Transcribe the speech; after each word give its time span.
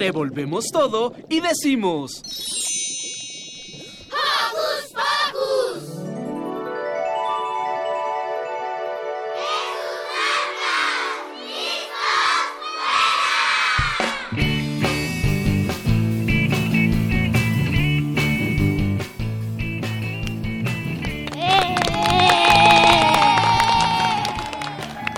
Revolvemos 0.00 0.64
todo 0.72 1.12
y 1.28 1.40
decimos... 1.40 2.22
¡Hocus 4.08 4.94
Pocus! 4.94 5.84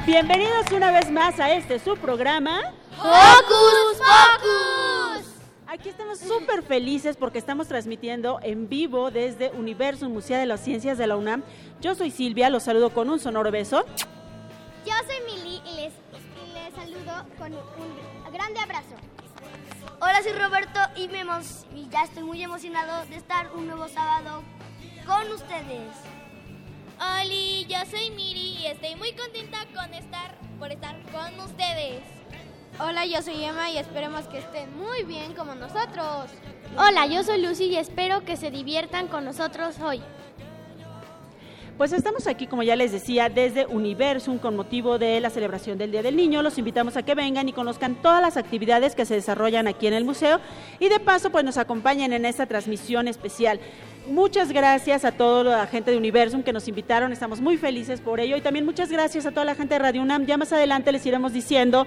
Bienvenidos 0.05 0.73
una 0.73 0.91
vez 0.91 1.09
más 1.13 1.39
a 1.39 1.53
este 1.53 1.79
su 1.79 1.97
programa. 1.97 2.59
¡Hocus 2.99 3.99
Pocus! 3.99 4.72
Estamos 6.13 6.41
súper 6.41 6.63
felices 6.63 7.17
porque 7.17 7.39
estamos 7.39 7.69
transmitiendo 7.69 8.39
en 8.43 8.69
vivo 8.69 9.11
desde 9.11 9.51
Universo 9.53 10.09
Museo 10.11 10.39
de 10.39 10.45
las 10.47 10.61
Ciencias 10.61 10.99
de 10.99 11.07
la 11.07 11.17
UNAM. 11.17 11.43
Yo 11.81 11.95
soy 11.95 12.11
Silvia, 12.11 12.51
los 12.51 12.65
saludo 12.65 12.91
con 12.91 13.09
un 13.09 13.19
sonoro 13.19 13.51
beso. 13.51 13.85
Yo 14.85 14.93
soy 15.07 15.17
Mili 15.25 15.63
y 15.65 15.77
les, 15.77 15.93
y 15.95 16.53
les 16.53 16.75
saludo 16.75 17.25
con 17.39 17.55
un 17.55 18.33
grande 18.33 18.61
abrazo. 18.61 18.95
Hola, 20.01 20.23
soy 20.23 20.33
Roberto 20.33 20.81
y, 20.97 21.09
me 21.09 21.25
emo- 21.25 21.65
y 21.75 21.89
ya 21.89 22.03
estoy 22.05 22.25
muy 22.25 22.43
emocionado 22.43 23.07
de 23.07 23.17
estar 23.17 23.51
un 23.55 23.67
nuevo 23.67 23.89
sábado 23.89 24.43
con 25.07 25.33
ustedes. 25.33 25.89
Oli, 27.21 27.65
yo 27.71 27.79
soy 27.91 28.11
Miri 28.11 28.59
y 28.59 28.67
estoy 28.67 28.97
muy 28.97 29.13
contenta 29.13 29.59
con 29.75 29.95
estar 29.95 30.37
por 30.59 30.71
estar 30.73 31.01
con 31.11 31.41
ustedes. 31.41 32.03
Hola, 32.79 33.05
yo 33.05 33.21
soy 33.21 33.45
Emma 33.45 33.71
y 33.71 33.77
esperemos 33.77 34.27
que 34.29 34.39
estén 34.39 34.75
muy 34.79 35.05
bien 35.05 35.35
como 35.35 35.55
nosotros. 35.55 36.31
Hola, 36.77 37.07
yo 37.07 37.23
soy 37.23 37.43
Lucy 37.43 37.65
y 37.65 37.77
espero 37.77 38.25
que 38.25 38.37
se 38.37 38.51
diviertan 38.51 39.09
con 39.09 39.27
nosotros 39.27 39.79
hoy. 39.79 40.01
Pues 41.77 41.93
estamos 41.93 42.27
aquí, 42.27 42.47
como 42.47 42.63
ya 42.63 42.75
les 42.75 42.93
decía, 42.93 43.29
desde 43.29 43.67
Universum 43.67 44.39
con 44.39 44.57
motivo 44.57 44.99
de 44.99 45.21
la 45.21 45.31
celebración 45.31 45.77
del 45.77 45.91
Día 45.91 46.03
del 46.03 46.17
Niño. 46.17 46.43
Los 46.43 46.57
invitamos 46.57 46.97
a 46.97 47.03
que 47.03 47.15
vengan 47.15 47.49
y 47.49 47.53
conozcan 47.53 47.95
todas 47.97 48.23
las 48.23 48.37
actividades 48.39 48.95
que 48.95 49.05
se 49.05 49.15
desarrollan 49.15 49.69
aquí 49.69 49.87
en 49.87 49.95
el 49.95 50.05
museo 50.05 50.41
y 50.79 50.89
de 50.89 50.99
paso 50.99 51.31
pues 51.31 51.45
nos 51.45 51.59
acompañen 51.59 52.13
en 52.13 52.25
esta 52.25 52.47
transmisión 52.47 53.07
especial. 53.07 53.61
Muchas 54.07 54.51
gracias 54.51 55.05
a 55.05 55.13
toda 55.13 55.59
la 55.59 55.67
gente 55.67 55.91
de 55.91 55.97
Universum 55.97 56.43
que 56.43 56.53
nos 56.53 56.69
invitaron, 56.69 57.13
estamos 57.13 57.41
muy 57.41 57.57
felices 57.57 58.01
por 58.01 58.19
ello 58.19 58.37
y 58.37 58.41
también 58.41 58.65
muchas 58.65 58.91
gracias 58.91 59.27
a 59.27 59.31
toda 59.31 59.45
la 59.45 59.55
gente 59.55 59.75
de 59.75 59.79
Radio 59.79 60.03
UNAM. 60.03 60.27
Ya 60.27 60.37
más 60.37 60.53
adelante 60.53 60.91
les 60.91 61.05
iremos 61.07 61.33
diciendo 61.33 61.87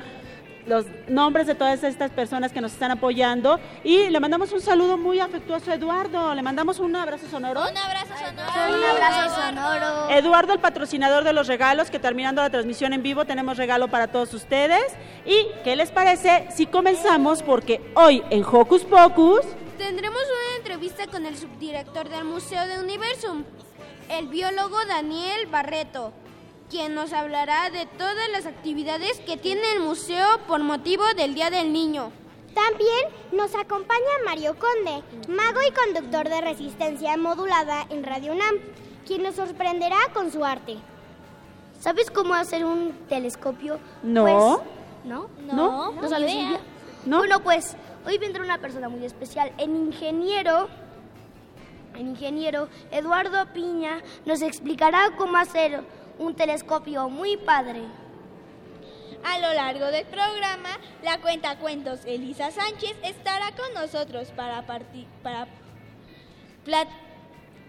los 0.67 0.85
nombres 1.07 1.47
de 1.47 1.55
todas 1.55 1.83
estas 1.83 2.11
personas 2.11 2.51
que 2.51 2.61
nos 2.61 2.73
están 2.73 2.91
apoyando 2.91 3.59
y 3.83 4.09
le 4.09 4.19
mandamos 4.19 4.51
un 4.51 4.61
saludo 4.61 4.97
muy 4.97 5.19
afectuoso 5.19 5.71
a 5.71 5.75
Eduardo, 5.75 6.33
le 6.33 6.41
mandamos 6.41 6.79
un 6.79 6.95
abrazo 6.95 7.27
sonoro. 7.29 7.61
Un 7.61 7.77
abrazo 7.77 8.13
sonoro. 8.17 8.77
Un 8.77 8.83
abrazo 8.83 9.41
sonoro. 9.41 10.09
Eduardo, 10.09 10.53
el 10.53 10.59
patrocinador 10.59 11.23
de 11.23 11.33
los 11.33 11.47
regalos, 11.47 11.89
que 11.89 11.99
terminando 11.99 12.41
la 12.41 12.49
transmisión 12.49 12.93
en 12.93 13.03
vivo 13.03 13.25
tenemos 13.25 13.57
regalo 13.57 13.87
para 13.87 14.07
todos 14.07 14.33
ustedes. 14.33 14.83
¿Y 15.25 15.47
qué 15.63 15.75
les 15.75 15.91
parece 15.91 16.47
si 16.55 16.65
comenzamos? 16.65 17.43
Porque 17.43 17.81
hoy 17.95 18.23
en 18.29 18.43
Hocus 18.43 18.83
Pocus 18.83 19.45
Tendremos 19.77 20.21
una 20.21 20.57
entrevista 20.57 21.05
con 21.07 21.25
el 21.25 21.37
subdirector 21.37 22.07
del 22.07 22.23
Museo 22.23 22.65
de 22.65 22.79
Universum, 22.79 23.43
el 24.09 24.27
biólogo 24.27 24.77
Daniel 24.87 25.47
Barreto, 25.47 26.13
quien 26.69 26.95
nos 26.95 27.13
hablará 27.13 27.69
de 27.69 27.85
todas 27.85 28.29
las 28.31 28.45
actividades 28.45 29.19
que 29.19 29.37
tiene 29.37 29.73
el 29.73 29.81
museo 29.81 30.25
por 30.47 30.61
motivo 30.63 31.03
del 31.15 31.35
Día 31.35 31.49
del 31.49 31.71
Niño. 31.71 32.11
También 32.53 33.09
nos 33.33 33.53
acompaña 33.53 33.99
Mario 34.23 34.55
Conde, 34.57 35.03
mago 35.27 35.59
y 35.67 35.71
conductor 35.73 36.29
de 36.29 36.41
resistencia 36.41 37.17
modulada 37.17 37.85
en 37.89 38.03
Radio 38.03 38.31
UNAM, 38.31 38.55
quien 39.05 39.23
nos 39.23 39.35
sorprenderá 39.35 39.97
con 40.13 40.31
su 40.31 40.43
arte. 40.43 40.77
¿Sabes 41.79 42.09
cómo 42.09 42.33
hacer 42.33 42.65
un 42.65 42.93
telescopio? 43.09 43.79
No. 44.01 44.23
Pues, 44.23 44.69
¿No? 45.03 45.29
¿No? 45.53 45.91
¿No 45.91 46.09
sabes, 46.09 46.31
idea. 46.31 46.59
¿No? 47.05 47.17
Bueno, 47.19 47.41
pues 47.41 47.75
hoy 48.07 48.17
vendrá 48.17 48.41
una 48.41 48.57
persona 48.57 48.89
muy 48.89 49.05
especial. 49.05 49.51
El 49.57 49.71
ingeniero, 49.71 50.69
el 51.93 52.07
ingeniero 52.07 52.69
Eduardo 52.89 53.45
Piña 53.53 54.01
nos 54.25 54.41
explicará 54.41 55.11
cómo 55.17 55.37
hacer 55.37 55.83
un 56.19 56.35
telescopio 56.35 57.09
muy 57.09 57.37
padre. 57.37 57.81
A 59.23 59.39
lo 59.39 59.53
largo 59.53 59.85
del 59.87 60.05
programa, 60.05 60.69
la 61.03 61.19
cuenta 61.19 61.57
cuentos 61.57 62.05
Elisa 62.05 62.51
Sánchez 62.51 62.95
estará 63.03 63.51
con 63.55 63.73
nosotros 63.73 64.29
para 64.35 64.65
parti- 64.67 65.07
para 65.23 65.47
plat- 66.65 66.87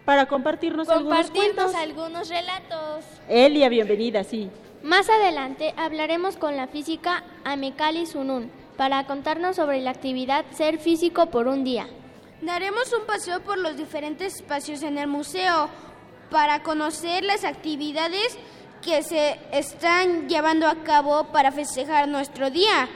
para 0.04 0.26
compartirnos 0.26 0.88
algunos 0.88 1.26
compartirnos 1.30 1.74
algunos 1.74 2.28
relatos. 2.28 3.04
Elia, 3.28 3.68
bienvenida, 3.68 4.22
sí. 4.22 4.50
Más 4.82 5.08
adelante 5.08 5.74
hablaremos 5.76 6.36
con 6.36 6.56
la 6.56 6.68
física 6.68 7.24
Amekali 7.44 8.06
Sunun 8.06 8.50
para 8.76 9.06
contarnos 9.06 9.56
sobre 9.56 9.80
la 9.80 9.90
actividad 9.90 10.44
Ser 10.52 10.78
Físico 10.78 11.26
por 11.26 11.48
un 11.48 11.64
día. 11.64 11.88
Daremos 12.42 12.92
un 12.92 13.06
paseo 13.06 13.40
por 13.40 13.56
los 13.58 13.76
diferentes 13.78 14.36
espacios 14.36 14.82
en 14.82 14.98
el 14.98 15.06
museo 15.08 15.70
para 16.30 16.62
conocer 16.62 17.24
las 17.24 17.44
actividades 17.44 18.38
que 18.82 19.02
se 19.02 19.38
están 19.52 20.28
llevando 20.28 20.66
a 20.68 20.76
cabo 20.84 21.24
para 21.32 21.52
festejar 21.52 22.08
nuestro 22.08 22.50
día. 22.50 22.88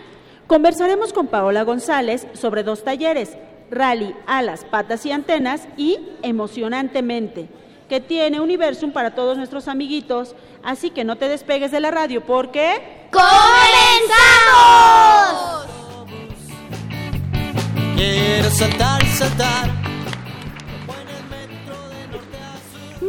Conversaremos 0.46 1.12
con 1.12 1.26
Paola 1.28 1.62
González 1.62 2.26
sobre 2.32 2.62
dos 2.62 2.84
talleres, 2.84 3.36
Rally, 3.70 4.14
Alas, 4.26 4.64
Patas 4.64 5.06
y 5.06 5.12
Antenas 5.12 5.68
y 5.76 5.98
Emocionantemente, 6.22 7.48
que 7.88 8.00
tiene 8.00 8.40
Universum 8.40 8.92
para 8.92 9.14
todos 9.14 9.36
nuestros 9.36 9.68
amiguitos. 9.68 10.34
Así 10.62 10.90
que 10.90 11.04
no 11.04 11.16
te 11.16 11.28
despegues 11.28 11.70
de 11.70 11.80
la 11.80 11.90
radio 11.90 12.24
porque... 12.24 13.08
¡Comenzamos! 13.10 13.30
Quiero 17.96 18.50
saltar, 18.50 19.06
saltar. 19.06 19.79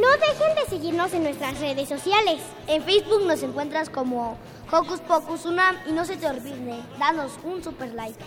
No 0.01 0.07
dejen 0.13 0.55
de 0.55 0.65
seguirnos 0.67 1.13
en 1.13 1.21
nuestras 1.21 1.59
redes 1.59 1.87
sociales. 1.87 2.41
En 2.65 2.81
Facebook 2.81 3.23
nos 3.27 3.43
encuentras 3.43 3.87
como 3.87 4.35
Hocus 4.71 4.99
Pocus 5.01 5.45
Unam 5.45 5.75
y 5.87 5.91
no 5.91 6.05
se 6.05 6.17
te 6.17 6.25
olvide, 6.25 6.81
danos 6.97 7.33
un 7.43 7.63
super 7.63 7.93
like. 7.93 8.17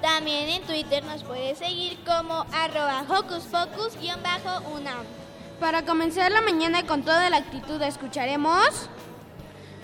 También 0.00 0.48
en 0.48 0.62
Twitter 0.62 1.02
nos 1.04 1.24
puedes 1.24 1.58
seguir 1.58 1.98
como 2.04 2.46
arroba 2.52 3.04
hocus 3.08 3.42
pocus-unam. 3.46 5.04
Para 5.58 5.84
comenzar 5.84 6.30
la 6.30 6.40
mañana 6.40 6.86
con 6.86 7.02
toda 7.02 7.28
la 7.30 7.38
actitud 7.38 7.82
escucharemos 7.82 8.88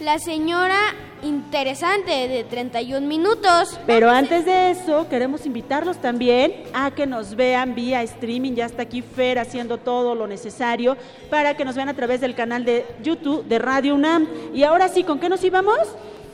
La 0.01 0.19
señora 0.19 0.79
interesante 1.23 2.29
de 2.29 2.45
31 2.45 3.07
minutos. 3.07 3.79
Pero 3.87 4.11
antes 4.11 4.45
de 4.45 4.73
eso, 4.73 5.09
queremos 5.09 5.47
invitarlos 5.47 5.99
también 5.99 6.65
a 6.75 6.91
que 6.91 7.07
nos 7.07 7.35
vean 7.37 7.75
vía 7.75 8.03
streaming. 8.03 8.53
Ya 8.55 8.67
está 8.67 8.83
aquí 8.83 9.03
Fer 9.03 9.39
haciendo 9.39 9.79
todo 9.79 10.15
lo 10.15 10.27
necesario 10.27 10.97
para 11.31 11.57
que 11.57 11.65
nos 11.65 11.77
vean 11.77 11.89
a 11.89 11.95
través 11.95 12.21
del 12.21 12.35
canal 12.35 12.65
de 12.65 12.85
YouTube 13.03 13.45
de 13.47 13.59
Radio 13.59 13.95
UNAM. 13.95 14.27
Y 14.53 14.65
ahora 14.65 14.89
sí, 14.89 15.05
¿con 15.05 15.19
qué 15.21 15.29
nos 15.29 15.43
íbamos? 15.45 15.79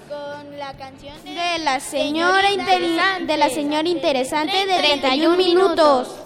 Con 0.08 0.58
la 0.58 0.72
canción 0.74 1.14
de, 1.22 1.30
De 1.30 1.58
la 1.60 1.78
señora 1.80 2.50
interi- 2.50 3.26
de 3.26 3.36
la 3.36 3.50
señora 3.50 3.88
interesante 3.88 4.56
de 4.66 4.78
31 4.78 5.36
31 5.36 5.36
minutos. 5.36 6.16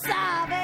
¿Sabes 0.00 0.58
tú 0.58 0.63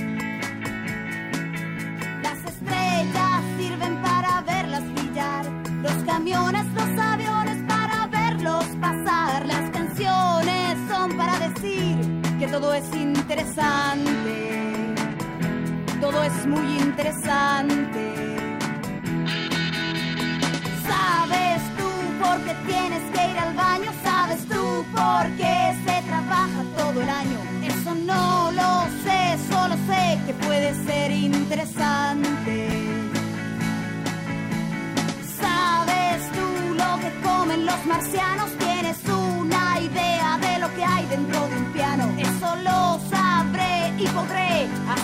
Las 2.23 2.37
estrellas 2.45 3.41
sirven 3.57 4.01
para 4.01 4.41
verlas 4.41 4.83
brillar, 4.93 5.45
los 5.81 6.03
camiones, 6.05 6.65
los 6.73 6.99
aviones 6.99 7.57
para 7.67 8.07
verlos 8.07 8.65
pasar, 8.79 9.45
las 9.45 9.69
canciones 9.71 10.77
son 10.89 11.17
para 11.17 11.39
decir 11.39 11.97
que 12.39 12.47
todo 12.47 12.73
es 12.73 12.85
interesante, 12.95 14.93
todo 15.99 16.23
es 16.23 16.45
muy 16.45 16.77
interesante. 16.79 18.05
Sabes 20.87 21.61
tú 21.77 21.89
por 22.23 22.37
qué 22.45 22.55
tienes 22.67 23.03
que 23.13 23.31
ir 23.31 23.37
al 23.39 23.53
baño, 23.55 23.91
sabes 24.03 24.45
tú 24.47 24.85
por 24.93 25.25
qué 25.37 25.70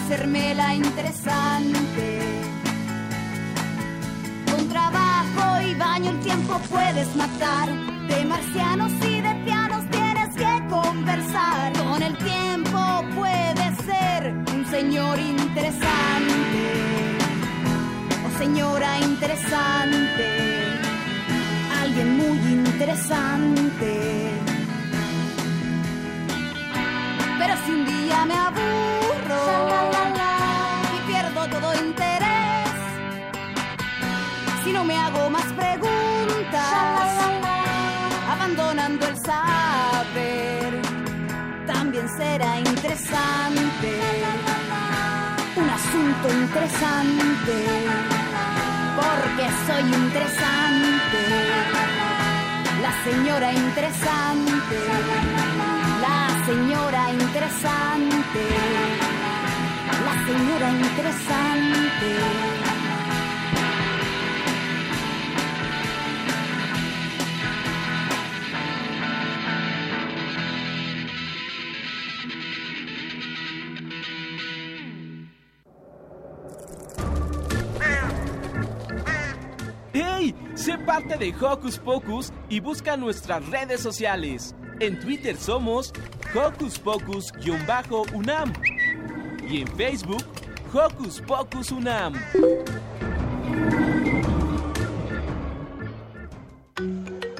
podré 0.07 0.15
hacérmela 0.15 0.73
interesante. 0.73 2.19
Con 4.49 4.69
trabajo 4.69 5.61
y 5.61 5.73
baño 5.75 6.11
el 6.11 6.19
tiempo 6.21 6.59
puedes 6.69 7.15
matar. 7.15 7.69
De 8.07 8.25
marcianos 8.25 8.91
y 9.05 9.21
de 9.21 9.35
pianos 9.45 9.83
tienes 9.89 10.35
que 10.35 10.67
conversar. 10.69 11.73
Con 11.73 12.01
el 12.01 12.17
tiempo 12.17 13.03
puedes 13.15 13.77
ser 13.85 14.33
un 14.53 14.65
señor 14.69 15.19
interesante. 15.19 15.97
O 18.25 18.37
señora 18.37 18.99
interesante. 18.99 20.27
Alguien 21.81 22.17
muy 22.17 22.37
interesante. 22.53 24.31
Pero 27.39 27.53
si 27.65 27.71
un 27.71 27.85
día 27.85 28.25
me 28.25 28.33
aburro 28.33 29.06
si 34.67 34.73
no 34.73 34.83
me 34.83 34.97
hago 34.97 35.29
más 35.29 35.45
preguntas, 35.53 37.07
abandonando 38.29 39.07
el 39.07 39.17
saber, 39.17 40.81
también 41.65 42.05
será 42.17 42.59
interesante, 42.59 43.91
un 45.55 45.69
asunto 45.69 46.25
interesante, 46.43 47.55
porque 48.99 49.45
soy 49.67 49.85
interesante, 50.03 51.21
la 52.81 52.93
señora 53.05 53.53
interesante, 53.53 54.77
la 56.05 56.45
señora 56.45 57.11
interesante, 57.11 58.43
la 60.07 60.15
señora 60.27 60.69
interesante. 60.71 62.66
Parte 80.97 81.17
de 81.17 81.35
Hocus 81.39 81.77
Pocus 81.77 82.33
y 82.49 82.59
busca 82.59 82.97
nuestras 82.97 83.45
redes 83.49 83.81
sociales. 83.81 84.55
En 84.79 84.99
Twitter 84.99 85.37
somos 85.37 85.93
Hocus 86.33 86.79
Pocus-UNAM 86.79 88.51
y 89.47 89.61
en 89.61 89.67
Facebook 89.77 90.23
Hocus 90.73 91.21
Pocus 91.21 91.71
UNAM. 91.71 92.15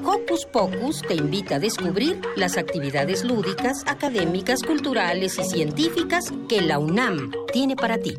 Hocus 0.04 0.46
Pocus 0.52 1.02
te 1.02 1.14
invita 1.14 1.56
a 1.56 1.58
descubrir 1.58 2.20
las 2.36 2.56
actividades 2.56 3.24
lúdicas, 3.24 3.82
académicas, 3.88 4.62
culturales 4.62 5.36
y 5.36 5.42
científicas 5.42 6.32
que 6.48 6.60
la 6.60 6.78
UNAM 6.78 7.32
tiene 7.52 7.74
para 7.74 7.98
ti. 7.98 8.16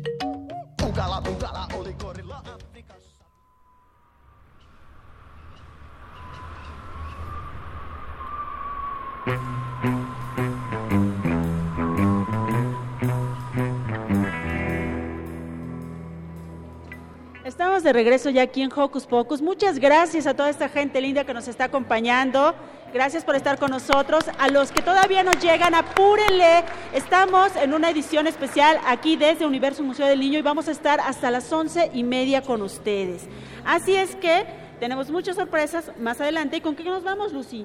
De 17.82 17.94
regreso 17.94 18.28
ya 18.28 18.42
aquí 18.42 18.60
en 18.60 18.70
Hocus 18.74 19.06
Pocus. 19.06 19.40
Muchas 19.40 19.78
gracias 19.78 20.26
a 20.26 20.34
toda 20.34 20.50
esta 20.50 20.68
gente 20.68 21.00
linda 21.00 21.24
que 21.24 21.32
nos 21.32 21.48
está 21.48 21.64
acompañando. 21.64 22.54
Gracias 22.92 23.24
por 23.24 23.36
estar 23.36 23.58
con 23.58 23.70
nosotros. 23.70 24.24
A 24.38 24.48
los 24.48 24.70
que 24.70 24.82
todavía 24.82 25.22
no 25.22 25.32
llegan, 25.32 25.74
apúrenle. 25.74 26.64
Estamos 26.92 27.56
en 27.56 27.72
una 27.72 27.88
edición 27.88 28.26
especial 28.26 28.78
aquí 28.86 29.16
desde 29.16 29.46
Universo 29.46 29.82
Museo 29.82 30.06
del 30.06 30.20
Niño 30.20 30.38
y 30.38 30.42
vamos 30.42 30.68
a 30.68 30.72
estar 30.72 31.00
hasta 31.00 31.30
las 31.30 31.50
once 31.50 31.90
y 31.94 32.02
media 32.02 32.42
con 32.42 32.60
ustedes. 32.60 33.26
Así 33.64 33.94
es 33.94 34.14
que 34.16 34.44
tenemos 34.78 35.10
muchas 35.10 35.36
sorpresas 35.36 35.90
más 35.98 36.20
adelante. 36.20 36.58
¿Y 36.58 36.60
con 36.60 36.76
qué 36.76 36.84
nos 36.84 37.02
vamos, 37.02 37.32
Lucy? 37.32 37.64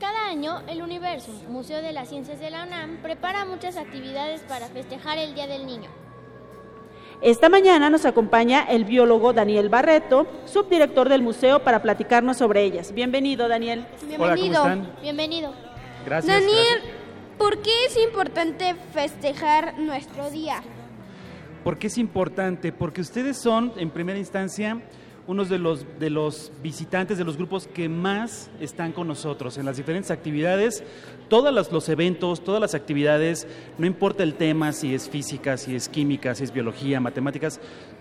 Cada 0.00 0.26
año, 0.26 0.62
el 0.66 0.82
Universum, 0.82 1.36
Museo 1.48 1.80
de 1.80 1.92
las 1.92 2.08
Ciencias 2.08 2.40
de 2.40 2.50
la 2.50 2.64
UNAM, 2.64 2.96
prepara 3.00 3.44
muchas 3.44 3.76
actividades 3.76 4.40
para 4.40 4.66
festejar 4.66 5.18
el 5.18 5.34
Día 5.34 5.46
del 5.46 5.66
Niño. 5.66 6.01
Esta 7.22 7.48
mañana 7.48 7.88
nos 7.88 8.04
acompaña 8.04 8.64
el 8.64 8.84
biólogo 8.84 9.32
Daniel 9.32 9.68
Barreto, 9.68 10.26
subdirector 10.44 11.08
del 11.08 11.22
museo, 11.22 11.60
para 11.60 11.80
platicarnos 11.80 12.36
sobre 12.38 12.64
ellas. 12.64 12.92
Bienvenido, 12.92 13.46
Daniel. 13.46 13.86
Bienvenido. 14.08 14.64
Bienvenido. 15.00 15.52
Gracias. 16.04 16.40
Daniel, 16.40 16.80
gracias. 16.82 17.38
¿por 17.38 17.62
qué 17.62 17.70
es 17.86 17.96
importante 17.96 18.74
festejar 18.92 19.78
nuestro 19.78 20.30
día? 20.30 20.64
¿Por 21.62 21.78
qué 21.78 21.86
es 21.86 21.96
importante? 21.96 22.72
Porque 22.72 23.02
ustedes 23.02 23.40
son, 23.40 23.72
en 23.76 23.90
primera 23.90 24.18
instancia, 24.18 24.82
unos 25.26 25.48
de 25.48 25.58
los, 25.58 25.86
de 26.00 26.10
los 26.10 26.50
visitantes 26.62 27.18
de 27.18 27.24
los 27.24 27.36
grupos 27.36 27.68
que 27.68 27.88
más 27.88 28.50
están 28.60 28.92
con 28.92 29.06
nosotros 29.06 29.56
en 29.56 29.66
las 29.66 29.76
diferentes 29.76 30.10
actividades. 30.10 30.82
Todos 31.28 31.52
los, 31.70 31.88
eventos, 31.88 32.42
todas 32.42 32.60
las 32.60 32.74
actividades, 32.74 33.46
no 33.78 33.86
importa 33.86 34.22
el 34.22 34.34
tema, 34.34 34.72
si 34.72 34.94
es 34.94 35.08
física, 35.08 35.56
si 35.56 35.76
es 35.76 35.88
química, 35.88 36.34
si 36.34 36.44
es 36.44 36.52
biología, 36.52 37.00
matemáticas, 37.00 37.60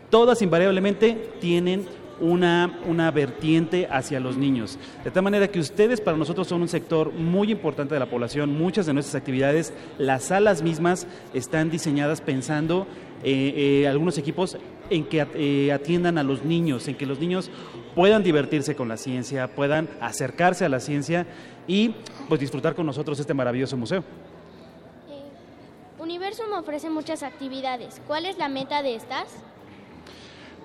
todas 0.09 0.41
invariablemente 0.41 1.31
tienen 1.39 1.85
una, 2.19 2.79
una 2.87 3.09
vertiente 3.11 3.87
hacia 3.89 4.19
los 4.19 4.37
niños. 4.37 4.77
De 5.03 5.11
tal 5.11 5.23
manera 5.23 5.47
que 5.47 5.59
ustedes 5.59 6.01
para 6.01 6.17
nosotros 6.17 6.47
son 6.47 6.61
un 6.61 6.67
sector 6.67 7.13
muy 7.13 7.51
importante 7.51 7.93
de 7.93 7.99
la 7.99 8.09
población. 8.09 8.57
Muchas 8.57 8.85
de 8.85 8.93
nuestras 8.93 9.15
actividades, 9.15 9.73
las 9.97 10.25
salas 10.25 10.61
mismas 10.61 11.07
están 11.33 11.69
diseñadas 11.69 12.21
pensando 12.21 12.87
eh, 13.23 13.81
eh, 13.83 13.87
algunos 13.87 14.17
equipos 14.17 14.57
en 14.91 15.05
que 15.05 15.25
eh, 15.33 15.71
atiendan 15.71 16.17
a 16.17 16.23
los 16.23 16.43
niños, 16.43 16.87
en 16.87 16.95
que 16.95 17.05
los 17.05 17.19
niños 17.19 17.49
puedan 17.95 18.23
divertirse 18.23 18.75
con 18.75 18.87
la 18.87 18.97
ciencia, 18.97 19.47
puedan 19.47 19.89
acercarse 19.99 20.65
a 20.65 20.69
la 20.69 20.79
ciencia 20.79 21.25
y 21.67 21.95
pues 22.27 22.39
disfrutar 22.39 22.75
con 22.75 22.85
nosotros 22.85 23.19
este 23.19 23.33
maravilloso 23.33 23.77
museo. 23.77 24.03
Eh, 25.09 26.01
Universum 26.01 26.51
ofrece 26.53 26.89
muchas 26.89 27.23
actividades. 27.23 28.01
¿Cuál 28.05 28.25
es 28.25 28.37
la 28.37 28.49
meta 28.49 28.83
de 28.83 28.95
estas? 28.95 29.27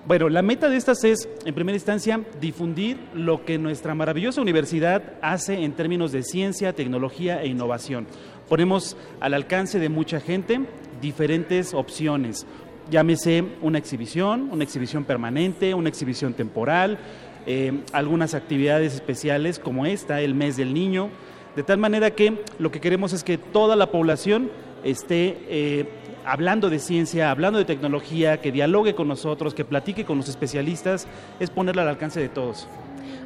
Bueno, 0.05 0.29
la 0.29 0.41
meta 0.41 0.69
de 0.69 0.77
estas 0.77 1.03
es, 1.03 1.27
en 1.43 1.53
primera 1.53 1.75
instancia, 1.75 2.21
difundir 2.39 2.97
lo 3.13 3.43
que 3.43 3.57
nuestra 3.57 3.93
maravillosa 3.93 4.41
universidad 4.41 5.03
hace 5.21 5.65
en 5.65 5.73
términos 5.73 6.13
de 6.13 6.23
ciencia, 6.23 6.71
tecnología 6.71 7.41
e 7.41 7.47
innovación. 7.47 8.07
Ponemos 8.47 8.95
al 9.19 9.33
alcance 9.33 9.79
de 9.79 9.89
mucha 9.89 10.21
gente 10.21 10.61
diferentes 11.01 11.73
opciones, 11.73 12.45
llámese 12.89 13.43
una 13.61 13.77
exhibición, 13.77 14.49
una 14.51 14.63
exhibición 14.63 15.03
permanente, 15.03 15.73
una 15.73 15.89
exhibición 15.89 16.33
temporal, 16.33 16.97
eh, 17.45 17.81
algunas 17.93 18.33
actividades 18.33 18.93
especiales 18.93 19.59
como 19.59 19.85
esta, 19.85 20.21
el 20.21 20.35
mes 20.35 20.57
del 20.57 20.73
niño, 20.73 21.09
de 21.55 21.63
tal 21.63 21.77
manera 21.77 22.11
que 22.11 22.43
lo 22.59 22.71
que 22.71 22.79
queremos 22.79 23.13
es 23.13 23.23
que 23.23 23.37
toda 23.37 23.75
la 23.75 23.89
población 23.89 24.51
esté 24.83 25.37
eh, 25.47 25.89
hablando 26.25 26.69
de 26.69 26.79
ciencia, 26.79 27.31
hablando 27.31 27.57
de 27.57 27.65
tecnología, 27.65 28.41
que 28.41 28.51
dialogue 28.51 28.95
con 28.95 29.07
nosotros, 29.07 29.53
que 29.53 29.65
platique 29.65 30.05
con 30.05 30.17
los 30.17 30.29
especialistas, 30.29 31.07
es 31.39 31.49
ponerla 31.49 31.83
al 31.83 31.87
alcance 31.87 32.19
de 32.19 32.29
todos. 32.29 32.67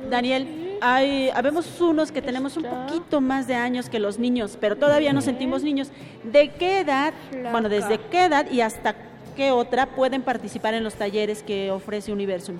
Daniel, 0.09 0.77
hay, 0.81 1.29
habemos 1.29 1.81
unos 1.81 2.11
que 2.11 2.21
tenemos 2.21 2.57
un 2.57 2.63
poquito 2.63 3.21
más 3.21 3.47
de 3.47 3.55
años 3.55 3.89
que 3.89 3.99
los 3.99 4.19
niños, 4.19 4.57
pero 4.59 4.75
todavía 4.75 5.13
nos 5.13 5.25
sentimos 5.25 5.63
niños. 5.63 5.89
¿De 6.23 6.49
qué 6.51 6.79
edad, 6.81 7.13
bueno, 7.51 7.69
desde 7.69 7.99
qué 8.11 8.25
edad 8.25 8.49
y 8.51 8.61
hasta 8.61 8.95
qué 9.31 9.51
otra 9.51 9.87
pueden 9.87 10.21
participar 10.21 10.73
en 10.73 10.83
los 10.83 10.95
talleres 10.95 11.43
que 11.43 11.71
ofrece 11.71 12.11
Universum? 12.11 12.57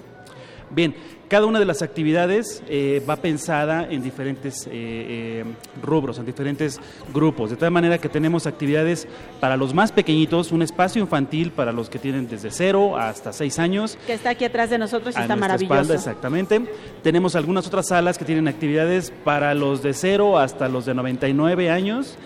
Bien, 0.73 0.95
cada 1.27 1.45
una 1.45 1.59
de 1.59 1.65
las 1.65 1.81
actividades 1.81 2.63
eh, 2.69 3.03
va 3.09 3.17
pensada 3.17 3.87
en 3.89 4.01
diferentes 4.01 4.65
eh, 4.67 4.69
eh, 4.71 5.45
rubros, 5.81 6.17
en 6.17 6.25
diferentes 6.25 6.79
grupos, 7.13 7.49
de 7.49 7.57
tal 7.57 7.71
manera 7.71 7.97
que 7.97 8.07
tenemos 8.07 8.47
actividades 8.47 9.05
para 9.41 9.57
los 9.57 9.73
más 9.73 9.91
pequeñitos, 9.91 10.51
un 10.53 10.61
espacio 10.61 11.01
infantil 11.01 11.51
para 11.51 11.73
los 11.73 11.89
que 11.89 11.99
tienen 11.99 12.29
desde 12.29 12.51
0 12.51 12.97
hasta 12.97 13.33
6 13.33 13.59
años. 13.59 13.97
Que 14.07 14.13
está 14.13 14.29
aquí 14.29 14.45
atrás 14.45 14.69
de 14.69 14.77
nosotros 14.77 15.13
y 15.15 15.19
a 15.19 15.23
está 15.23 15.35
maravilloso. 15.35 15.73
espalda, 15.73 15.95
exactamente. 15.95 16.61
Tenemos 17.03 17.35
algunas 17.35 17.67
otras 17.67 17.87
salas 17.87 18.17
que 18.17 18.23
tienen 18.23 18.47
actividades 18.47 19.11
para 19.25 19.53
los 19.53 19.83
de 19.83 19.93
0 19.93 20.39
hasta 20.39 20.69
los 20.69 20.85
de 20.85 20.93
99 20.93 21.69
años 21.69 22.17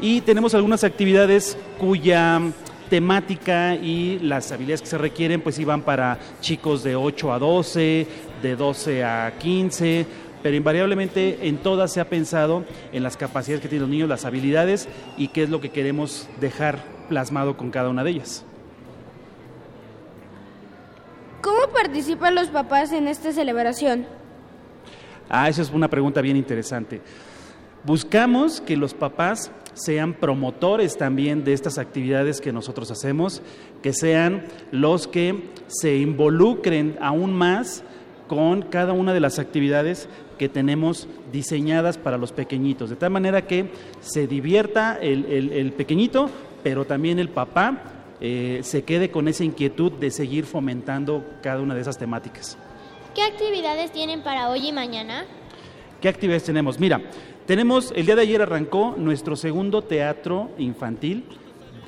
y 0.00 0.22
tenemos 0.22 0.54
algunas 0.54 0.84
actividades 0.84 1.58
cuya 1.78 2.40
temática 2.90 3.76
y 3.76 4.18
las 4.18 4.52
habilidades 4.52 4.82
que 4.82 4.88
se 4.88 4.98
requieren 4.98 5.40
pues 5.40 5.58
iban 5.58 5.82
para 5.82 6.18
chicos 6.40 6.82
de 6.82 6.96
8 6.96 7.32
a 7.32 7.38
12, 7.38 8.06
de 8.42 8.56
12 8.56 9.04
a 9.04 9.32
15, 9.38 10.06
pero 10.42 10.56
invariablemente 10.56 11.48
en 11.48 11.58
todas 11.58 11.92
se 11.92 12.00
ha 12.00 12.08
pensado 12.10 12.64
en 12.92 13.02
las 13.02 13.16
capacidades 13.16 13.62
que 13.62 13.68
tienen 13.68 13.82
los 13.82 13.90
niños, 13.90 14.08
las 14.08 14.24
habilidades 14.24 14.88
y 15.16 15.28
qué 15.28 15.44
es 15.44 15.50
lo 15.50 15.60
que 15.60 15.70
queremos 15.70 16.28
dejar 16.40 16.80
plasmado 17.08 17.56
con 17.56 17.70
cada 17.70 17.88
una 17.88 18.04
de 18.04 18.10
ellas. 18.10 18.44
¿Cómo 21.40 21.72
participan 21.72 22.34
los 22.34 22.48
papás 22.48 22.92
en 22.92 23.08
esta 23.08 23.32
celebración? 23.32 24.04
Ah, 25.28 25.48
esa 25.48 25.62
es 25.62 25.70
una 25.70 25.88
pregunta 25.88 26.20
bien 26.20 26.36
interesante. 26.36 27.00
Buscamos 27.84 28.60
que 28.60 28.76
los 28.76 28.94
papás 28.94 29.50
sean 29.74 30.12
promotores 30.14 30.96
también 30.98 31.44
de 31.44 31.52
estas 31.54 31.78
actividades 31.78 32.40
que 32.40 32.52
nosotros 32.52 32.90
hacemos, 32.90 33.40
que 33.82 33.92
sean 33.92 34.44
los 34.70 35.06
que 35.08 35.48
se 35.68 35.96
involucren 35.96 36.98
aún 37.00 37.32
más 37.32 37.82
con 38.28 38.62
cada 38.62 38.92
una 38.92 39.12
de 39.14 39.20
las 39.20 39.38
actividades 39.38 40.08
que 40.38 40.48
tenemos 40.48 41.08
diseñadas 41.32 41.98
para 41.98 42.18
los 42.18 42.32
pequeñitos, 42.32 42.90
de 42.90 42.96
tal 42.96 43.10
manera 43.10 43.46
que 43.46 43.70
se 44.00 44.26
divierta 44.26 44.98
el, 45.00 45.24
el- 45.26 45.52
el 45.52 45.72
pequeñito, 45.72 46.28
pero 46.62 46.84
también 46.84 47.18
el 47.18 47.28
papá 47.28 47.82
eh, 48.20 48.60
se 48.62 48.82
quede 48.82 49.10
con 49.10 49.26
esa 49.28 49.44
inquietud 49.44 49.92
de 49.92 50.10
seguir 50.10 50.44
fomentando 50.44 51.24
cada 51.42 51.60
una 51.60 51.74
de 51.74 51.80
esas 51.80 51.96
temáticas. 51.98 52.58
¿Qué 53.14 53.22
actividades 53.22 53.90
tienen 53.92 54.22
para 54.22 54.50
hoy 54.50 54.68
y 54.68 54.72
mañana? 54.72 55.24
¿Qué 56.00 56.08
actividades 56.08 56.44
tenemos? 56.44 56.78
Mira, 56.78 57.00
tenemos, 57.50 57.92
el 57.96 58.06
día 58.06 58.14
de 58.14 58.22
ayer 58.22 58.40
arrancó 58.42 58.94
nuestro 58.96 59.34
segundo 59.34 59.82
teatro 59.82 60.50
infantil 60.56 61.24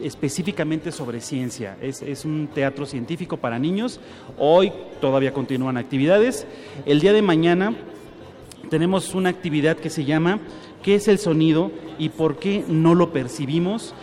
específicamente 0.02 0.90
sobre 0.90 1.20
ciencia. 1.20 1.76
Es, 1.80 2.02
es 2.02 2.24
un 2.24 2.48
teatro 2.52 2.84
científico 2.84 3.36
para 3.36 3.60
niños. 3.60 4.00
Hoy 4.38 4.72
todavía 5.00 5.32
continúan 5.32 5.76
actividades. 5.76 6.48
El 6.84 6.98
día 6.98 7.12
de 7.12 7.22
mañana 7.22 7.76
tenemos 8.70 9.14
una 9.14 9.28
actividad 9.28 9.76
que 9.76 9.88
se 9.88 10.04
llama 10.04 10.40
¿Qué 10.82 10.96
es 10.96 11.06
el 11.06 11.18
sonido 11.20 11.70
y 11.96 12.08
por 12.08 12.40
qué 12.40 12.64
no 12.66 12.96
lo 12.96 13.12
percibimos? 13.12 13.94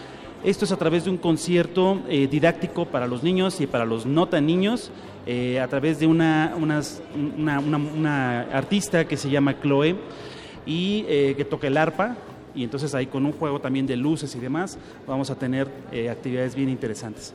Esto 0.46 0.64
es 0.64 0.72
a 0.72 0.78
través 0.78 1.04
de 1.04 1.10
un 1.10 1.18
concierto 1.18 2.00
eh, 2.08 2.30
didáctico 2.32 2.86
para 2.86 3.06
los 3.06 3.22
niños 3.22 3.60
y 3.60 3.68
para 3.68 3.84
los 3.84 4.06
no 4.06 4.30
tan 4.30 4.46
niños, 4.46 4.92
eh, 5.26 5.60
a 5.60 5.68
través 5.68 6.00
de 6.00 6.08
una, 6.08 6.56
una- 6.58 6.82
una 7.68 8.42
artista 8.44 9.06
que 9.06 9.18
se 9.18 9.30
llama 9.30 9.60
Chloe 9.62 9.98
y 10.66 11.06
eh, 11.08 11.34
que 11.38 11.46
toca 11.46 11.68
el 11.68 11.78
arpa. 11.78 12.16
Y 12.56 12.64
entonces 12.64 12.96
ahí 12.96 13.06
con 13.06 13.26
un 13.26 13.32
juego 13.32 13.60
también 13.62 13.86
de 13.86 13.96
luces 13.96 14.36
y 14.36 14.40
demás 14.40 14.78
vamos 15.08 15.30
a 15.30 15.36
tener 15.36 15.68
eh, 15.92 16.10
actividades 16.10 16.56
bien 16.56 16.70
interesantes. 16.70 17.34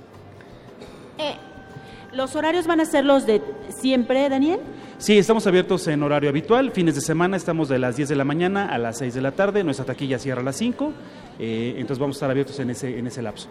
¿Los 2.14 2.36
horarios 2.36 2.68
van 2.68 2.80
a 2.80 2.84
ser 2.84 3.04
los 3.04 3.26
de 3.26 3.42
siempre, 3.76 4.28
Daniel? 4.28 4.60
Sí, 4.98 5.18
estamos 5.18 5.48
abiertos 5.48 5.88
en 5.88 6.00
horario 6.00 6.30
habitual. 6.30 6.70
Fines 6.70 6.94
de 6.94 7.00
semana 7.00 7.36
estamos 7.36 7.68
de 7.68 7.80
las 7.80 7.96
10 7.96 8.08
de 8.10 8.14
la 8.14 8.22
mañana 8.24 8.68
a 8.68 8.78
las 8.78 8.98
6 8.98 9.14
de 9.14 9.20
la 9.20 9.32
tarde. 9.32 9.64
Nuestra 9.64 9.84
taquilla 9.84 10.20
cierra 10.20 10.40
a 10.40 10.44
las 10.44 10.56
5. 10.56 10.92
eh, 11.40 11.74
entonces 11.76 11.98
vamos 11.98 12.14
a 12.14 12.18
estar 12.18 12.30
abiertos 12.30 12.60
en 12.60 12.70
ese, 12.70 12.96
en 12.96 13.08
ese 13.08 13.20
lapso. 13.20 13.48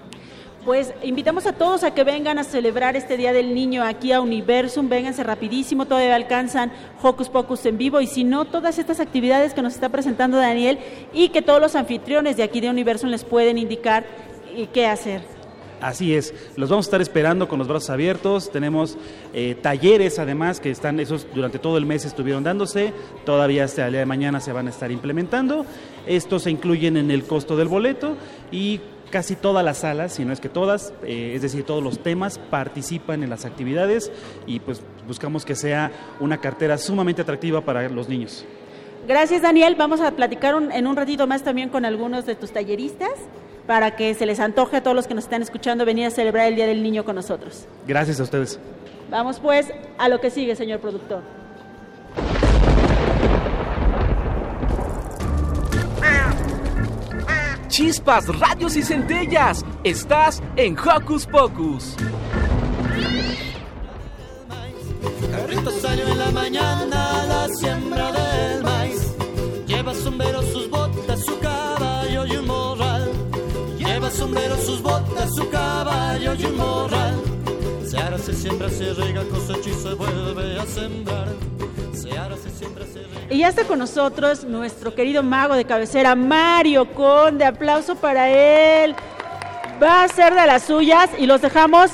Pues 0.65 0.93
invitamos 1.03 1.45
a 1.45 1.51
todos 1.51 1.83
a 1.83 1.93
que 1.93 2.05
vengan 2.05 2.39
a 2.39 2.45
celebrar 2.45 2.95
este 2.95 3.17
Día 3.17 3.33
del 3.33 3.53
Niño 3.53 3.83
aquí 3.83 4.13
a 4.13 4.21
Universum. 4.21 4.87
Vénganse 4.87 5.21
rapidísimo, 5.21 5.85
todavía 5.85 6.15
alcanzan 6.15 6.71
Hocus 7.01 7.27
Pocus 7.27 7.65
en 7.65 7.77
vivo. 7.77 7.99
Y 7.99 8.07
si 8.07 8.23
no, 8.23 8.45
todas 8.45 8.79
estas 8.79 9.01
actividades 9.01 9.53
que 9.53 9.61
nos 9.61 9.73
está 9.73 9.89
presentando 9.89 10.37
Daniel 10.37 10.79
y 11.11 11.29
que 11.29 11.41
todos 11.41 11.59
los 11.59 11.75
anfitriones 11.75 12.37
de 12.37 12.43
aquí 12.43 12.61
de 12.61 12.69
Universum 12.69 13.09
les 13.09 13.25
pueden 13.25 13.57
indicar 13.57 14.05
eh, 14.55 14.69
qué 14.71 14.87
hacer. 14.87 15.21
Así 15.81 16.15
es, 16.15 16.33
los 16.55 16.69
vamos 16.69 16.85
a 16.85 16.87
estar 16.87 17.01
esperando 17.01 17.49
con 17.49 17.59
los 17.59 17.67
brazos 17.67 17.89
abiertos. 17.89 18.49
Tenemos 18.49 18.97
eh, 19.33 19.57
talleres 19.61 20.17
además 20.17 20.61
que 20.61 20.71
están, 20.71 20.97
esos 21.01 21.27
durante 21.35 21.59
todo 21.59 21.77
el 21.77 21.85
mes 21.85 22.05
estuvieron 22.05 22.41
dándose, 22.41 22.93
todavía 23.25 23.65
hasta 23.65 23.85
el 23.87 23.91
día 23.91 23.99
de 23.99 24.05
mañana 24.05 24.39
se 24.39 24.53
van 24.53 24.67
a 24.67 24.69
estar 24.69 24.91
implementando. 24.91 25.65
Estos 26.07 26.43
se 26.43 26.51
incluyen 26.51 26.95
en 26.95 27.11
el 27.11 27.25
costo 27.25 27.57
del 27.57 27.67
boleto 27.67 28.15
y 28.49 28.79
casi 29.13 29.35
todas 29.35 29.63
las 29.63 29.77
salas, 29.77 30.13
si 30.13 30.25
no 30.25 30.33
es 30.33 30.39
que 30.39 30.49
todas, 30.49 30.91
eh, 31.03 31.33
es 31.35 31.43
decir, 31.43 31.63
todos 31.63 31.83
los 31.83 31.99
temas 31.99 32.39
participan 32.39 33.21
en 33.21 33.29
las 33.29 33.45
actividades 33.45 34.11
y 34.47 34.59
pues 34.59 34.81
buscamos 35.07 35.45
que 35.45 35.53
sea 35.53 35.91
una 36.19 36.39
cartera 36.41 36.79
sumamente 36.79 37.21
atractiva 37.21 37.61
para 37.61 37.87
los 37.89 38.09
niños. 38.09 38.43
Gracias, 39.07 39.43
Daniel. 39.43 39.75
Vamos 39.77 40.01
a 40.01 40.09
platicar 40.11 40.55
un- 40.55 40.71
en 40.71 40.87
un 40.87 40.95
ratito 40.95 41.27
más 41.27 41.43
también 41.43 41.69
con 41.69 41.85
algunos 41.85 42.25
de 42.25 42.33
tus 42.33 42.51
talleristas 42.51 43.11
para 43.67 43.95
que 43.95 44.15
se 44.15 44.25
les 44.25 44.39
antoje 44.39 44.77
a 44.77 44.81
todos 44.83 44.95
los 44.95 45.05
que 45.05 45.13
nos 45.13 45.25
están 45.25 45.43
escuchando 45.43 45.85
venir 45.85 46.07
a 46.07 46.09
celebrar 46.09 46.47
el 46.47 46.55
Día 46.55 46.65
del 46.65 46.81
Niño 46.81 47.05
con 47.05 47.15
nosotros. 47.15 47.67
Gracias 47.87 48.19
a 48.19 48.23
ustedes. 48.23 48.59
Vamos 49.11 49.39
pues 49.39 49.71
a 49.99 50.09
lo 50.09 50.19
que 50.21 50.31
sigue, 50.31 50.55
señor 50.55 50.79
productor. 50.79 51.21
Chispas, 57.73 58.27
radios 58.27 58.75
y 58.75 58.83
centellas. 58.83 59.65
Estás 59.83 60.43
en 60.57 60.77
Hocus 60.77 61.25
Pocus. 61.25 61.95
Carrito 65.31 65.71
salió 65.81 66.07
en 66.07 66.19
la 66.19 66.29
mañana 66.29 67.21
a 67.21 67.25
la 67.25 67.49
siembra 67.49 68.11
del 68.11 68.61
maíz. 68.61 69.15
Lleva 69.65 69.95
sombrero, 69.95 70.43
sus 70.43 70.69
botas, 70.69 71.25
su 71.25 71.39
caballo 71.39 72.27
y 72.27 72.35
un 72.35 72.45
morral. 72.45 73.11
Lleva 73.79 74.11
sombrero, 74.11 74.55
sus 74.57 74.79
botas, 74.79 75.33
su 75.33 75.49
caballo 75.49 76.35
y 76.35 76.45
un 76.45 76.55
morral. 76.55 77.15
Se 77.89 77.97
ara, 77.97 78.19
se 78.19 78.35
siembra, 78.35 78.69
se 78.69 78.93
riega, 78.93 79.23
cosecha 79.23 79.71
y 79.71 79.73
se 79.73 79.95
vuelve 79.95 80.59
a 80.59 80.65
sembrar. 80.67 81.29
Y 83.29 83.39
ya 83.39 83.49
está 83.49 83.63
con 83.65 83.79
nosotros 83.79 84.43
nuestro 84.43 84.93
querido 84.93 85.23
mago 85.23 85.55
de 85.55 85.65
cabecera, 85.65 86.15
Mario 86.15 86.93
Conde. 86.93 87.45
Aplauso 87.45 87.95
para 87.95 88.29
él. 88.29 88.95
Va 89.81 90.03
a 90.03 90.07
ser 90.07 90.33
de 90.33 90.45
las 90.45 90.63
suyas 90.63 91.09
y 91.17 91.25
los 91.25 91.41
dejamos 91.41 91.91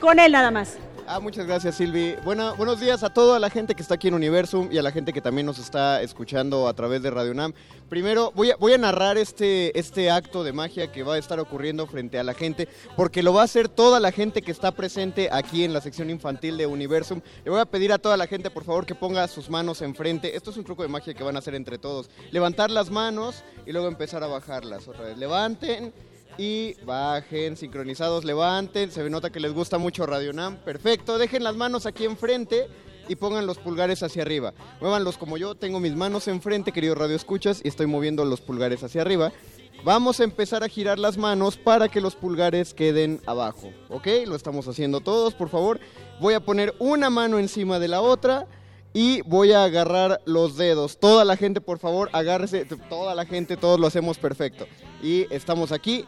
con 0.00 0.18
él 0.18 0.32
nada 0.32 0.50
más. 0.50 0.78
Ah, 1.08 1.20
muchas 1.20 1.46
gracias, 1.46 1.76
Silvi. 1.76 2.16
Buena- 2.24 2.50
buenos 2.54 2.80
días 2.80 3.04
a 3.04 3.10
toda 3.10 3.38
la 3.38 3.48
gente 3.48 3.76
que 3.76 3.82
está 3.82 3.94
aquí 3.94 4.08
en 4.08 4.14
Universum 4.14 4.68
y 4.72 4.78
a 4.78 4.82
la 4.82 4.90
gente 4.90 5.12
que 5.12 5.20
también 5.20 5.46
nos 5.46 5.56
está 5.60 6.02
escuchando 6.02 6.66
a 6.66 6.74
través 6.74 7.00
de 7.00 7.10
Radio 7.12 7.32
Nam. 7.32 7.52
Primero, 7.88 8.32
voy 8.34 8.50
a, 8.50 8.56
voy 8.56 8.72
a 8.72 8.78
narrar 8.78 9.16
este, 9.16 9.78
este 9.78 10.10
acto 10.10 10.42
de 10.42 10.52
magia 10.52 10.90
que 10.90 11.04
va 11.04 11.14
a 11.14 11.18
estar 11.18 11.38
ocurriendo 11.38 11.86
frente 11.86 12.18
a 12.18 12.24
la 12.24 12.34
gente, 12.34 12.68
porque 12.96 13.22
lo 13.22 13.32
va 13.32 13.42
a 13.42 13.44
hacer 13.44 13.68
toda 13.68 14.00
la 14.00 14.10
gente 14.10 14.42
que 14.42 14.50
está 14.50 14.72
presente 14.72 15.28
aquí 15.30 15.62
en 15.62 15.72
la 15.72 15.80
sección 15.80 16.10
infantil 16.10 16.56
de 16.56 16.66
Universum. 16.66 17.20
Le 17.44 17.52
voy 17.52 17.60
a 17.60 17.66
pedir 17.66 17.92
a 17.92 17.98
toda 17.98 18.16
la 18.16 18.26
gente, 18.26 18.50
por 18.50 18.64
favor, 18.64 18.84
que 18.84 18.96
ponga 18.96 19.28
sus 19.28 19.48
manos 19.48 19.82
enfrente. 19.82 20.34
Esto 20.36 20.50
es 20.50 20.56
un 20.56 20.64
truco 20.64 20.82
de 20.82 20.88
magia 20.88 21.14
que 21.14 21.22
van 21.22 21.36
a 21.36 21.38
hacer 21.38 21.54
entre 21.54 21.78
todos. 21.78 22.10
Levantar 22.32 22.72
las 22.72 22.90
manos 22.90 23.44
y 23.64 23.70
luego 23.70 23.86
empezar 23.86 24.24
a 24.24 24.26
bajarlas 24.26 24.88
otra 24.88 25.04
vez. 25.04 25.16
Levanten 25.18 25.92
y 26.38 26.74
bajen, 26.84 27.56
sincronizados, 27.56 28.24
levanten. 28.24 28.90
Se 28.90 29.08
nota 29.08 29.30
que 29.30 29.40
les 29.40 29.52
gusta 29.52 29.78
mucho 29.78 30.06
Radio 30.06 30.32
Nam. 30.32 30.56
Perfecto, 30.56 31.18
dejen 31.18 31.44
las 31.44 31.56
manos 31.56 31.86
aquí 31.86 32.04
enfrente 32.04 32.68
y 33.08 33.16
pongan 33.16 33.46
los 33.46 33.58
pulgares 33.58 34.02
hacia 34.02 34.22
arriba. 34.22 34.52
Muévanlos 34.80 35.18
como 35.18 35.36
yo, 35.36 35.54
tengo 35.54 35.80
mis 35.80 35.94
manos 35.94 36.28
enfrente, 36.28 36.72
queridos 36.72 36.98
Radio 36.98 37.16
Escuchas, 37.16 37.60
y 37.64 37.68
estoy 37.68 37.86
moviendo 37.86 38.24
los 38.24 38.40
pulgares 38.40 38.82
hacia 38.82 39.02
arriba. 39.02 39.32
Vamos 39.84 40.20
a 40.20 40.24
empezar 40.24 40.64
a 40.64 40.68
girar 40.68 40.98
las 40.98 41.16
manos 41.16 41.56
para 41.56 41.88
que 41.88 42.00
los 42.00 42.16
pulgares 42.16 42.74
queden 42.74 43.20
abajo. 43.26 43.70
¿Ok? 43.88 44.08
Lo 44.26 44.34
estamos 44.34 44.66
haciendo 44.66 45.00
todos, 45.00 45.34
por 45.34 45.48
favor. 45.48 45.78
Voy 46.20 46.34
a 46.34 46.40
poner 46.40 46.74
una 46.78 47.10
mano 47.10 47.38
encima 47.38 47.78
de 47.78 47.88
la 47.88 48.00
otra 48.00 48.46
y 48.92 49.20
voy 49.22 49.52
a 49.52 49.62
agarrar 49.62 50.20
los 50.24 50.56
dedos. 50.56 50.98
Toda 50.98 51.24
la 51.24 51.36
gente, 51.36 51.60
por 51.60 51.78
favor, 51.78 52.08
agárrese. 52.12 52.64
Toda 52.88 53.14
la 53.14 53.26
gente, 53.26 53.56
todos 53.56 53.78
lo 53.78 53.86
hacemos 53.86 54.18
perfecto. 54.18 54.66
Y 55.02 55.32
estamos 55.32 55.70
aquí. 55.70 56.04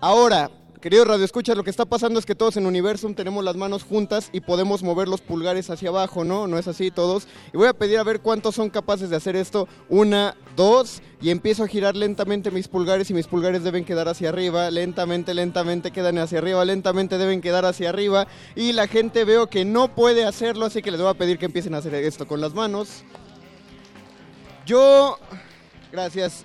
Ahora, 0.00 0.50
Queridos 0.80 1.08
Radio 1.08 1.24
Escuchas, 1.24 1.56
lo 1.56 1.64
que 1.64 1.70
está 1.70 1.86
pasando 1.86 2.20
es 2.20 2.24
que 2.24 2.36
todos 2.36 2.56
en 2.56 2.64
Universum 2.64 3.12
tenemos 3.14 3.42
las 3.42 3.56
manos 3.56 3.82
juntas 3.82 4.30
y 4.32 4.40
podemos 4.40 4.84
mover 4.84 5.08
los 5.08 5.20
pulgares 5.20 5.70
hacia 5.70 5.88
abajo, 5.88 6.22
¿no? 6.22 6.46
¿No 6.46 6.56
es 6.56 6.68
así 6.68 6.92
todos? 6.92 7.26
Y 7.52 7.56
voy 7.56 7.66
a 7.66 7.72
pedir 7.72 7.98
a 7.98 8.04
ver 8.04 8.20
cuántos 8.20 8.54
son 8.54 8.70
capaces 8.70 9.10
de 9.10 9.16
hacer 9.16 9.34
esto. 9.34 9.66
Una, 9.88 10.36
dos, 10.54 11.02
y 11.20 11.30
empiezo 11.30 11.64
a 11.64 11.66
girar 11.66 11.96
lentamente 11.96 12.52
mis 12.52 12.68
pulgares 12.68 13.10
y 13.10 13.14
mis 13.14 13.26
pulgares 13.26 13.64
deben 13.64 13.84
quedar 13.84 14.06
hacia 14.06 14.28
arriba. 14.28 14.70
Lentamente, 14.70 15.34
lentamente 15.34 15.90
quedan 15.90 16.18
hacia 16.18 16.38
arriba, 16.38 16.64
lentamente 16.64 17.18
deben 17.18 17.40
quedar 17.40 17.64
hacia 17.64 17.88
arriba. 17.88 18.28
Y 18.54 18.72
la 18.72 18.86
gente 18.86 19.24
veo 19.24 19.48
que 19.48 19.64
no 19.64 19.96
puede 19.96 20.24
hacerlo, 20.24 20.66
así 20.66 20.80
que 20.80 20.92
les 20.92 21.00
voy 21.00 21.10
a 21.10 21.14
pedir 21.14 21.38
que 21.38 21.46
empiecen 21.46 21.74
a 21.74 21.78
hacer 21.78 21.94
esto 21.96 22.28
con 22.28 22.40
las 22.40 22.54
manos. 22.54 23.02
Yo... 24.64 25.18
Gracias. 25.90 26.44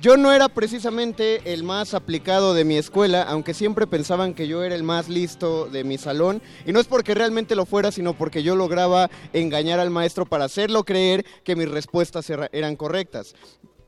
Yo 0.00 0.16
no 0.16 0.32
era 0.32 0.48
precisamente 0.48 1.52
el 1.52 1.64
más 1.64 1.92
aplicado 1.92 2.54
de 2.54 2.64
mi 2.64 2.76
escuela, 2.76 3.22
aunque 3.24 3.52
siempre 3.52 3.88
pensaban 3.88 4.32
que 4.32 4.46
yo 4.46 4.62
era 4.62 4.76
el 4.76 4.84
más 4.84 5.08
listo 5.08 5.66
de 5.66 5.82
mi 5.82 5.98
salón. 5.98 6.40
Y 6.64 6.72
no 6.72 6.78
es 6.78 6.86
porque 6.86 7.14
realmente 7.14 7.56
lo 7.56 7.66
fuera, 7.66 7.90
sino 7.90 8.14
porque 8.14 8.44
yo 8.44 8.54
lograba 8.54 9.10
engañar 9.32 9.80
al 9.80 9.90
maestro 9.90 10.24
para 10.24 10.44
hacerlo 10.44 10.84
creer 10.84 11.26
que 11.42 11.56
mis 11.56 11.68
respuestas 11.68 12.30
era- 12.30 12.48
eran 12.52 12.76
correctas. 12.76 13.34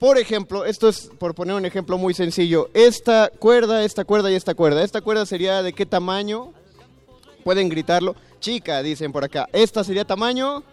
Por 0.00 0.19
ejemplo, 0.19 0.64
esto 0.64 0.88
es 0.88 1.11
por 1.19 1.35
poner 1.35 1.55
un 1.55 1.64
ejemplo 1.64 1.97
muy 1.97 2.12
sencillo. 2.12 2.71
Esta 2.75 3.31
cuerda, 3.38 3.85
esta 3.85 4.05
cuerda 4.05 4.33
y 4.33 4.35
esta 4.35 4.55
cuerda. 4.55 4.83
Esta 4.83 5.02
cuerda 5.02 5.26
sería 5.26 5.62
de 5.62 5.75
qué 5.75 5.87
tamaño? 5.87 6.52
Pueden 7.45 7.69
gritarlo. 7.69 8.17
Chica, 8.40 8.83
dicen 8.83 9.12
por 9.12 9.23
acá. 9.23 9.47
Esta 9.52 9.85
sería 9.85 10.05
tamaño 10.05 10.64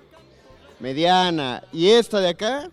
mediana. 0.80 1.64
Y 1.74 1.90
esta 1.90 2.22
de 2.22 2.30
acá, 2.30 2.72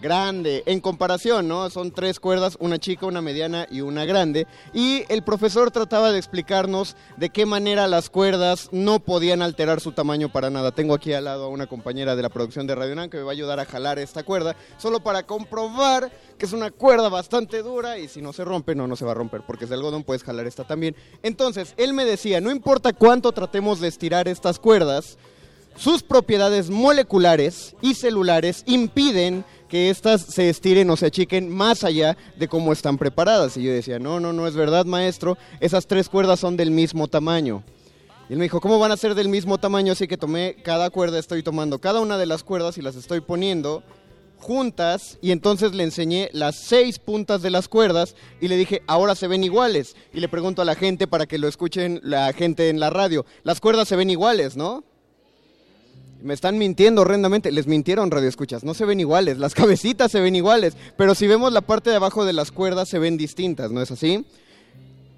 grande. 0.00 0.62
En 0.66 0.80
comparación, 0.80 1.48
¿no? 1.48 1.68
Son 1.70 1.90
tres 1.90 2.20
cuerdas, 2.20 2.56
una 2.60 2.78
chica, 2.78 3.06
una 3.06 3.20
mediana 3.20 3.66
y 3.70 3.80
una 3.80 4.04
grande. 4.04 4.46
Y 4.72 5.04
el 5.08 5.22
profesor 5.22 5.70
trataba 5.70 6.12
de 6.12 6.18
explicarnos 6.18 6.96
de 7.16 7.30
qué 7.30 7.46
manera 7.46 7.86
las 7.86 8.10
cuerdas 8.10 8.68
no 8.72 9.00
podían 9.00 9.42
alterar 9.42 9.80
su 9.80 9.92
tamaño 9.92 10.30
para 10.30 10.50
nada. 10.50 10.72
Tengo 10.72 10.94
aquí 10.94 11.12
al 11.12 11.24
lado 11.24 11.44
a 11.44 11.48
una 11.48 11.66
compañera 11.66 12.16
de 12.16 12.22
la 12.22 12.28
producción 12.28 12.66
de 12.66 12.74
Radio 12.74 12.94
Nan 12.94 13.10
que 13.10 13.18
me 13.18 13.22
va 13.22 13.30
a 13.30 13.32
ayudar 13.32 13.60
a 13.60 13.64
jalar 13.64 13.98
esta 13.98 14.22
cuerda, 14.22 14.56
solo 14.78 15.00
para 15.00 15.24
comprobar 15.24 16.10
que 16.38 16.46
es 16.46 16.52
una 16.52 16.70
cuerda 16.70 17.08
bastante 17.08 17.62
dura 17.62 17.98
y 17.98 18.08
si 18.08 18.20
no 18.20 18.32
se 18.32 18.44
rompe, 18.44 18.74
no, 18.74 18.86
no 18.86 18.96
se 18.96 19.04
va 19.04 19.12
a 19.12 19.14
romper, 19.14 19.42
porque 19.46 19.64
es 19.64 19.70
de 19.70 19.76
algodón, 19.76 20.04
puedes 20.04 20.22
jalar 20.22 20.46
esta 20.46 20.64
también. 20.64 20.94
Entonces, 21.22 21.74
él 21.76 21.92
me 21.92 22.04
decía, 22.04 22.40
no 22.40 22.50
importa 22.50 22.92
cuánto 22.92 23.32
tratemos 23.32 23.80
de 23.80 23.88
estirar 23.88 24.28
estas 24.28 24.58
cuerdas, 24.58 25.16
sus 25.76 26.02
propiedades 26.02 26.70
moleculares 26.70 27.76
y 27.82 27.94
celulares 27.94 28.62
impiden 28.66 29.44
que 29.68 29.90
éstas 29.90 30.22
se 30.22 30.48
estiren 30.48 30.90
o 30.90 30.96
se 30.96 31.06
achiquen 31.06 31.48
más 31.48 31.84
allá 31.84 32.16
de 32.36 32.48
cómo 32.48 32.72
están 32.72 32.98
preparadas. 32.98 33.56
Y 33.56 33.62
yo 33.62 33.72
decía, 33.72 33.98
no, 33.98 34.20
no, 34.20 34.32
no 34.32 34.46
es 34.46 34.54
verdad, 34.54 34.84
maestro, 34.84 35.36
esas 35.60 35.86
tres 35.86 36.08
cuerdas 36.08 36.40
son 36.40 36.56
del 36.56 36.70
mismo 36.70 37.08
tamaño. 37.08 37.62
Y 38.28 38.32
él 38.32 38.38
me 38.38 38.44
dijo, 38.44 38.60
¿cómo 38.60 38.78
van 38.78 38.92
a 38.92 38.96
ser 38.96 39.14
del 39.14 39.28
mismo 39.28 39.58
tamaño? 39.58 39.92
Así 39.92 40.08
que 40.08 40.16
tomé 40.16 40.56
cada 40.62 40.90
cuerda, 40.90 41.18
estoy 41.18 41.42
tomando 41.42 41.78
cada 41.78 42.00
una 42.00 42.18
de 42.18 42.26
las 42.26 42.42
cuerdas 42.42 42.76
y 42.76 42.82
las 42.82 42.96
estoy 42.96 43.20
poniendo 43.20 43.82
juntas 44.38 45.18
y 45.22 45.30
entonces 45.30 45.74
le 45.74 45.82
enseñé 45.82 46.28
las 46.32 46.56
seis 46.56 46.98
puntas 46.98 47.42
de 47.42 47.50
las 47.50 47.68
cuerdas 47.68 48.14
y 48.40 48.48
le 48.48 48.56
dije, 48.56 48.82
ahora 48.86 49.14
se 49.14 49.28
ven 49.28 49.44
iguales. 49.44 49.96
Y 50.12 50.20
le 50.20 50.28
pregunto 50.28 50.62
a 50.62 50.64
la 50.64 50.74
gente 50.74 51.06
para 51.06 51.26
que 51.26 51.38
lo 51.38 51.48
escuchen 51.48 52.00
la 52.02 52.32
gente 52.32 52.68
en 52.68 52.80
la 52.80 52.90
radio, 52.90 53.24
las 53.44 53.60
cuerdas 53.60 53.88
se 53.88 53.96
ven 53.96 54.10
iguales, 54.10 54.56
¿no? 54.56 54.84
Me 56.26 56.34
están 56.34 56.58
mintiendo 56.58 57.02
horrendamente. 57.02 57.52
Les 57.52 57.68
mintieron, 57.68 58.10
radio 58.10 58.28
escuchas. 58.28 58.64
No 58.64 58.74
se 58.74 58.84
ven 58.84 58.98
iguales. 58.98 59.38
Las 59.38 59.54
cabecitas 59.54 60.10
se 60.10 60.20
ven 60.20 60.34
iguales. 60.34 60.76
Pero 60.96 61.14
si 61.14 61.28
vemos 61.28 61.52
la 61.52 61.60
parte 61.60 61.90
de 61.90 61.96
abajo 61.96 62.24
de 62.24 62.32
las 62.32 62.50
cuerdas, 62.50 62.88
se 62.88 62.98
ven 62.98 63.16
distintas, 63.16 63.70
¿no 63.70 63.80
es 63.80 63.92
así? 63.92 64.26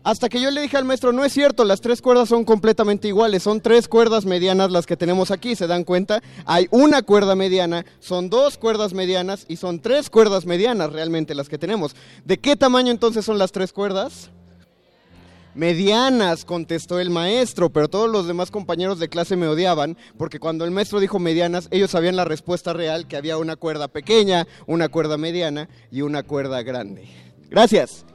Hasta 0.04 0.28
que 0.28 0.40
yo 0.40 0.50
le 0.50 0.60
dije 0.60 0.76
al 0.76 0.84
maestro, 0.84 1.12
no 1.12 1.24
es 1.24 1.32
cierto, 1.32 1.64
las 1.64 1.80
tres 1.80 2.00
cuerdas 2.02 2.28
son 2.28 2.44
completamente 2.44 3.08
iguales. 3.08 3.42
Son 3.42 3.62
tres 3.62 3.88
cuerdas 3.88 4.26
medianas 4.26 4.70
las 4.70 4.84
que 4.84 4.98
tenemos 4.98 5.30
aquí, 5.30 5.56
¿se 5.56 5.66
dan 5.66 5.84
cuenta? 5.84 6.22
Hay 6.44 6.68
una 6.70 7.02
cuerda 7.02 7.34
mediana, 7.34 7.86
son 8.00 8.28
dos 8.28 8.58
cuerdas 8.58 8.92
medianas 8.92 9.46
y 9.48 9.56
son 9.56 9.80
tres 9.80 10.10
cuerdas 10.10 10.44
medianas 10.44 10.92
realmente 10.92 11.34
las 11.34 11.48
que 11.48 11.58
tenemos. 11.58 11.96
¿De 12.26 12.38
qué 12.38 12.54
tamaño 12.54 12.90
entonces 12.90 13.24
son 13.24 13.38
las 13.38 13.50
tres 13.50 13.72
cuerdas? 13.72 14.30
Medianas, 15.58 16.44
contestó 16.44 17.00
el 17.00 17.10
maestro, 17.10 17.68
pero 17.68 17.88
todos 17.88 18.08
los 18.08 18.28
demás 18.28 18.52
compañeros 18.52 19.00
de 19.00 19.09
clase 19.09 19.35
me 19.35 19.48
odiaban 19.48 19.96
porque 20.16 20.38
cuando 20.38 20.64
el 20.64 20.70
maestro 20.70 21.00
dijo 21.00 21.18
medianas, 21.18 21.66
ellos 21.72 21.90
sabían 21.90 22.14
la 22.14 22.24
respuesta 22.24 22.72
real, 22.72 23.09
que 23.09 23.16
había 23.16 23.38
una 23.38 23.56
cuerda 23.56 23.88
pequeña, 23.88 24.46
una 24.68 24.88
cuerda 24.88 25.18
mediana 25.18 25.68
y 25.90 26.02
una 26.02 26.22
cuerda 26.22 26.62
grande. 26.62 27.09
Gracias. 27.50 28.06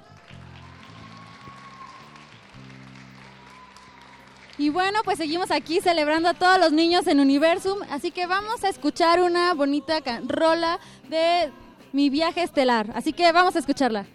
Y 4.57 4.69
bueno, 4.69 4.99
pues 5.03 5.17
seguimos 5.17 5.51
aquí 5.51 5.81
celebrando 5.81 6.29
a 6.29 6.35
todos 6.35 6.57
los 6.59 6.71
niños 6.71 7.07
en 7.07 7.19
Universum, 7.19 7.79
así 7.89 8.11
que 8.11 8.25
vamos 8.25 8.63
a 8.63 8.69
escuchar 8.69 9.21
una 9.21 9.53
bonita 9.53 9.99
rola 10.25 10.79
de 11.09 11.51
Mi 11.91 12.09
viaje 12.09 12.41
estelar, 12.41 12.93
así 12.95 13.11
que 13.11 13.33
vamos 13.33 13.57
a 13.57 13.59
escucharla. 13.59 14.05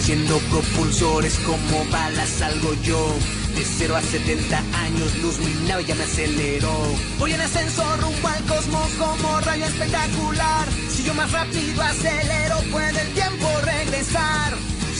Conociendo 0.00 0.38
propulsores 0.48 1.38
como 1.40 1.84
balas 1.90 2.30
salgo 2.30 2.72
yo 2.82 3.14
De 3.54 3.62
0 3.62 3.96
a 3.96 4.00
70 4.00 4.58
años 4.58 5.18
luz 5.18 5.38
mi 5.40 5.68
nave 5.68 5.84
ya 5.84 5.94
me 5.94 6.04
aceleró. 6.04 6.72
Voy 7.18 7.34
en 7.34 7.40
ascenso 7.42 7.84
rumbo 7.98 8.28
al 8.28 8.42
cosmos 8.46 8.90
como 8.92 9.40
rayo 9.40 9.66
espectacular. 9.66 10.66
Si 10.88 11.02
yo 11.02 11.12
más 11.12 11.30
rápido 11.30 11.82
acelero 11.82 12.56
puede 12.72 12.98
el 12.98 13.12
tiempo 13.12 13.46
regresar. 13.62 14.54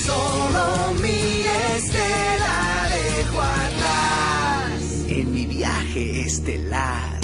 Solo 0.05 0.93
mi 1.01 1.47
estela 1.77 2.91
dejo 2.91 3.41
atrás. 3.41 4.83
En 5.09 5.33
mi 5.33 5.47
viaje 5.47 6.27
estelar 6.27 7.20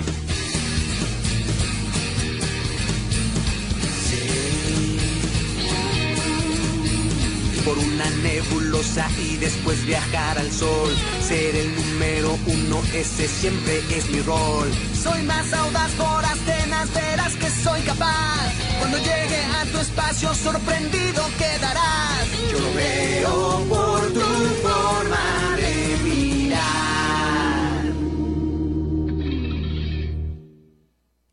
por 7.67 7.77
una 7.79 8.09
nebulosa 8.23 9.11
y 9.19 9.37
después 9.39 9.85
viajar 9.85 10.39
al 10.39 10.53
sol. 10.53 10.91
Ser 11.21 11.57
el 11.57 11.75
número 11.75 12.39
uno, 12.47 12.81
ese 12.95 13.27
siempre 13.27 13.83
es 13.91 14.09
mi 14.11 14.21
rol. 14.21 14.71
Soy 14.95 15.23
más 15.25 15.53
audaz, 15.53 15.97
voraz, 15.99 16.39
tenaz, 16.47 16.95
verás 16.95 17.35
que 17.35 17.51
soy 17.51 17.81
capaz. 17.83 18.53
Cuando 18.79 18.99
llegue 18.99 19.41
a 19.61 19.65
tu 19.73 19.79
espacio, 19.79 20.33
sorprendido 20.35 21.25
quedarás. 21.37 22.27
Yo 22.53 22.61
lo 22.61 22.73
veo 22.75 23.65
por 23.69 24.13
tu 24.13 24.21
forma 24.63 25.57
de 25.57 25.97
mirar. 26.05 27.83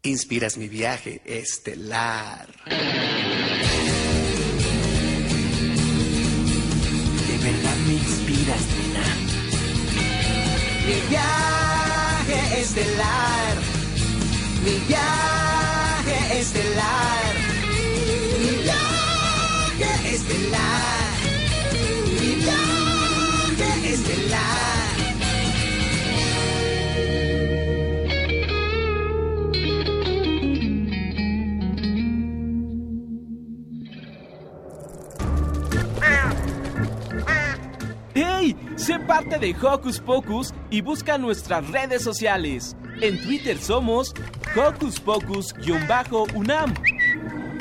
Inspiras 0.02 0.58
mi 0.58 0.68
viaje 0.68 1.22
estelar. 1.26 2.48
Mi 10.86 11.00
viaje 11.10 12.60
estelar. 12.62 13.56
Mi 14.64 14.76
viaje 14.88 16.40
estelar. 16.40 17.34
Mi 18.40 18.52
viaje 18.64 20.14
estelar. 20.14 21.14
Mi 22.20 22.32
viaje 22.44 23.94
estelar. 23.94 24.64
¡Hey! 38.14 38.56
Sé 38.76 39.00
parte 39.00 39.40
de 39.40 39.56
Hocus 39.56 40.00
Pocus 40.00 40.54
y 40.74 40.82
busca 40.82 41.20
nuestras 41.20 41.70
redes 41.70 42.02
sociales. 42.02 42.76
En 43.00 43.22
Twitter 43.22 43.60
somos 43.60 44.12
Hocus 44.56 45.00
Pocus-UNAM 45.00 46.74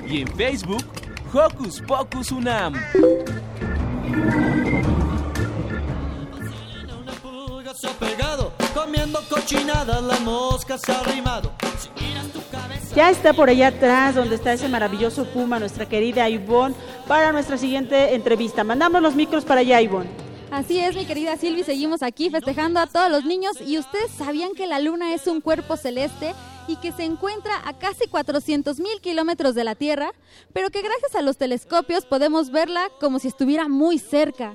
y 0.08 0.22
en 0.22 0.28
Facebook 0.28 0.82
Hocus 1.30 1.82
Pocus 1.82 2.32
UNAM. 2.32 2.72
pulga 7.22 7.74
se 7.74 7.86
ha 7.86 7.90
pegado, 7.90 8.54
comiendo 8.72 9.20
cochinadas, 9.28 10.02
las 10.02 10.20
moscas 10.22 10.80
se 10.80 10.92
ha 10.92 11.00
arrimado. 11.00 11.52
Ya 12.96 13.10
está 13.10 13.34
por 13.34 13.50
allá 13.50 13.68
atrás, 13.68 14.14
donde 14.14 14.36
está 14.36 14.54
ese 14.54 14.70
maravilloso 14.70 15.26
puma, 15.26 15.58
nuestra 15.58 15.86
querida 15.86 16.30
Ivonne, 16.30 16.74
para 17.06 17.30
nuestra 17.32 17.58
siguiente 17.58 18.14
entrevista. 18.14 18.64
Mandamos 18.64 19.02
los 19.02 19.14
micros 19.14 19.44
para 19.44 19.60
allá, 19.60 19.82
Ivonne. 19.82 20.21
Así 20.52 20.78
es, 20.78 20.94
mi 20.94 21.06
querida 21.06 21.38
Silvi, 21.38 21.64
seguimos 21.64 22.02
aquí 22.02 22.28
festejando 22.28 22.78
a 22.78 22.86
todos 22.86 23.10
los 23.10 23.24
niños 23.24 23.54
y 23.64 23.78
ustedes 23.78 24.10
sabían 24.10 24.52
que 24.52 24.66
la 24.66 24.80
luna 24.80 25.14
es 25.14 25.26
un 25.26 25.40
cuerpo 25.40 25.78
celeste 25.78 26.34
y 26.68 26.76
que 26.76 26.92
se 26.92 27.04
encuentra 27.04 27.54
a 27.64 27.78
casi 27.78 28.06
400 28.06 28.78
mil 28.78 29.00
kilómetros 29.00 29.54
de 29.54 29.64
la 29.64 29.76
Tierra, 29.76 30.12
pero 30.52 30.68
que 30.68 30.82
gracias 30.82 31.14
a 31.14 31.22
los 31.22 31.38
telescopios 31.38 32.04
podemos 32.04 32.50
verla 32.50 32.90
como 33.00 33.18
si 33.18 33.28
estuviera 33.28 33.66
muy 33.66 33.98
cerca. 33.98 34.52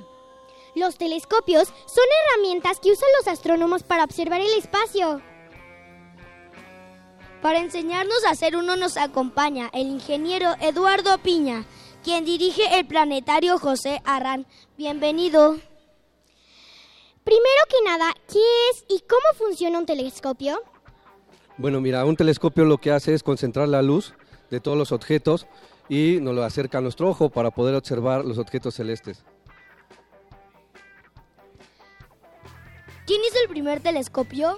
Los 0.75 0.99
telescopios 0.99 1.69
son 1.69 2.05
herramientas 2.35 2.79
que 2.79 2.91
usan 2.91 3.09
los 3.17 3.27
astrónomos 3.27 3.81
para 3.81 4.03
observar 4.03 4.41
el 4.41 4.53
espacio. 4.53 5.19
Para 7.41 7.57
enseñarnos 7.57 8.23
a 8.23 8.33
hacer 8.33 8.55
uno 8.55 8.75
nos 8.75 8.97
acompaña 8.97 9.71
el 9.73 9.87
ingeniero 9.87 10.53
Eduardo 10.61 11.17
Piña, 11.17 11.65
quien 12.03 12.23
dirige 12.23 12.77
el 12.77 12.85
planetario 12.85 13.57
José 13.57 13.99
Arrán. 14.05 14.45
Bienvenido. 14.77 15.57
Primero 17.27 17.63
que 17.67 17.83
nada, 17.83 18.13
¿qué 18.31 18.39
es 18.71 18.85
y 18.87 19.01
cómo 19.01 19.21
funciona 19.35 19.79
un 19.79 19.85
telescopio? 19.85 20.61
Bueno, 21.57 21.81
mira, 21.81 22.05
un 22.05 22.15
telescopio 22.15 22.63
lo 22.63 22.77
que 22.77 22.89
hace 22.89 23.13
es 23.13 23.21
concentrar 23.21 23.67
la 23.67 23.81
luz 23.81 24.13
de 24.49 24.61
todos 24.61 24.77
los 24.77 24.93
objetos 24.93 25.45
y 25.89 26.19
nos 26.21 26.33
lo 26.33 26.43
acerca 26.45 26.77
a 26.77 26.81
nuestro 26.81 27.09
ojo 27.09 27.29
para 27.29 27.51
poder 27.51 27.75
observar 27.75 28.23
los 28.23 28.37
objetos 28.37 28.75
celestes. 28.75 29.25
¿Quién 33.05 33.19
hizo 33.27 33.41
el 33.43 33.49
primer 33.49 33.81
telescopio? 33.81 34.57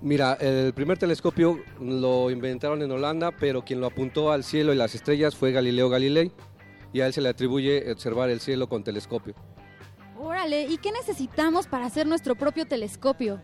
Mira, 0.00 0.32
el 0.40 0.72
primer 0.72 0.96
telescopio 0.96 1.60
lo 1.78 2.30
inventaron 2.30 2.80
en 2.80 2.90
Holanda, 2.90 3.32
pero 3.32 3.66
quien 3.66 3.82
lo 3.82 3.88
apuntó 3.88 4.32
al 4.32 4.44
cielo 4.44 4.72
y 4.72 4.76
las 4.76 4.94
estrellas 4.94 5.36
fue 5.36 5.52
Galileo 5.52 5.90
Galilei, 5.90 6.32
y 6.94 7.02
a 7.02 7.06
él 7.06 7.12
se 7.12 7.20
le 7.20 7.28
atribuye 7.28 7.92
observar 7.92 8.30
el 8.30 8.40
cielo 8.40 8.66
con 8.66 8.82
telescopio. 8.82 9.34
Órale, 10.18 10.64
¿y 10.64 10.78
qué 10.78 10.92
necesitamos 10.92 11.66
para 11.66 11.86
hacer 11.86 12.06
nuestro 12.06 12.34
propio 12.34 12.66
telescopio? 12.66 13.40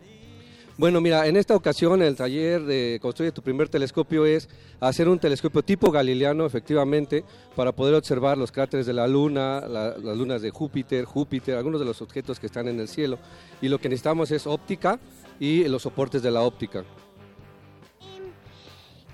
Bueno, 0.75 0.99
mira, 1.01 1.27
en 1.27 1.37
esta 1.37 1.55
ocasión 1.55 2.01
el 2.01 2.15
taller 2.15 2.63
de 2.63 2.97
Construye 2.99 3.31
tu 3.31 3.43
primer 3.43 3.69
telescopio 3.69 4.25
es 4.25 4.49
hacer 4.79 5.07
un 5.07 5.19
telescopio 5.19 5.61
tipo 5.61 5.91
galileano, 5.91 6.47
efectivamente, 6.47 7.23
para 7.55 7.71
poder 7.71 7.93
observar 7.93 8.39
los 8.39 8.51
cráteres 8.51 8.87
de 8.87 8.93
la 8.93 9.07
Luna, 9.07 9.61
la- 9.67 9.95
las 9.99 10.17
lunas 10.17 10.41
de 10.41 10.49
Júpiter, 10.49 11.05
Júpiter, 11.05 11.57
algunos 11.57 11.79
de 11.79 11.85
los 11.85 12.01
objetos 12.01 12.39
que 12.39 12.47
están 12.47 12.67
en 12.67 12.79
el 12.79 12.87
cielo. 12.87 13.19
Y 13.61 13.67
lo 13.69 13.77
que 13.77 13.87
necesitamos 13.87 14.31
es 14.31 14.47
óptica 14.47 14.99
y 15.39 15.63
los 15.65 15.83
soportes 15.83 16.23
de 16.23 16.31
la 16.31 16.41
óptica. 16.41 16.83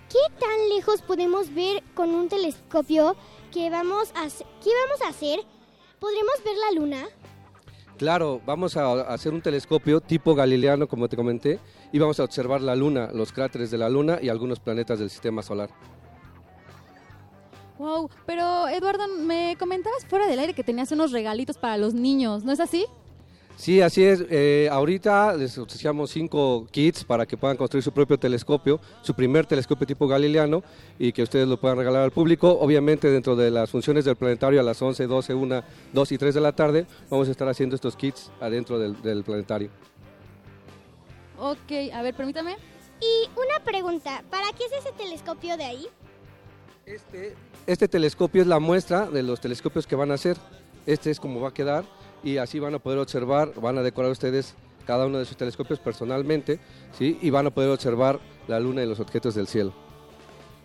¿Qué 0.10 0.34
tan 0.40 0.70
lejos 0.70 1.02
podemos 1.02 1.54
ver 1.54 1.84
con 1.94 2.10
un 2.12 2.30
telescopio 2.30 3.18
que 3.52 3.70
vamos 3.70 4.12
a 4.16 4.24
hacer? 4.24 4.48
¿Qué 4.64 4.70
vamos 4.86 5.02
a 5.06 5.10
hacer? 5.10 5.40
¿Podremos 6.00 6.34
ver 6.46 6.56
la 6.56 6.80
luna? 6.80 7.08
Claro, 8.00 8.40
vamos 8.46 8.78
a 8.78 9.02
hacer 9.14 9.34
un 9.34 9.42
telescopio 9.42 10.00
tipo 10.00 10.34
galileano, 10.34 10.88
como 10.88 11.10
te 11.10 11.18
comenté, 11.18 11.60
y 11.92 12.00
vamos 12.00 12.18
a 12.22 12.24
observar 12.24 12.62
la 12.62 12.74
Luna, 12.74 13.10
los 13.14 13.34
cráteres 13.34 13.72
de 13.72 13.78
la 13.78 13.90
Luna 13.90 14.20
y 14.22 14.30
algunos 14.30 14.62
planetas 14.62 15.00
del 15.00 15.10
sistema 15.10 15.42
solar. 15.42 15.70
Wow, 17.78 18.10
pero 18.26 18.70
Eduardo, 18.70 19.06
me 19.10 19.58
comentabas 19.60 20.06
fuera 20.06 20.28
del 20.28 20.40
aire 20.40 20.54
que 20.54 20.64
tenías 20.64 20.94
unos 20.94 21.12
regalitos 21.12 21.58
para 21.58 21.76
los 21.76 21.94
niños, 21.94 22.46
¿no 22.46 22.54
es 22.54 22.62
así? 22.62 22.86
Sí, 23.60 23.82
así 23.82 24.06
es. 24.06 24.24
Eh, 24.30 24.70
ahorita 24.72 25.34
les 25.34 25.58
ofrecemos 25.58 26.12
cinco 26.12 26.66
kits 26.72 27.04
para 27.04 27.26
que 27.26 27.36
puedan 27.36 27.58
construir 27.58 27.84
su 27.84 27.92
propio 27.92 28.18
telescopio, 28.18 28.80
su 29.02 29.14
primer 29.14 29.46
telescopio 29.46 29.86
tipo 29.86 30.08
galileano 30.08 30.64
y 30.98 31.12
que 31.12 31.24
ustedes 31.24 31.46
lo 31.46 31.60
puedan 31.60 31.78
regalar 31.78 32.04
al 32.04 32.12
público. 32.12 32.58
Obviamente 32.62 33.12
dentro 33.12 33.36
de 33.36 33.52
las 33.52 33.70
funciones 33.70 34.06
del 34.06 34.16
planetario 34.16 34.62
a 34.62 34.64
las 34.64 34.82
11, 34.82 35.06
12, 35.08 35.34
1, 35.34 35.64
2 35.92 36.12
y 36.14 36.18
3 36.18 36.36
de 36.36 36.40
la 36.40 36.54
tarde 36.54 36.86
vamos 37.10 37.28
a 37.28 37.32
estar 37.32 37.50
haciendo 37.50 37.76
estos 37.76 37.98
kits 37.98 38.32
adentro 38.40 38.80
del, 38.80 39.02
del 39.02 39.26
planetario. 39.26 39.70
Ok, 41.38 41.92
a 41.94 42.02
ver, 42.02 42.16
permítame. 42.16 42.56
Y 43.02 43.30
una 43.32 43.62
pregunta, 43.66 44.24
¿para 44.30 44.54
qué 44.54 44.64
es 44.64 44.86
ese 44.86 44.94
telescopio 44.94 45.58
de 45.58 45.66
ahí? 45.66 45.88
Este 47.68 47.90
telescopio 47.90 48.42
es 48.42 48.48
la 48.48 48.60
muestra 48.60 49.08
de 49.08 49.22
los 49.22 49.42
telescopios 49.42 49.86
que 49.86 49.98
van 49.98 50.12
a 50.12 50.14
hacer. 50.14 50.38
Este 50.86 51.12
es 51.12 51.20
como 51.20 51.42
va 51.42 51.50
a 51.50 51.54
quedar 51.54 51.84
y 52.24 52.38
así 52.38 52.60
van 52.60 52.76
a 52.76 52.80
poder 52.80 53.00
observar, 53.00 53.54
van 53.60 53.78
a 53.78 53.82
decorar 53.82 54.12
ustedes 54.12 54.56
cada 54.86 55.06
uno 55.06 55.20
de 55.20 55.26
sus 55.26 55.38
telescopios 55.38 55.80
personalmente, 55.80 56.60
¿sí? 56.98 57.18
Y 57.22 57.30
van 57.30 57.48
a 57.48 57.52
poder 57.52 57.70
observar 57.70 58.20
la 58.48 58.60
luna 58.60 58.84
y 58.84 58.88
los 58.88 59.00
objetos 59.00 59.36
del 59.36 59.48
cielo. 59.48 59.74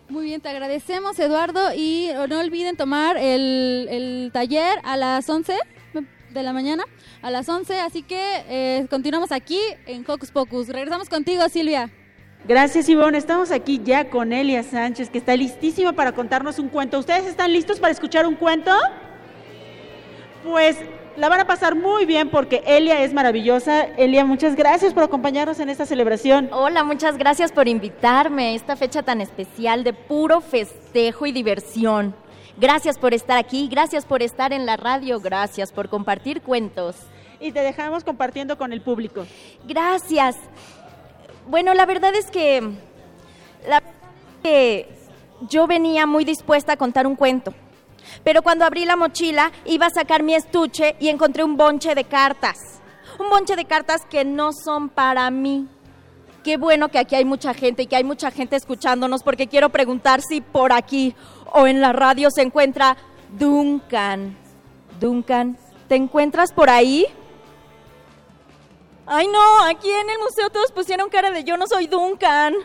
Muy 0.09 0.25
bien, 0.25 0.41
te 0.41 0.49
agradecemos 0.49 1.17
Eduardo 1.19 1.73
y 1.75 2.09
no 2.29 2.39
olviden 2.39 2.77
tomar 2.77 3.17
el, 3.17 3.87
el 3.89 4.29
taller 4.31 4.79
a 4.83 4.97
las 4.97 5.27
11 5.29 5.55
de 6.35 6.43
la 6.43 6.53
mañana, 6.53 6.83
a 7.23 7.31
las 7.31 7.49
11, 7.49 7.79
así 7.79 8.03
que 8.03 8.43
eh, 8.47 8.85
continuamos 8.89 9.31
aquí 9.31 9.59
en 9.87 10.05
Hocus 10.07 10.29
Pocus. 10.29 10.67
Regresamos 10.67 11.09
contigo 11.09 11.47
Silvia. 11.49 11.89
Gracias, 12.47 12.87
Ivonne. 12.89 13.17
Estamos 13.17 13.49
aquí 13.49 13.81
ya 13.83 14.09
con 14.09 14.31
Elia 14.31 14.61
Sánchez, 14.61 15.09
que 15.09 15.17
está 15.17 15.35
listísima 15.35 15.93
para 15.93 16.11
contarnos 16.11 16.59
un 16.59 16.69
cuento. 16.69 16.99
¿Ustedes 16.99 17.25
están 17.25 17.51
listos 17.51 17.79
para 17.79 17.91
escuchar 17.91 18.27
un 18.27 18.35
cuento? 18.35 18.71
Pues 20.43 20.77
la 21.17 21.29
van 21.29 21.39
a 21.39 21.47
pasar 21.47 21.75
muy 21.75 22.05
bien 22.05 22.29
porque 22.29 22.63
Elia 22.65 23.01
es 23.01 23.13
maravillosa. 23.13 23.83
Elia, 23.83 24.25
muchas 24.25 24.55
gracias 24.55 24.93
por 24.93 25.03
acompañarnos 25.03 25.59
en 25.59 25.69
esta 25.69 25.85
celebración. 25.85 26.49
Hola, 26.51 26.83
muchas 26.83 27.17
gracias 27.17 27.51
por 27.51 27.67
invitarme 27.67 28.49
a 28.49 28.51
esta 28.51 28.75
fecha 28.75 29.03
tan 29.03 29.21
especial 29.21 29.83
de 29.83 29.93
puro 29.93 30.41
festejo 30.41 31.25
y 31.25 31.31
diversión. 31.31 32.15
Gracias 32.57 32.97
por 32.97 33.13
estar 33.13 33.37
aquí, 33.37 33.67
gracias 33.69 34.05
por 34.05 34.21
estar 34.21 34.53
en 34.53 34.65
la 34.65 34.77
radio, 34.77 35.19
gracias 35.19 35.71
por 35.71 35.89
compartir 35.89 36.41
cuentos. 36.41 36.95
Y 37.39 37.51
te 37.51 37.61
dejamos 37.61 38.03
compartiendo 38.03 38.57
con 38.57 38.71
el 38.71 38.81
público. 38.81 39.25
Gracias. 39.65 40.35
Bueno, 41.47 41.73
la 41.73 41.85
verdad 41.85 42.15
es 42.15 42.31
que, 42.31 42.61
la, 43.67 43.83
que 44.41 44.89
yo 45.49 45.67
venía 45.67 46.05
muy 46.05 46.25
dispuesta 46.25 46.73
a 46.73 46.77
contar 46.77 47.07
un 47.07 47.15
cuento. 47.15 47.53
Pero 48.23 48.41
cuando 48.41 48.65
abrí 48.65 48.85
la 48.85 48.95
mochila 48.95 49.51
iba 49.65 49.87
a 49.87 49.89
sacar 49.89 50.23
mi 50.23 50.35
estuche 50.35 50.95
y 50.99 51.09
encontré 51.09 51.43
un 51.43 51.57
bonche 51.57 51.95
de 51.95 52.03
cartas. 52.03 52.57
Un 53.19 53.29
bonche 53.29 53.55
de 53.55 53.65
cartas 53.65 54.01
que 54.09 54.25
no 54.25 54.51
son 54.51 54.89
para 54.89 55.29
mí. 55.31 55.67
Qué 56.43 56.57
bueno 56.57 56.89
que 56.89 56.99
aquí 56.99 57.15
hay 57.15 57.25
mucha 57.25 57.53
gente 57.53 57.83
y 57.83 57.87
que 57.87 57.95
hay 57.95 58.03
mucha 58.03 58.29
gente 58.29 58.55
escuchándonos 58.55 59.23
porque 59.23 59.47
quiero 59.47 59.69
preguntar 59.69 60.21
si 60.21 60.41
por 60.41 60.73
aquí 60.73 61.15
o 61.51 61.65
en 61.65 61.81
la 61.81 61.91
radio 61.91 62.29
se 62.29 62.43
encuentra 62.43 62.97
Duncan. 63.37 64.37
Duncan, 64.99 65.57
¿te 65.87 65.95
encuentras 65.95 66.53
por 66.53 66.69
ahí? 66.69 67.07
Ay, 69.07 69.27
no, 69.27 69.63
aquí 69.65 69.89
en 69.89 70.09
el 70.09 70.19
museo 70.19 70.49
todos 70.49 70.71
pusieron 70.71 71.09
cara 71.09 71.31
de 71.31 71.43
yo 71.43 71.57
no 71.57 71.67
soy 71.67 71.87
Duncan. 71.87 72.55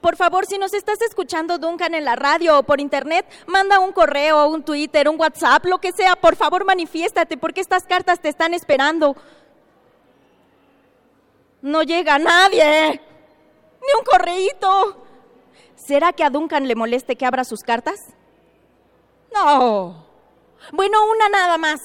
Por 0.00 0.16
favor, 0.16 0.46
si 0.46 0.58
nos 0.58 0.74
estás 0.74 1.00
escuchando, 1.02 1.58
Duncan, 1.58 1.94
en 1.94 2.04
la 2.04 2.16
radio 2.16 2.58
o 2.58 2.62
por 2.62 2.80
internet, 2.80 3.26
manda 3.46 3.78
un 3.80 3.92
correo, 3.92 4.46
un 4.48 4.62
Twitter, 4.62 5.08
un 5.08 5.20
WhatsApp, 5.20 5.64
lo 5.66 5.78
que 5.78 5.92
sea. 5.92 6.16
Por 6.16 6.36
favor, 6.36 6.64
manifiéstate, 6.64 7.36
porque 7.36 7.60
estas 7.60 7.84
cartas 7.84 8.20
te 8.20 8.28
están 8.28 8.54
esperando. 8.54 9.16
No 11.62 11.82
llega 11.82 12.18
nadie. 12.18 13.00
Ni 13.80 13.98
un 13.98 14.04
correíto. 14.04 15.06
¿Será 15.76 16.12
que 16.12 16.24
a 16.24 16.30
Duncan 16.30 16.66
le 16.68 16.74
moleste 16.74 17.16
que 17.16 17.26
abra 17.26 17.44
sus 17.44 17.60
cartas? 17.60 18.00
No. 19.34 20.06
Bueno, 20.72 20.98
una 21.10 21.28
nada 21.28 21.58
más. 21.58 21.80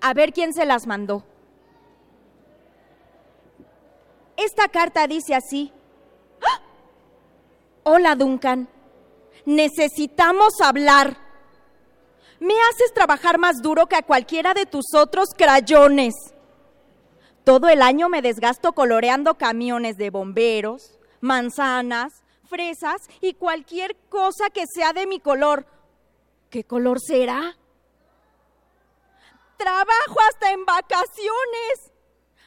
A 0.00 0.12
ver 0.12 0.32
quién 0.32 0.52
se 0.52 0.66
las 0.66 0.86
mandó. 0.86 1.24
Esta 4.36 4.68
carta 4.68 5.06
dice 5.06 5.34
así. 5.34 5.72
Hola, 7.88 8.16
Duncan. 8.16 8.68
Necesitamos 9.44 10.60
hablar. 10.60 11.16
Me 12.40 12.54
haces 12.62 12.92
trabajar 12.92 13.38
más 13.38 13.62
duro 13.62 13.86
que 13.86 13.94
a 13.94 14.02
cualquiera 14.02 14.54
de 14.54 14.66
tus 14.66 14.86
otros 14.92 15.28
crayones. 15.38 16.12
Todo 17.44 17.68
el 17.68 17.82
año 17.82 18.08
me 18.08 18.22
desgasto 18.22 18.72
coloreando 18.72 19.38
camiones 19.38 19.98
de 19.98 20.10
bomberos, 20.10 20.98
manzanas, 21.20 22.24
fresas 22.50 23.02
y 23.20 23.34
cualquier 23.34 23.94
cosa 24.08 24.50
que 24.50 24.64
sea 24.66 24.92
de 24.92 25.06
mi 25.06 25.20
color. 25.20 25.64
¿Qué 26.50 26.64
color 26.64 27.00
será? 27.00 27.56
Trabajo 29.56 30.16
hasta 30.28 30.50
en 30.50 30.64
vacaciones. 30.64 31.92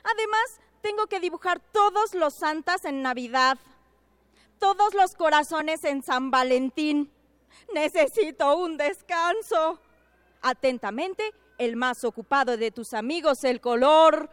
Además, 0.04 0.60
tengo 0.82 1.08
que 1.08 1.22
dibujar 1.22 1.62
todos 1.72 2.14
los 2.14 2.34
santas 2.36 2.84
en 2.84 3.02
Navidad, 3.02 3.58
todos 4.60 4.94
los 4.94 5.16
corazones 5.16 5.84
en 5.84 6.04
San 6.04 6.32
Valentín. 6.32 7.12
Necesito 7.74 8.58
un 8.58 8.78
descanso. 8.78 9.80
Atentamente, 10.42 11.34
el 11.58 11.76
más 11.76 12.04
ocupado 12.04 12.56
de 12.56 12.72
tus 12.72 12.94
amigos, 12.94 13.44
el 13.44 13.60
color 13.60 14.30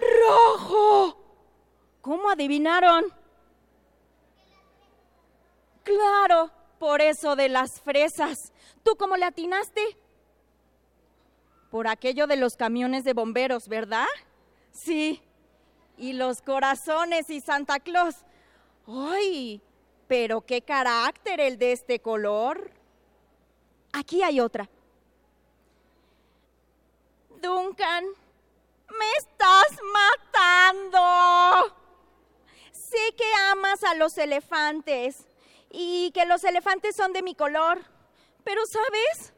rojo. 0.00 1.16
¿Cómo 2.00 2.30
adivinaron? 2.30 3.04
Claro, 5.82 6.50
por 6.78 7.00
eso 7.00 7.36
de 7.36 7.48
las 7.48 7.80
fresas. 7.80 8.52
¿Tú 8.82 8.96
cómo 8.96 9.16
le 9.16 9.26
atinaste? 9.26 9.96
Por 11.70 11.86
aquello 11.86 12.26
de 12.26 12.36
los 12.36 12.56
camiones 12.56 13.04
de 13.04 13.12
bomberos, 13.12 13.68
¿verdad? 13.68 14.06
Sí. 14.72 15.22
Y 15.96 16.14
los 16.14 16.42
corazones 16.42 17.30
y 17.30 17.40
Santa 17.40 17.78
Claus. 17.78 18.16
¡Ay! 18.90 19.60
Pero 20.08 20.40
qué 20.40 20.62
carácter 20.62 21.40
el 21.40 21.58
de 21.58 21.72
este 21.72 22.00
color. 22.00 22.72
Aquí 23.92 24.22
hay 24.22 24.40
otra. 24.40 24.68
Duncan, 27.40 28.04
me 28.88 29.12
estás 29.18 29.78
matando. 30.32 31.76
Sé 32.72 33.14
que 33.16 33.32
amas 33.50 33.84
a 33.84 33.94
los 33.94 34.18
elefantes 34.18 35.26
y 35.70 36.10
que 36.12 36.26
los 36.26 36.42
elefantes 36.42 36.96
son 36.96 37.12
de 37.12 37.22
mi 37.22 37.34
color, 37.34 37.80
pero 38.42 38.62
¿sabes? 38.66 39.32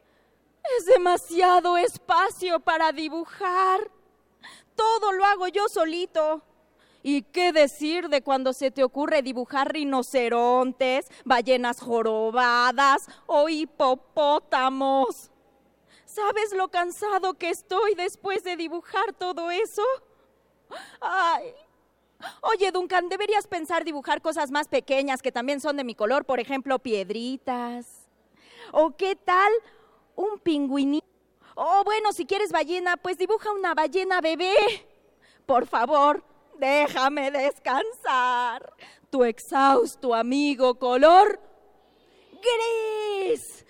Es 0.79 0.87
demasiado 0.87 1.77
espacio 1.77 2.61
para 2.61 2.93
dibujar. 2.93 3.91
Todo 4.75 5.13
lo 5.13 5.25
hago 5.27 5.49
yo 5.49 5.69
solito. 5.69 6.43
¿Y 7.03 7.23
qué 7.23 7.53
decir 7.53 8.09
de 8.09 8.23
cuando 8.23 8.53
se 8.53 8.71
te 8.71 8.85
ocurre 8.85 9.23
dibujar 9.23 9.73
rinocerontes, 9.73 11.11
ballenas 11.25 11.81
jorobadas 11.81 13.09
o 13.27 13.49
hipopótamos? 13.49 15.31
¿Sabes 16.05 16.53
lo 16.53 16.69
cansado 16.69 17.35
que 17.35 17.51
estoy 17.51 17.95
después 17.95 18.45
de 18.45 18.57
dibujar 18.57 19.13
todo 19.15 19.51
eso? 19.51 19.83
Ay. 21.01 21.55
Oye, 22.43 22.71
Duncan, 22.71 23.09
deberías 23.09 23.49
pensar 23.49 23.85
dibujar 23.85 24.23
cosas 24.23 24.51
más 24.51 24.69
pequeñas 24.69 25.23
que 25.23 25.33
también 25.33 25.61
son 25.61 25.77
de 25.77 25.85
mi 25.85 25.95
color, 25.95 26.25
por 26.25 26.39
ejemplo, 26.39 26.79
piedritas. 26.79 28.09
¿O 28.71 28.97
qué 28.97 29.17
tal 29.17 29.53
un 30.15 30.39
pingüinito? 30.39 31.07
Oh, 31.57 31.83
bueno, 31.85 32.13
si 32.13 32.27
quieres 32.27 32.53
ballena, 32.53 32.97
pues 32.97 33.19
dibuja 33.19 33.51
una 33.53 33.75
ballena 33.75 34.21
bebé. 34.21 34.55
Por 35.47 35.67
favor, 35.67 36.25
déjame 36.59 37.31
descansar. 37.31 38.73
Tu 39.11 39.25
exhausto 39.25 40.15
amigo 40.15 40.79
color 40.79 41.39
gris. 42.43 43.65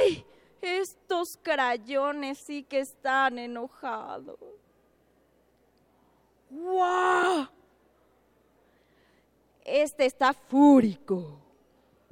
Ay, 0.00 0.24
estos 0.60 1.38
crayones 1.42 2.38
sí 2.38 2.62
que 2.62 2.80
están 2.80 3.38
enojados. 3.38 4.38
¡Wow! 6.50 7.48
Este 9.64 10.06
está 10.06 10.32
fúrico, 10.32 11.38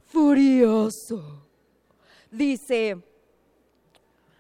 furioso. 0.07 1.47
Dice, 2.31 3.03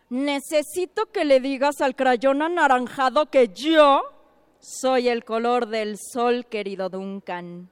necesito 0.09 1.07
que 1.07 1.25
le 1.25 1.41
digas 1.41 1.81
al 1.81 1.97
crayón 1.97 2.41
anaranjado 2.43 3.27
que 3.27 3.49
yo 3.49 4.20
soy 4.61 5.09
el 5.09 5.25
color 5.25 5.67
del 5.67 5.97
sol, 5.99 6.47
querido 6.47 6.89
Duncan. 6.89 7.71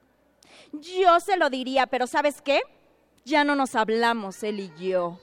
Yo 0.71 1.19
se 1.19 1.37
lo 1.37 1.49
diría, 1.49 1.87
pero 1.87 2.07
¿sabes 2.07 2.41
qué? 2.41 2.61
Ya 3.25 3.43
no 3.43 3.55
nos 3.55 3.75
hablamos, 3.75 4.43
él 4.43 4.59
y 4.59 4.71
yo. 4.89 5.19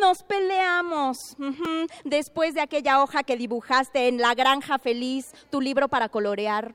Nos 0.00 0.22
peleamos. 0.22 1.36
Después 2.04 2.54
de 2.54 2.60
aquella 2.60 3.02
hoja 3.02 3.22
que 3.22 3.36
dibujaste 3.36 4.08
en 4.08 4.18
La 4.18 4.34
Granja 4.34 4.78
Feliz, 4.78 5.32
tu 5.50 5.60
libro 5.60 5.88
para 5.88 6.08
colorear. 6.08 6.74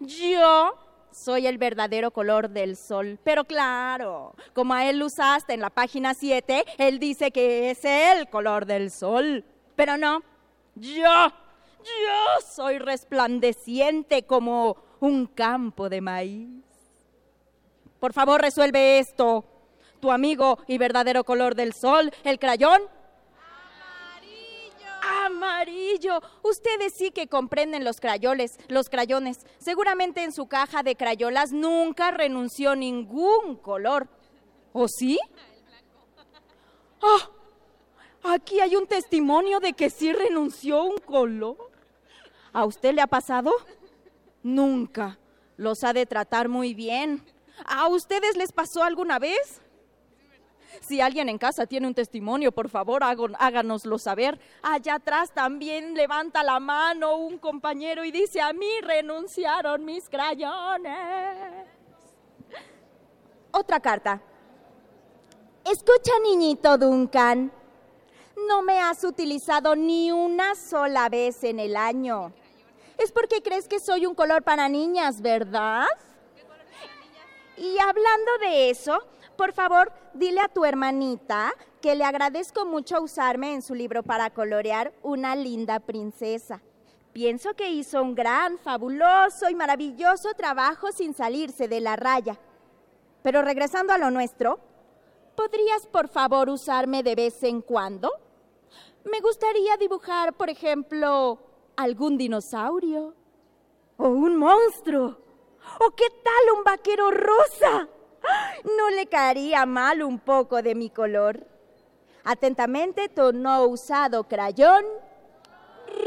Yo 0.00 0.74
soy 1.10 1.46
el 1.46 1.58
verdadero 1.58 2.10
color 2.10 2.50
del 2.50 2.76
sol. 2.76 3.18
Pero 3.24 3.44
claro, 3.44 4.34
como 4.54 4.74
a 4.74 4.88
él 4.88 5.02
usaste 5.02 5.54
en 5.54 5.60
la 5.60 5.70
página 5.70 6.14
7, 6.14 6.64
él 6.78 6.98
dice 6.98 7.30
que 7.30 7.70
es 7.70 7.84
el 7.84 8.28
color 8.28 8.66
del 8.66 8.90
sol. 8.90 9.44
Pero 9.76 9.96
no, 9.96 10.22
yo, 10.74 11.32
yo 11.84 12.46
soy 12.46 12.78
resplandeciente 12.78 14.24
como 14.24 14.76
un 15.00 15.26
campo 15.26 15.88
de 15.88 16.00
maíz. 16.00 16.64
Por 18.00 18.12
favor, 18.12 18.40
resuelve 18.40 18.98
esto. 18.98 19.44
Tu 20.00 20.12
amigo 20.12 20.58
y 20.66 20.78
verdadero 20.78 21.24
color 21.24 21.54
del 21.54 21.72
sol, 21.72 22.12
el 22.24 22.38
crayón. 22.38 22.80
Amarillo. 25.26 26.20
Ustedes 26.42 26.94
sí 26.94 27.10
que 27.10 27.28
comprenden 27.28 27.84
los 27.84 28.00
crayoles, 28.00 28.58
los 28.68 28.88
crayones. 28.88 29.46
Seguramente 29.58 30.22
en 30.22 30.32
su 30.32 30.46
caja 30.46 30.82
de 30.82 30.96
crayolas 30.96 31.52
nunca 31.52 32.10
renunció 32.10 32.76
ningún 32.76 33.56
color. 33.56 34.08
¿O 34.72 34.86
sí? 34.86 35.18
Ah, 37.02 37.30
aquí 38.34 38.60
hay 38.60 38.76
un 38.76 38.86
testimonio 38.86 39.60
de 39.60 39.72
que 39.72 39.90
sí 39.90 40.12
renunció 40.12 40.84
un 40.84 40.98
color. 40.98 41.67
¿A 42.58 42.64
usted 42.64 42.92
le 42.92 43.00
ha 43.00 43.06
pasado? 43.06 43.52
Nunca. 44.42 45.16
Los 45.56 45.84
ha 45.84 45.92
de 45.92 46.06
tratar 46.06 46.48
muy 46.48 46.74
bien. 46.74 47.24
¿A 47.64 47.86
ustedes 47.86 48.36
les 48.36 48.50
pasó 48.50 48.82
alguna 48.82 49.20
vez? 49.20 49.62
Si 50.80 51.00
alguien 51.00 51.28
en 51.28 51.38
casa 51.38 51.66
tiene 51.66 51.86
un 51.86 51.94
testimonio, 51.94 52.50
por 52.50 52.68
favor, 52.68 53.04
háganoslo 53.04 53.96
saber. 53.96 54.40
Allá 54.60 54.96
atrás 54.96 55.32
también 55.32 55.94
levanta 55.94 56.42
la 56.42 56.58
mano 56.58 57.18
un 57.18 57.38
compañero 57.38 58.04
y 58.04 58.10
dice, 58.10 58.40
a 58.40 58.52
mí 58.52 58.80
renunciaron 58.82 59.84
mis 59.84 60.08
crayones. 60.08 61.68
Otra 63.52 63.78
carta. 63.78 64.20
Escucha, 65.64 66.10
niñito 66.24 66.76
Duncan. 66.76 67.52
No 68.48 68.62
me 68.62 68.80
has 68.80 69.04
utilizado 69.04 69.76
ni 69.76 70.10
una 70.10 70.56
sola 70.56 71.08
vez 71.08 71.44
en 71.44 71.60
el 71.60 71.76
año. 71.76 72.32
Es 72.98 73.12
porque 73.12 73.42
crees 73.42 73.68
que 73.68 73.78
soy 73.78 74.06
un 74.06 74.14
color 74.14 74.42
para 74.42 74.68
niñas, 74.68 75.22
¿verdad? 75.22 75.86
Y 77.56 77.78
hablando 77.78 78.38
de 78.40 78.70
eso, 78.70 78.98
por 79.36 79.52
favor, 79.52 79.92
dile 80.14 80.40
a 80.40 80.48
tu 80.48 80.64
hermanita 80.64 81.52
que 81.80 81.94
le 81.94 82.04
agradezco 82.04 82.66
mucho 82.66 83.00
usarme 83.00 83.54
en 83.54 83.62
su 83.62 83.74
libro 83.74 84.02
para 84.02 84.30
colorear 84.30 84.92
una 85.02 85.36
linda 85.36 85.78
princesa. 85.78 86.60
Pienso 87.12 87.54
que 87.54 87.70
hizo 87.70 88.02
un 88.02 88.14
gran, 88.14 88.58
fabuloso 88.58 89.48
y 89.48 89.54
maravilloso 89.54 90.34
trabajo 90.34 90.92
sin 90.92 91.14
salirse 91.14 91.68
de 91.68 91.80
la 91.80 91.96
raya. 91.96 92.36
Pero 93.22 93.42
regresando 93.42 93.92
a 93.92 93.98
lo 93.98 94.10
nuestro, 94.10 94.58
¿podrías 95.36 95.86
por 95.86 96.08
favor 96.08 96.48
usarme 96.48 97.02
de 97.02 97.14
vez 97.14 97.42
en 97.44 97.62
cuando? 97.62 98.10
Me 99.04 99.20
gustaría 99.20 99.76
dibujar, 99.76 100.34
por 100.34 100.50
ejemplo, 100.50 101.38
algún 101.78 102.18
dinosaurio 102.18 103.14
o 103.96 104.08
un 104.08 104.36
monstruo. 104.36 105.16
¿O 105.80 105.90
qué 105.92 106.10
tal 106.10 106.56
un 106.56 106.64
vaquero 106.64 107.10
rosa? 107.10 107.88
No 108.76 108.90
le 108.90 109.06
caería 109.06 109.64
mal 109.64 110.02
un 110.02 110.18
poco 110.18 110.60
de 110.60 110.74
mi 110.74 110.90
color. 110.90 111.46
Atentamente, 112.24 113.08
tu 113.08 113.32
no 113.32 113.64
usado 113.66 114.24
crayón 114.24 114.84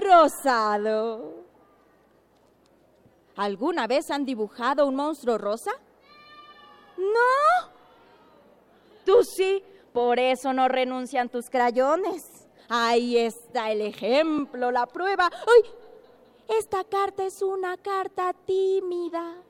rosado. 0.03 1.35
¿Alguna 3.37 3.87
vez 3.87 4.11
han 4.11 4.25
dibujado 4.25 4.85
un 4.85 4.95
monstruo 4.95 5.37
rosa? 5.37 5.71
No. 6.97 7.71
Tú 9.05 9.23
sí, 9.23 9.63
por 9.93 10.19
eso 10.19 10.51
no 10.51 10.67
renuncian 10.67 11.29
tus 11.29 11.49
crayones. 11.49 12.30
Ahí 12.73 13.17
está 13.17 13.69
el 13.69 13.81
ejemplo, 13.81 14.71
la 14.71 14.85
prueba. 14.85 15.29
¡Ay! 15.29 15.69
Esta 16.57 16.85
carta 16.85 17.25
es 17.25 17.41
una 17.41 17.75
carta 17.75 18.31
tímida. 18.45 19.43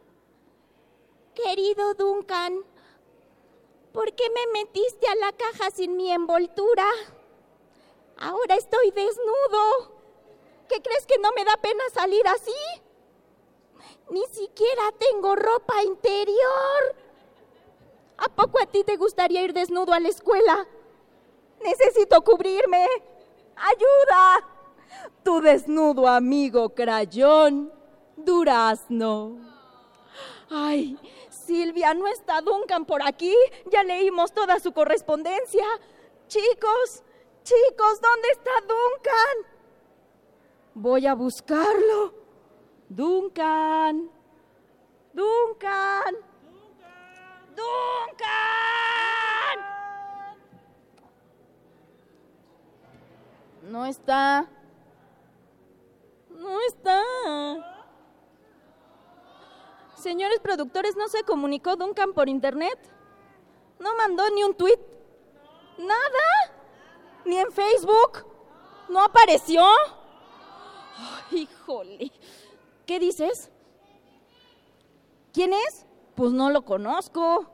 Querido 1.36 1.94
Duncan, 1.94 2.66
¿por 3.94 4.12
qué 4.14 4.24
me 4.32 4.60
metiste 4.60 5.08
a 5.08 5.14
la 5.14 5.34
caja 5.34 5.70
sin 5.70 5.98
mi 5.98 6.12
envoltura? 6.12 6.88
Ahora 8.18 8.56
estoy 8.56 8.90
desnudo. 8.90 9.92
¿Qué 10.68 10.82
crees 10.82 11.06
que 11.06 11.20
no 11.20 11.30
me 11.34 11.46
da 11.46 11.58
pena 11.58 11.84
salir 11.94 12.28
así? 12.28 12.58
Ni 14.10 14.26
siquiera 14.32 14.92
tengo 14.98 15.36
ropa 15.36 15.84
interior. 15.84 16.96
¿A 18.18 18.30
poco 18.30 18.60
a 18.60 18.66
ti 18.66 18.84
te 18.84 18.98
gustaría 18.98 19.44
ir 19.44 19.54
desnudo 19.54 19.94
a 19.94 20.00
la 20.00 20.10
escuela? 20.10 20.68
Necesito 21.64 22.24
cubrirme. 22.24 22.88
¡Ayuda! 23.62 24.48
Tu 25.24 25.40
desnudo 25.40 26.08
amigo 26.08 26.74
crayón, 26.74 27.72
durazno. 28.18 29.38
Ay, 30.50 30.98
Silvia, 31.30 31.94
¿no 31.94 32.08
está 32.08 32.42
Duncan 32.42 32.86
por 32.86 33.04
aquí? 33.04 33.36
Ya 33.72 33.84
leímos 33.84 34.34
toda 34.34 34.60
su 34.60 34.74
correspondencia. 34.74 35.66
Chicos, 36.28 37.04
chicos, 37.44 38.02
¿dónde 38.02 38.30
está 38.32 38.52
Duncan? 38.62 39.52
Voy 40.74 41.06
a 41.06 41.14
buscarlo. 41.14 42.14
Duncan. 42.90 44.10
Duncan. 45.14 46.16
Duncan. 47.56 49.11
No 53.62 53.86
está. 53.86 54.50
No 56.30 56.60
está. 56.68 57.02
Señores 59.96 60.40
productores, 60.40 60.96
¿no 60.96 61.08
se 61.08 61.24
comunicó 61.24 61.76
Duncan 61.76 62.14
por 62.14 62.28
internet? 62.28 62.78
¿No 63.80 63.96
mandó 63.96 64.28
ni 64.32 64.44
un 64.44 64.56
tweet? 64.56 64.80
¿Nada? 65.78 66.56
¿Ni 67.26 67.38
en 67.38 67.52
Facebook? 67.52 68.26
¿No 68.90 69.04
apareció? 69.04 69.64
Híjole. 71.32 72.12
¿Qué 72.88 73.00
dices? 73.00 73.52
¿Quién 75.34 75.54
es? 75.54 75.86
Pues 76.16 76.32
no 76.32 76.50
lo 76.50 76.64
conozco. 76.66 77.46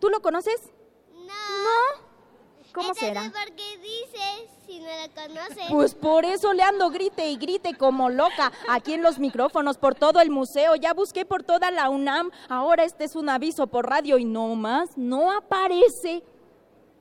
¿Tú 0.00 0.08
lo 0.08 0.20
conoces? 0.22 0.72
No. 1.12 2.02
¿Cómo 2.72 2.94
será? 2.94 3.30
¿Por 3.30 3.54
qué 3.54 3.78
dices 3.78 4.59
si 4.70 4.78
no 4.78 4.86
la 4.86 5.08
conoces? 5.08 5.64
Pues 5.68 5.94
por 5.94 6.24
eso 6.24 6.52
le 6.52 6.62
ando 6.62 6.90
grite 6.90 7.28
y 7.28 7.36
grite 7.36 7.74
como 7.74 8.08
loca 8.08 8.52
aquí 8.68 8.94
en 8.94 9.02
los 9.02 9.18
micrófonos, 9.18 9.78
por 9.78 9.94
todo 9.94 10.20
el 10.20 10.30
museo. 10.30 10.76
Ya 10.76 10.94
busqué 10.94 11.24
por 11.24 11.42
toda 11.42 11.70
la 11.70 11.90
UNAM. 11.90 12.30
Ahora 12.48 12.84
este 12.84 13.04
es 13.04 13.16
un 13.16 13.28
aviso 13.28 13.66
por 13.66 13.88
radio 13.88 14.18
y 14.18 14.24
no 14.24 14.54
más, 14.54 14.96
no 14.96 15.32
aparece. 15.32 16.22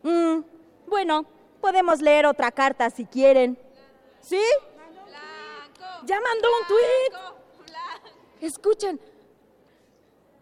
Mm, 0.01 0.39
bueno, 0.87 1.25
podemos 1.61 2.01
leer 2.01 2.25
otra 2.25 2.51
carta 2.51 2.89
si 2.89 3.05
quieren. 3.05 3.57
¿Sí? 4.21 4.41
Ya 6.05 6.19
mandó 6.21 6.47
un 6.61 6.67
tweet. 6.67 8.47
Escuchen. 8.47 8.99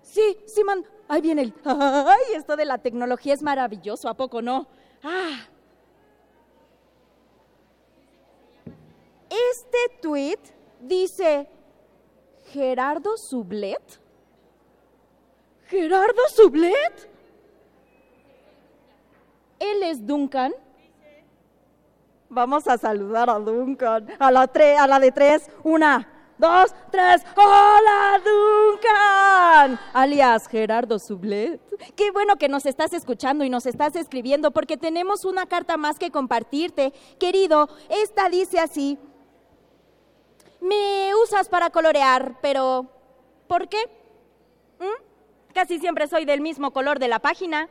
Sí, 0.02 0.38
sí, 0.46 0.64
man. 0.64 0.86
Ahí 1.10 1.22
viene 1.22 1.42
el. 1.42 1.54
Ay, 1.66 2.36
esto 2.36 2.56
de 2.56 2.66
la 2.66 2.78
tecnología 2.78 3.34
es 3.34 3.42
maravilloso, 3.42 4.08
¿a 4.08 4.14
poco 4.14 4.42
no? 4.42 4.68
Ah. 5.04 5.48
Este 9.30 9.78
tweet 10.02 10.40
dice 10.80 11.50
Gerardo 12.52 13.18
Sublet. 13.18 13.82
¿Gerardo 15.68 16.22
Sublet? 16.30 17.10
Él 19.60 19.84
es 19.84 20.06
Duncan. 20.06 20.54
Vamos 22.30 22.68
a 22.68 22.78
saludar 22.78 23.30
a 23.30 23.40
Duncan. 23.40 24.08
A 24.20 24.32
la, 24.32 24.48
tre- 24.52 24.78
a 24.78 24.88
la 24.88 25.00
de 25.00 25.12
tres. 25.12 25.50
Una, 25.64 26.08
dos, 26.38 26.74
tres. 26.92 27.24
¡Hola, 27.36 28.22
Duncan! 28.24 29.80
Alias 29.94 30.48
Gerardo 30.48 31.00
Sublet. 31.00 31.60
Qué 31.96 32.12
bueno 32.12 32.36
que 32.38 32.50
nos 32.50 32.66
estás 32.66 32.94
escuchando 32.94 33.44
y 33.44 33.50
nos 33.50 33.66
estás 33.66 33.96
escribiendo 33.96 34.52
porque 34.52 34.78
tenemos 34.78 35.26
una 35.26 35.46
carta 35.48 35.76
más 35.78 35.98
que 36.00 36.12
compartirte. 36.12 36.94
Querido, 37.20 37.68
esta 37.90 38.30
dice 38.30 38.60
así. 38.60 38.98
Me 40.60 41.14
usas 41.16 41.50
para 41.50 41.70
colorear, 41.70 42.40
pero 42.42 42.88
¿por 43.48 43.68
qué? 43.70 43.78
¿Mm? 44.80 45.54
Casi 45.54 45.80
siempre 45.80 46.08
soy 46.08 46.26
del 46.26 46.42
mismo 46.42 46.72
color 46.72 47.00
de 47.00 47.08
la 47.08 47.20
página. 47.20 47.70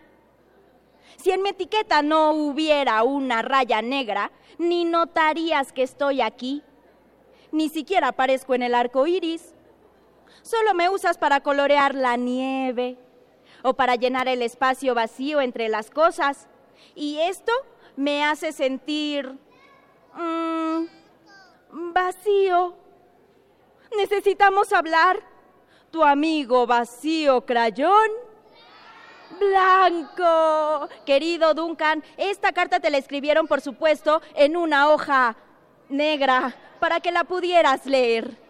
Si 1.16 1.30
en 1.30 1.42
mi 1.42 1.50
etiqueta 1.50 2.02
no 2.02 2.32
hubiera 2.32 3.02
una 3.02 3.42
raya 3.42 3.82
negra, 3.82 4.30
ni 4.58 4.84
notarías 4.84 5.72
que 5.72 5.82
estoy 5.82 6.20
aquí. 6.20 6.62
Ni 7.52 7.68
siquiera 7.68 8.08
aparezco 8.08 8.54
en 8.54 8.62
el 8.62 8.74
arco 8.74 9.06
iris. 9.06 9.54
Solo 10.42 10.74
me 10.74 10.88
usas 10.88 11.18
para 11.18 11.40
colorear 11.40 11.94
la 11.94 12.16
nieve 12.16 12.98
o 13.62 13.74
para 13.74 13.96
llenar 13.96 14.28
el 14.28 14.42
espacio 14.42 14.94
vacío 14.94 15.40
entre 15.40 15.68
las 15.68 15.90
cosas. 15.90 16.48
Y 16.94 17.18
esto 17.18 17.52
me 17.96 18.24
hace 18.24 18.52
sentir 18.52 19.38
mm, 20.14 20.84
vacío. 21.92 22.74
Necesitamos 23.96 24.72
hablar. 24.72 25.22
Tu 25.90 26.02
amigo 26.02 26.66
vacío 26.66 27.46
crayón 27.46 28.10
blanco. 29.38 30.88
Querido 31.04 31.54
Duncan, 31.54 32.02
esta 32.16 32.52
carta 32.52 32.80
te 32.80 32.90
la 32.90 32.98
escribieron, 32.98 33.46
por 33.46 33.60
supuesto, 33.60 34.20
en 34.34 34.56
una 34.56 34.88
hoja 34.88 35.36
negra 35.88 36.54
para 36.80 37.00
que 37.00 37.12
la 37.12 37.24
pudieras 37.24 37.86
leer. 37.86 38.45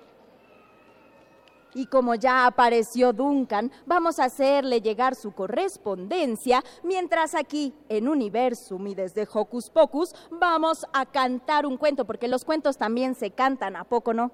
Y 1.76 1.84
como 1.88 2.14
ya 2.14 2.46
apareció 2.46 3.12
Duncan, 3.12 3.70
vamos 3.84 4.18
a 4.18 4.24
hacerle 4.24 4.80
llegar 4.80 5.14
su 5.14 5.32
correspondencia, 5.32 6.64
mientras 6.82 7.34
aquí, 7.34 7.74
en 7.90 8.08
Universum 8.08 8.86
y 8.86 8.94
desde 8.94 9.28
Hocus 9.30 9.68
Pocus, 9.68 10.14
vamos 10.30 10.86
a 10.94 11.04
cantar 11.04 11.66
un 11.66 11.76
cuento, 11.76 12.06
porque 12.06 12.28
los 12.28 12.46
cuentos 12.46 12.78
también 12.78 13.14
se 13.14 13.30
cantan, 13.30 13.76
¿a 13.76 13.84
poco 13.84 14.14
no? 14.14 14.32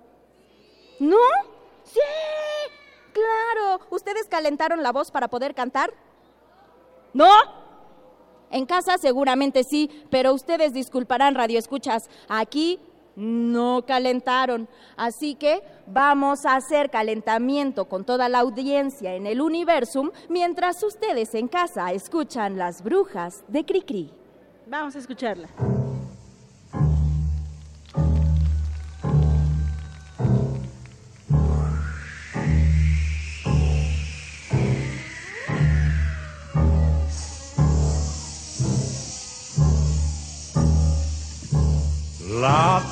¿No? 1.00 1.16
¡Sí! 1.83 1.98
¡Claro! 3.12 3.81
¿Ustedes 3.90 4.28
calentaron 4.28 4.85
la 4.85 4.92
voz 4.92 5.11
para 5.11 5.26
poder 5.26 5.52
cantar? 5.52 5.92
¿No? 7.12 7.28
En 8.52 8.66
casa 8.66 8.98
seguramente 8.98 9.64
sí, 9.64 9.90
pero 10.11 10.33
ustedes 10.33 10.74
disculparán, 10.74 11.35
radio 11.35 11.59
escuchas. 11.59 12.09
Aquí 12.28 12.78
no 13.16 13.85
calentaron. 13.87 14.68
Así 14.96 15.35
que 15.35 15.62
vamos 15.87 16.46
a 16.46 16.57
hacer 16.57 16.90
calentamiento 16.90 17.87
con 17.87 18.05
toda 18.05 18.29
la 18.29 18.40
audiencia 18.40 19.14
en 19.14 19.27
el 19.27 19.40
Universum 19.40 20.11
mientras 20.29 20.83
ustedes 20.83 21.35
en 21.35 21.48
casa 21.48 21.92
escuchan 21.92 22.57
las 22.57 22.83
brujas 22.83 23.44
de 23.48 23.64
Cricri. 23.64 24.11
Vamos 24.66 24.96
a 24.96 24.98
escucharla. 24.98 25.48
La 42.42 42.91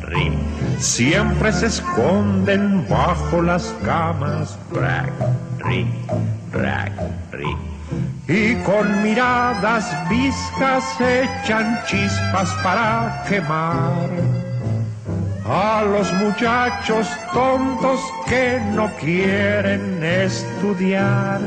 ring. 0.11 0.37
Siempre 0.79 1.51
se 1.51 1.67
esconden 1.67 2.85
bajo 2.89 3.41
las 3.41 3.73
camas, 3.83 4.57
rack, 4.71 5.11
ring, 5.65 5.87
rack, 6.51 6.91
ring. 7.31 7.57
Y 8.27 8.55
con 8.63 9.03
miradas 9.03 9.85
viscas 10.09 10.83
echan 10.99 11.79
chispas 11.85 12.49
para 12.63 13.23
quemar 13.27 14.09
a 15.45 15.83
los 15.83 16.13
muchachos 16.13 17.07
tontos 17.33 17.99
que 18.27 18.61
no 18.73 18.89
quieren 18.99 20.01
estudiar. 20.03 21.41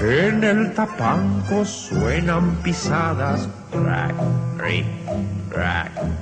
En 0.00 0.42
el 0.42 0.74
tapanco 0.74 1.64
suenan 1.64 2.56
pisadas, 2.64 3.48
ring, 4.58 4.86
rack, 5.50 5.92
ring. 5.94 6.21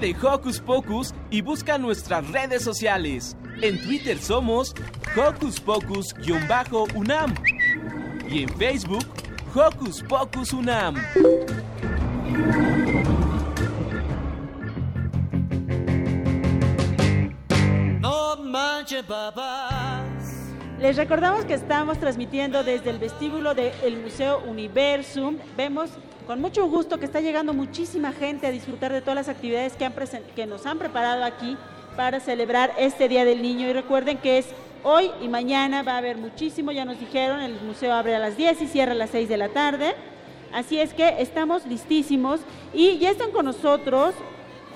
de 0.00 0.16
Hocus 0.20 0.60
Pocus 0.60 1.14
y 1.30 1.42
busca 1.42 1.76
nuestras 1.76 2.26
redes 2.30 2.62
sociales. 2.62 3.36
En 3.60 3.80
Twitter 3.82 4.18
somos 4.18 4.74
Hocus 5.14 5.60
Pocus-UNAM 5.60 7.34
y 8.28 8.44
en 8.44 8.48
Facebook 8.56 9.04
Hocus 9.54 10.02
Pocus 10.02 10.54
UNAM. 10.54 10.94
No 18.00 18.36
manches, 18.36 19.02
papás. 19.02 20.04
Les 20.78 20.96
recordamos 20.96 21.44
que 21.44 21.52
estamos 21.52 21.98
transmitiendo 21.98 22.64
desde 22.64 22.88
el 22.88 22.98
vestíbulo 22.98 23.54
del 23.54 24.00
Museo 24.02 24.42
Universum. 24.46 25.36
Vemos 25.54 25.90
con 26.26 26.40
mucho 26.40 26.68
gusto 26.68 26.98
que 26.98 27.04
está 27.04 27.20
llegando 27.20 27.52
muchísima 27.52 28.12
gente 28.12 28.46
a 28.46 28.50
disfrutar 28.50 28.92
de 28.92 29.00
todas 29.00 29.16
las 29.16 29.28
actividades 29.28 29.74
que, 29.74 29.84
han 29.84 29.94
que 30.34 30.46
nos 30.46 30.66
han 30.66 30.78
preparado 30.78 31.24
aquí 31.24 31.56
para 31.96 32.20
celebrar 32.20 32.72
este 32.78 33.08
Día 33.08 33.24
del 33.24 33.42
Niño. 33.42 33.68
Y 33.68 33.72
recuerden 33.72 34.18
que 34.18 34.38
es 34.38 34.46
hoy 34.82 35.10
y 35.20 35.28
mañana, 35.28 35.82
va 35.82 35.94
a 35.94 35.98
haber 35.98 36.16
muchísimo, 36.16 36.72
ya 36.72 36.84
nos 36.84 36.98
dijeron, 36.98 37.40
el 37.40 37.60
museo 37.60 37.92
abre 37.92 38.14
a 38.14 38.18
las 38.18 38.36
10 38.36 38.62
y 38.62 38.66
cierra 38.66 38.92
a 38.92 38.94
las 38.94 39.10
6 39.10 39.28
de 39.28 39.36
la 39.36 39.48
tarde. 39.48 39.94
Así 40.52 40.80
es 40.80 40.94
que 40.94 41.16
estamos 41.20 41.66
listísimos 41.66 42.40
y 42.72 42.98
ya 42.98 43.10
están 43.10 43.30
con 43.30 43.44
nosotros 43.44 44.14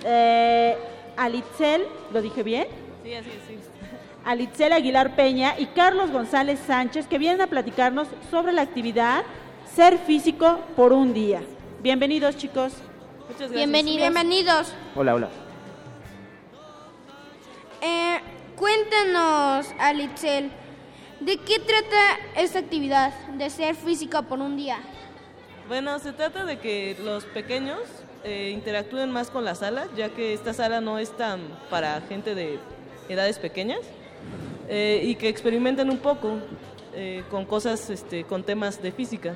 eh, 0.05 0.76
Alitzel, 1.16 1.82
¿lo 2.12 2.22
dije 2.22 2.42
bien? 2.42 2.66
Sí, 3.03 3.14
así 3.14 3.30
sí. 3.49 3.59
Alitzel 4.24 4.72
Aguilar 4.72 5.14
Peña 5.14 5.55
y 5.59 5.66
Carlos 5.66 6.11
González 6.11 6.59
Sánchez, 6.66 7.07
que 7.07 7.18
vienen 7.18 7.42
a 7.42 7.47
platicarnos 7.47 8.09
sobre 8.30 8.53
la 8.53 8.62
actividad 8.62 9.22
Ser 9.74 9.98
Físico 9.98 10.60
por 10.76 10.92
un 10.92 11.12
Día. 11.12 11.42
Bienvenidos, 11.82 12.36
chicos. 12.36 12.74
Muchas 13.28 13.50
Bienvenidos. 13.50 13.98
Bienvenidos. 13.98 14.72
Hola, 14.94 15.14
hola. 15.16 15.28
Eh, 17.80 18.20
cuéntanos, 18.54 19.66
Alitzel, 19.80 20.52
¿de 21.18 21.38
qué 21.38 21.58
trata 21.58 22.20
esta 22.36 22.60
actividad 22.60 23.12
de 23.30 23.50
ser 23.50 23.74
físico 23.74 24.22
por 24.22 24.38
un 24.38 24.56
día? 24.56 24.78
Bueno, 25.66 25.98
se 25.98 26.12
trata 26.12 26.44
de 26.44 26.60
que 26.60 26.96
los 27.02 27.24
pequeños 27.24 27.80
eh, 28.22 28.52
interactúen 28.54 29.10
más 29.10 29.28
con 29.28 29.44
la 29.44 29.56
sala, 29.56 29.88
ya 29.96 30.08
que 30.10 30.34
esta 30.34 30.54
sala 30.54 30.80
no 30.80 31.00
es 31.00 31.10
tan 31.16 31.40
para 31.68 32.00
gente 32.02 32.36
de 32.36 32.60
edades 33.08 33.40
pequeñas, 33.40 33.80
eh, 34.68 35.00
y 35.02 35.16
que 35.16 35.28
experimenten 35.28 35.90
un 35.90 35.98
poco 35.98 36.38
eh, 36.94 37.24
con 37.28 37.44
cosas, 37.44 37.90
este, 37.90 38.22
con 38.22 38.44
temas 38.44 38.80
de 38.80 38.92
física. 38.92 39.34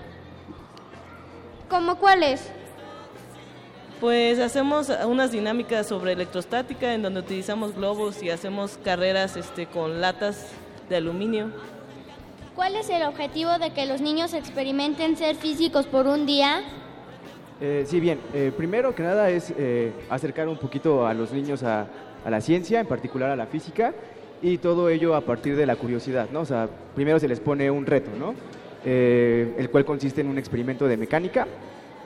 ¿Cómo 1.69 1.97
cuáles? 1.97 2.51
Pues 4.01 4.39
hacemos 4.39 4.91
unas 5.07 5.33
dinámicas 5.33 5.87
sobre 5.87 6.13
electrostática 6.13 6.95
en 6.95 7.03
donde 7.03 7.21
utilizamos 7.21 7.75
globos 7.75 8.23
y 8.23 8.31
hacemos 8.31 8.79
carreras 8.83 9.37
este, 9.37 9.67
con 9.67 10.01
latas 10.01 10.47
de 10.89 10.97
aluminio. 10.97 11.51
¿Cuál 12.55 12.77
es 12.77 12.89
el 12.89 13.03
objetivo 13.03 13.59
de 13.59 13.71
que 13.71 13.87
los 13.87 14.01
niños 14.01 14.35
experimenten 14.35 15.17
ser 15.17 15.37
físicos 15.37 15.87
por 15.87 16.07
un 16.07 16.27
día? 16.27 16.63
Eh, 17.61 17.85
sí, 17.87 18.01
bien. 18.01 18.19
Eh, 18.33 18.53
primero 18.57 18.95
que 18.95 19.03
nada 19.03 19.29
es 19.31 19.53
eh, 19.59 19.93
acercar 20.09 20.49
un 20.49 20.57
poquito 20.57 21.07
a 21.07 21.13
los 21.13 21.33
niños 21.33 21.63
a, 21.65 21.87
a 22.25 22.31
la 22.31 22.41
ciencia, 22.41 22.81
en 22.81 22.87
particular 22.87 23.31
a 23.31 23.37
la 23.37 23.47
física, 23.47 23.93
y 24.41 24.59
todo 24.59 24.89
ello 24.89 25.15
a 25.17 25.21
partir 25.21 25.57
de 25.57 25.67
la 25.67 25.77
curiosidad, 25.77 26.29
¿no? 26.33 26.41
O 26.41 26.45
sea, 26.45 26.69
primero 26.95 27.19
se 27.19 27.29
les 27.29 27.41
pone 27.41 27.71
un 27.71 27.85
reto, 27.85 28.11
¿no? 28.19 28.35
Eh, 28.85 29.55
el 29.59 29.71
cual 29.71 29.85
consiste 29.85 30.21
en 30.21 30.29
un 30.29 30.39
experimento 30.39 30.87
de 30.87 30.97
mecánica. 30.97 31.47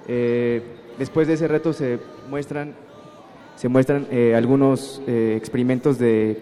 Eh, 0.08 0.62
después 0.98 1.28
de 1.28 1.34
ese 1.34 1.46
reto 1.46 1.72
se 1.72 1.98
muestran, 2.30 2.74
se 3.56 3.68
muestran 3.68 4.06
eh, 4.10 4.34
algunos 4.34 5.02
experimentos 5.06 5.98
de, 5.98 6.38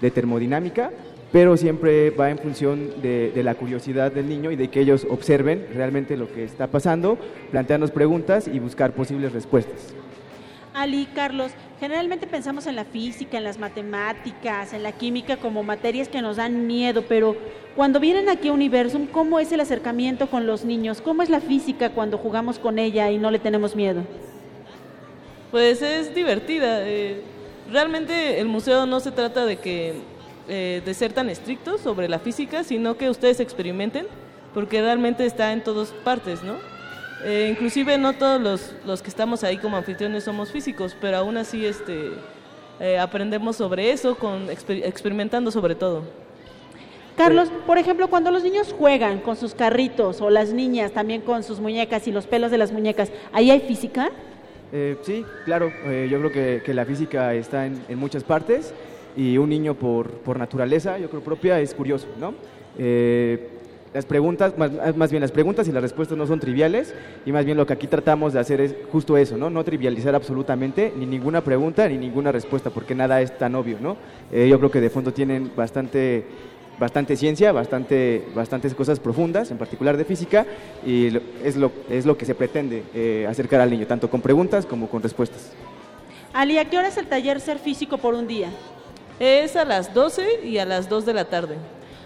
de 0.00 0.10
termodinámica, 0.10 0.92
pero 1.32 1.56
siempre 1.56 2.10
va 2.10 2.30
en 2.30 2.38
función 2.38 3.02
de, 3.02 3.32
de 3.34 3.42
la 3.42 3.56
curiosidad 3.56 4.12
del 4.12 4.28
niño 4.28 4.52
y 4.52 4.56
de 4.56 4.68
que 4.68 4.80
ellos 4.80 5.06
observen 5.10 5.66
realmente 5.74 6.16
lo 6.16 6.32
que 6.32 6.44
está 6.44 6.68
pasando, 6.68 7.18
plantearnos 7.50 7.90
preguntas 7.90 8.48
y 8.48 8.60
buscar 8.60 8.92
posibles 8.92 9.32
respuestas. 9.32 9.94
Ali, 10.72 11.08
Carlos, 11.14 11.52
generalmente 11.80 12.26
pensamos 12.26 12.66
en 12.66 12.76
la 12.76 12.84
física, 12.84 13.38
en 13.38 13.44
las 13.44 13.58
matemáticas, 13.58 14.72
en 14.72 14.82
la 14.82 14.92
química 14.92 15.36
como 15.36 15.62
materias 15.62 16.08
que 16.08 16.22
nos 16.22 16.36
dan 16.36 16.66
miedo, 16.66 17.04
pero 17.08 17.36
cuando 17.74 18.00
vienen 18.00 18.28
aquí 18.28 18.48
a 18.48 18.52
Universum, 18.52 19.06
¿cómo 19.06 19.38
es 19.38 19.52
el 19.52 19.60
acercamiento 19.60 20.28
con 20.28 20.46
los 20.46 20.64
niños? 20.64 21.00
¿Cómo 21.00 21.22
es 21.22 21.28
la 21.28 21.40
física 21.40 21.90
cuando 21.90 22.18
jugamos 22.18 22.58
con 22.58 22.78
ella 22.78 23.10
y 23.10 23.18
no 23.18 23.30
le 23.30 23.38
tenemos 23.38 23.76
miedo? 23.76 24.02
Pues 25.50 25.82
es 25.82 26.14
divertida. 26.14 26.86
eh, 26.88 27.20
realmente 27.70 28.40
el 28.40 28.46
museo 28.46 28.86
no 28.86 29.00
se 29.00 29.10
trata 29.10 29.44
de 29.44 29.56
que 29.56 29.94
eh, 30.48 30.80
de 30.84 30.94
ser 30.94 31.12
tan 31.12 31.28
estrictos 31.28 31.80
sobre 31.80 32.08
la 32.08 32.20
física, 32.20 32.62
sino 32.62 32.96
que 32.96 33.10
ustedes 33.10 33.40
experimenten, 33.40 34.06
porque 34.54 34.80
realmente 34.80 35.26
está 35.26 35.52
en 35.52 35.64
todas 35.64 35.88
partes, 36.04 36.44
¿no? 36.44 36.54
Eh, 37.28 37.48
inclusive 37.50 37.98
no 37.98 38.12
todos 38.12 38.40
los, 38.40 38.72
los 38.86 39.02
que 39.02 39.08
estamos 39.10 39.42
ahí 39.42 39.58
como 39.58 39.76
anfitriones 39.76 40.22
somos 40.22 40.52
físicos, 40.52 40.96
pero 41.00 41.16
aún 41.16 41.36
así 41.36 41.66
este, 41.66 42.12
eh, 42.78 42.98
aprendemos 42.98 43.56
sobre 43.56 43.90
eso, 43.90 44.14
con, 44.14 44.46
exper- 44.46 44.84
experimentando 44.84 45.50
sobre 45.50 45.74
todo. 45.74 46.04
Carlos, 47.16 47.50
por 47.66 47.78
ejemplo, 47.78 48.06
cuando 48.08 48.30
los 48.30 48.44
niños 48.44 48.72
juegan 48.78 49.18
con 49.18 49.34
sus 49.36 49.54
carritos 49.54 50.20
o 50.20 50.30
las 50.30 50.52
niñas 50.52 50.92
también 50.92 51.20
con 51.22 51.42
sus 51.42 51.58
muñecas 51.58 52.06
y 52.06 52.12
los 52.12 52.26
pelos 52.28 52.50
de 52.52 52.58
las 52.58 52.70
muñecas, 52.70 53.10
¿ahí 53.32 53.50
hay 53.50 53.60
física? 53.60 54.10
Eh, 54.72 54.96
sí, 55.02 55.24
claro, 55.44 55.72
eh, 55.86 56.06
yo 56.08 56.18
creo 56.18 56.30
que, 56.30 56.62
que 56.64 56.74
la 56.74 56.84
física 56.84 57.34
está 57.34 57.66
en, 57.66 57.82
en 57.88 57.98
muchas 57.98 58.22
partes 58.22 58.72
y 59.16 59.36
un 59.38 59.48
niño 59.48 59.74
por, 59.74 60.10
por 60.10 60.38
naturaleza, 60.38 60.98
yo 60.98 61.08
creo 61.08 61.22
propia, 61.22 61.58
es 61.58 61.74
curioso, 61.74 62.06
¿no? 62.20 62.34
Eh, 62.78 63.50
las 63.96 64.04
preguntas, 64.04 64.58
más, 64.58 64.72
más 64.94 65.10
bien 65.10 65.22
las 65.22 65.32
preguntas 65.32 65.66
y 65.68 65.72
las 65.72 65.82
respuestas 65.82 66.18
no 66.18 66.26
son 66.26 66.38
triviales 66.38 66.94
y 67.24 67.32
más 67.32 67.46
bien 67.46 67.56
lo 67.56 67.64
que 67.64 67.72
aquí 67.72 67.86
tratamos 67.86 68.34
de 68.34 68.40
hacer 68.40 68.60
es 68.60 68.74
justo 68.92 69.16
eso, 69.16 69.38
¿no? 69.38 69.48
No 69.48 69.64
trivializar 69.64 70.14
absolutamente 70.14 70.92
ni 70.94 71.06
ninguna 71.06 71.40
pregunta 71.40 71.88
ni 71.88 71.96
ninguna 71.96 72.30
respuesta 72.30 72.68
porque 72.68 72.94
nada 72.94 73.22
es 73.22 73.38
tan 73.38 73.54
obvio, 73.54 73.78
¿no? 73.80 73.96
Eh, 74.30 74.48
yo 74.50 74.58
creo 74.58 74.70
que 74.70 74.82
de 74.82 74.90
fondo 74.90 75.14
tienen 75.14 75.50
bastante 75.56 76.26
bastante 76.78 77.16
ciencia, 77.16 77.52
bastante, 77.52 78.22
bastantes 78.34 78.74
cosas 78.74 79.00
profundas, 79.00 79.50
en 79.50 79.56
particular 79.56 79.96
de 79.96 80.04
física, 80.04 80.44
y 80.84 81.06
es 81.42 81.56
lo, 81.56 81.72
es 81.88 82.04
lo 82.04 82.18
que 82.18 82.26
se 82.26 82.34
pretende 82.34 82.82
eh, 82.94 83.26
acercar 83.26 83.62
al 83.62 83.70
niño, 83.70 83.86
tanto 83.86 84.10
con 84.10 84.20
preguntas 84.20 84.66
como 84.66 84.90
con 84.90 85.02
respuestas. 85.02 85.52
Ali, 86.34 86.58
¿a 86.58 86.66
qué 86.68 86.76
hora 86.76 86.88
es 86.88 86.98
el 86.98 87.06
taller 87.06 87.40
Ser 87.40 87.58
Físico 87.58 87.96
por 87.96 88.12
un 88.12 88.26
Día? 88.26 88.50
Es 89.18 89.56
a 89.56 89.64
las 89.64 89.94
12 89.94 90.44
y 90.44 90.58
a 90.58 90.66
las 90.66 90.90
2 90.90 91.06
de 91.06 91.14
la 91.14 91.24
tarde. 91.24 91.56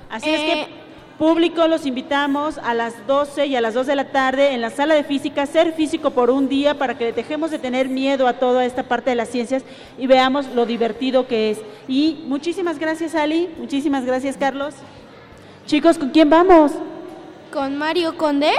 Así 0.09 0.31
es 0.31 0.41
que 0.41 0.90
Público, 1.21 1.69
los 1.69 1.85
invitamos 1.85 2.57
a 2.57 2.73
las 2.73 3.07
12 3.07 3.45
y 3.45 3.55
a 3.55 3.61
las 3.61 3.75
2 3.75 3.89
de 3.89 3.95
la 3.95 4.07
tarde 4.07 4.55
en 4.55 4.63
la 4.63 4.71
sala 4.71 4.95
de 4.95 5.05
física, 5.05 5.45
ser 5.45 5.75
físico 5.75 6.13
por 6.13 6.31
un 6.31 6.49
día 6.49 6.79
para 6.79 6.97
que 6.97 7.13
dejemos 7.13 7.51
de 7.51 7.59
tener 7.59 7.91
miedo 7.91 8.27
a 8.27 8.39
toda 8.39 8.65
esta 8.65 8.85
parte 8.85 9.11
de 9.11 9.17
las 9.17 9.29
ciencias 9.29 9.63
y 9.99 10.07
veamos 10.07 10.47
lo 10.55 10.65
divertido 10.65 11.29
que 11.29 11.51
es. 11.51 11.59
Y 11.87 12.25
muchísimas 12.27 12.79
gracias 12.79 13.15
Ali, 13.15 13.55
muchísimas 13.59 14.07
gracias 14.07 14.39
Carlos. 14.39 14.75
Chicos, 15.67 15.99
¿con 15.99 16.09
quién 16.09 16.31
vamos? 16.31 16.73
¿Con 17.53 17.77
Mario 17.77 18.17
Conde? 18.17 18.55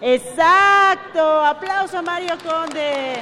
Exacto, 0.00 1.44
aplauso 1.44 1.98
a 1.98 2.02
Mario 2.02 2.34
Conde. 2.44 3.18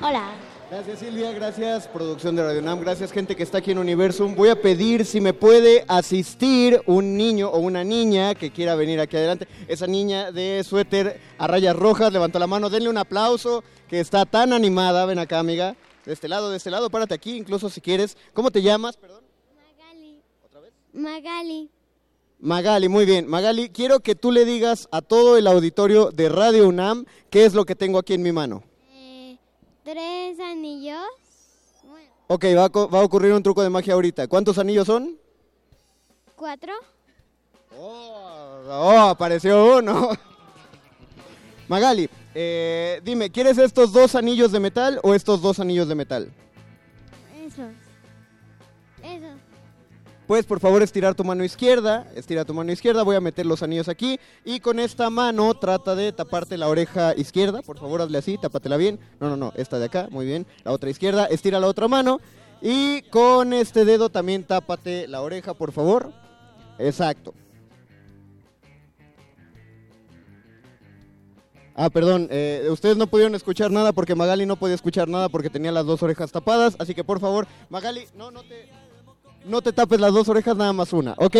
Hola. 0.00 0.49
Gracias 0.70 1.00
Silvia, 1.00 1.32
gracias 1.32 1.88
producción 1.88 2.36
de 2.36 2.44
Radio 2.44 2.62
Nam, 2.62 2.78
gracias 2.78 3.10
gente 3.10 3.34
que 3.34 3.42
está 3.42 3.58
aquí 3.58 3.72
en 3.72 3.78
Universum. 3.78 4.36
Voy 4.36 4.50
a 4.50 4.62
pedir 4.62 5.04
si 5.04 5.20
me 5.20 5.32
puede 5.32 5.84
asistir 5.88 6.80
un 6.86 7.16
niño 7.16 7.48
o 7.48 7.58
una 7.58 7.82
niña 7.82 8.36
que 8.36 8.52
quiera 8.52 8.76
venir 8.76 9.00
aquí 9.00 9.16
adelante. 9.16 9.48
Esa 9.66 9.88
niña 9.88 10.30
de 10.30 10.62
suéter 10.62 11.20
a 11.38 11.48
rayas 11.48 11.74
rojas, 11.74 12.12
levantó 12.12 12.38
la 12.38 12.46
mano, 12.46 12.70
denle 12.70 12.88
un 12.88 12.98
aplauso, 12.98 13.64
que 13.88 13.98
está 13.98 14.24
tan 14.26 14.52
animada. 14.52 15.06
Ven 15.06 15.18
acá, 15.18 15.40
amiga. 15.40 15.74
De 16.06 16.12
este 16.12 16.28
lado, 16.28 16.52
de 16.52 16.58
este 16.58 16.70
lado, 16.70 16.88
párate 16.88 17.14
aquí, 17.14 17.36
incluso 17.36 17.68
si 17.68 17.80
quieres. 17.80 18.16
¿Cómo 18.32 18.52
te 18.52 18.62
llamas? 18.62 18.96
Perdón. 18.96 19.24
Magali. 20.92 21.68
Magali, 22.38 22.88
muy 22.88 23.06
bien. 23.06 23.26
Magali, 23.26 23.70
quiero 23.70 23.98
que 23.98 24.14
tú 24.14 24.30
le 24.30 24.44
digas 24.44 24.86
a 24.92 25.02
todo 25.02 25.36
el 25.36 25.48
auditorio 25.48 26.12
de 26.12 26.28
Radio 26.28 26.68
UNAM 26.68 27.06
qué 27.28 27.44
es 27.44 27.54
lo 27.54 27.64
que 27.64 27.74
tengo 27.74 27.98
aquí 27.98 28.14
en 28.14 28.22
mi 28.22 28.30
mano. 28.30 28.69
Tres 29.90 30.38
anillos. 30.38 31.02
Ok, 32.28 32.44
va 32.56 32.66
a, 32.66 32.68
co- 32.68 32.88
va 32.88 33.00
a 33.00 33.04
ocurrir 33.04 33.32
un 33.32 33.42
truco 33.42 33.60
de 33.60 33.70
magia 33.70 33.94
ahorita. 33.94 34.28
¿Cuántos 34.28 34.56
anillos 34.58 34.86
son? 34.86 35.18
Cuatro. 36.36 36.72
Oh, 37.76 39.08
apareció 39.10 39.78
uno. 39.78 40.10
Magali, 41.68 42.08
eh, 42.36 43.00
dime, 43.02 43.30
¿quieres 43.30 43.58
estos 43.58 43.92
dos 43.92 44.14
anillos 44.14 44.52
de 44.52 44.60
metal 44.60 45.00
o 45.02 45.12
estos 45.12 45.42
dos 45.42 45.58
anillos 45.58 45.88
de 45.88 45.96
metal? 45.96 46.32
Puedes 50.30 50.46
por 50.46 50.60
favor 50.60 50.80
estirar 50.80 51.16
tu 51.16 51.24
mano 51.24 51.42
izquierda, 51.42 52.06
estira 52.14 52.44
tu 52.44 52.54
mano 52.54 52.70
izquierda, 52.70 53.02
voy 53.02 53.16
a 53.16 53.20
meter 53.20 53.44
los 53.44 53.64
anillos 53.64 53.88
aquí 53.88 54.20
y 54.44 54.60
con 54.60 54.78
esta 54.78 55.10
mano 55.10 55.52
trata 55.54 55.96
de 55.96 56.12
taparte 56.12 56.56
la 56.56 56.68
oreja 56.68 57.16
izquierda, 57.16 57.62
por 57.62 57.80
favor 57.80 58.00
hazle 58.00 58.18
así, 58.18 58.38
tápatela 58.38 58.76
bien, 58.76 59.00
no, 59.18 59.28
no, 59.28 59.36
no, 59.36 59.52
esta 59.56 59.80
de 59.80 59.86
acá, 59.86 60.06
muy 60.08 60.26
bien, 60.26 60.46
la 60.62 60.70
otra 60.70 60.88
izquierda, 60.88 61.26
estira 61.26 61.58
la 61.58 61.66
otra 61.66 61.88
mano 61.88 62.20
y 62.62 63.02
con 63.10 63.52
este 63.52 63.84
dedo 63.84 64.08
también 64.08 64.44
tápate 64.44 65.08
la 65.08 65.20
oreja, 65.20 65.52
por 65.52 65.72
favor, 65.72 66.12
exacto. 66.78 67.34
Ah, 71.74 71.90
perdón, 71.90 72.28
eh, 72.30 72.68
ustedes 72.70 72.96
no 72.96 73.08
pudieron 73.08 73.34
escuchar 73.34 73.72
nada 73.72 73.92
porque 73.92 74.14
Magali 74.14 74.46
no 74.46 74.54
podía 74.54 74.76
escuchar 74.76 75.08
nada 75.08 75.28
porque 75.28 75.50
tenía 75.50 75.72
las 75.72 75.86
dos 75.86 76.00
orejas 76.04 76.30
tapadas, 76.30 76.76
así 76.78 76.94
que 76.94 77.02
por 77.02 77.18
favor, 77.18 77.48
Magali, 77.68 78.04
no, 78.14 78.30
no 78.30 78.44
te... 78.44 78.68
No 79.44 79.62
te 79.62 79.72
tapes 79.72 80.00
las 80.00 80.12
dos 80.12 80.28
orejas, 80.28 80.56
nada 80.56 80.72
más 80.72 80.92
una, 80.92 81.14
¿ok? 81.16 81.36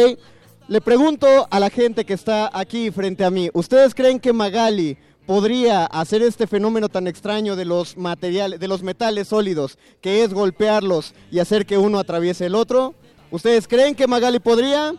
Le 0.69 0.81
pregunto 0.81 1.47
a 1.51 1.61
la 1.61 1.69
gente 1.69 2.05
que 2.05 2.15
está 2.15 2.51
aquí 2.53 2.91
frente 2.91 3.25
a 3.25 3.31
mí, 3.31 3.51
¿ustedes 3.53 3.95
creen 3.95 4.21
que 4.21 4.33
Magali 4.33 4.97
podría 5.27 5.85
hacer 5.85 6.23
este 6.23 6.47
fenómeno 6.47 6.89
tan 6.89 7.07
extraño 7.07 7.57
de 7.57 7.65
los 7.65 7.97
materiales, 7.97 8.59
de 8.59 8.69
los 8.69 8.83
metales 8.83 9.29
sólidos, 9.29 9.79
que 10.01 10.25
es 10.25 10.33
golpearlos 10.33 11.15
y 11.31 11.41
hacer 11.41 11.67
que 11.67 11.77
uno 11.77 11.99
atraviese 11.99 12.47
el 12.47 12.55
otro? 12.55 12.95
¿Ustedes 13.31 13.69
creen 13.69 13.95
que 13.95 14.07
Magali 14.07 14.39
podría? 14.39 14.95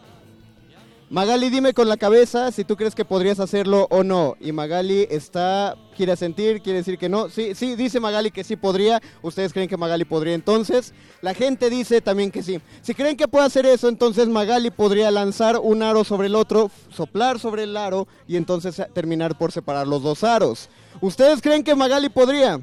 Magali, 1.11 1.49
dime 1.49 1.73
con 1.73 1.89
la 1.89 1.97
cabeza 1.97 2.53
si 2.53 2.63
tú 2.63 2.77
crees 2.77 2.95
que 2.95 3.03
podrías 3.03 3.41
hacerlo 3.41 3.85
o 3.89 4.01
no. 4.01 4.37
Y 4.39 4.53
Magali 4.53 5.07
está, 5.11 5.75
quiere 5.93 6.15
sentir, 6.15 6.61
quiere 6.61 6.77
decir 6.77 6.97
que 6.97 7.09
no. 7.09 7.27
Sí, 7.27 7.53
sí, 7.53 7.75
dice 7.75 7.99
Magali 7.99 8.31
que 8.31 8.45
sí 8.45 8.55
podría. 8.55 9.01
¿Ustedes 9.21 9.51
creen 9.51 9.67
que 9.67 9.75
Magali 9.75 10.05
podría 10.05 10.33
entonces? 10.35 10.93
La 11.21 11.33
gente 11.33 11.69
dice 11.69 11.99
también 11.99 12.31
que 12.31 12.41
sí. 12.41 12.61
Si 12.81 12.93
creen 12.93 13.17
que 13.17 13.27
puede 13.27 13.45
hacer 13.45 13.65
eso, 13.65 13.89
entonces 13.89 14.29
Magali 14.29 14.71
podría 14.71 15.11
lanzar 15.11 15.59
un 15.61 15.83
aro 15.83 16.05
sobre 16.05 16.27
el 16.27 16.35
otro, 16.35 16.71
soplar 16.89 17.39
sobre 17.39 17.63
el 17.63 17.75
aro 17.75 18.07
y 18.25 18.37
entonces 18.37 18.81
terminar 18.93 19.37
por 19.37 19.51
separar 19.51 19.87
los 19.87 20.03
dos 20.03 20.23
aros. 20.23 20.69
¿Ustedes 21.01 21.41
creen 21.41 21.65
que 21.65 21.75
Magali 21.75 22.07
podría? 22.07 22.61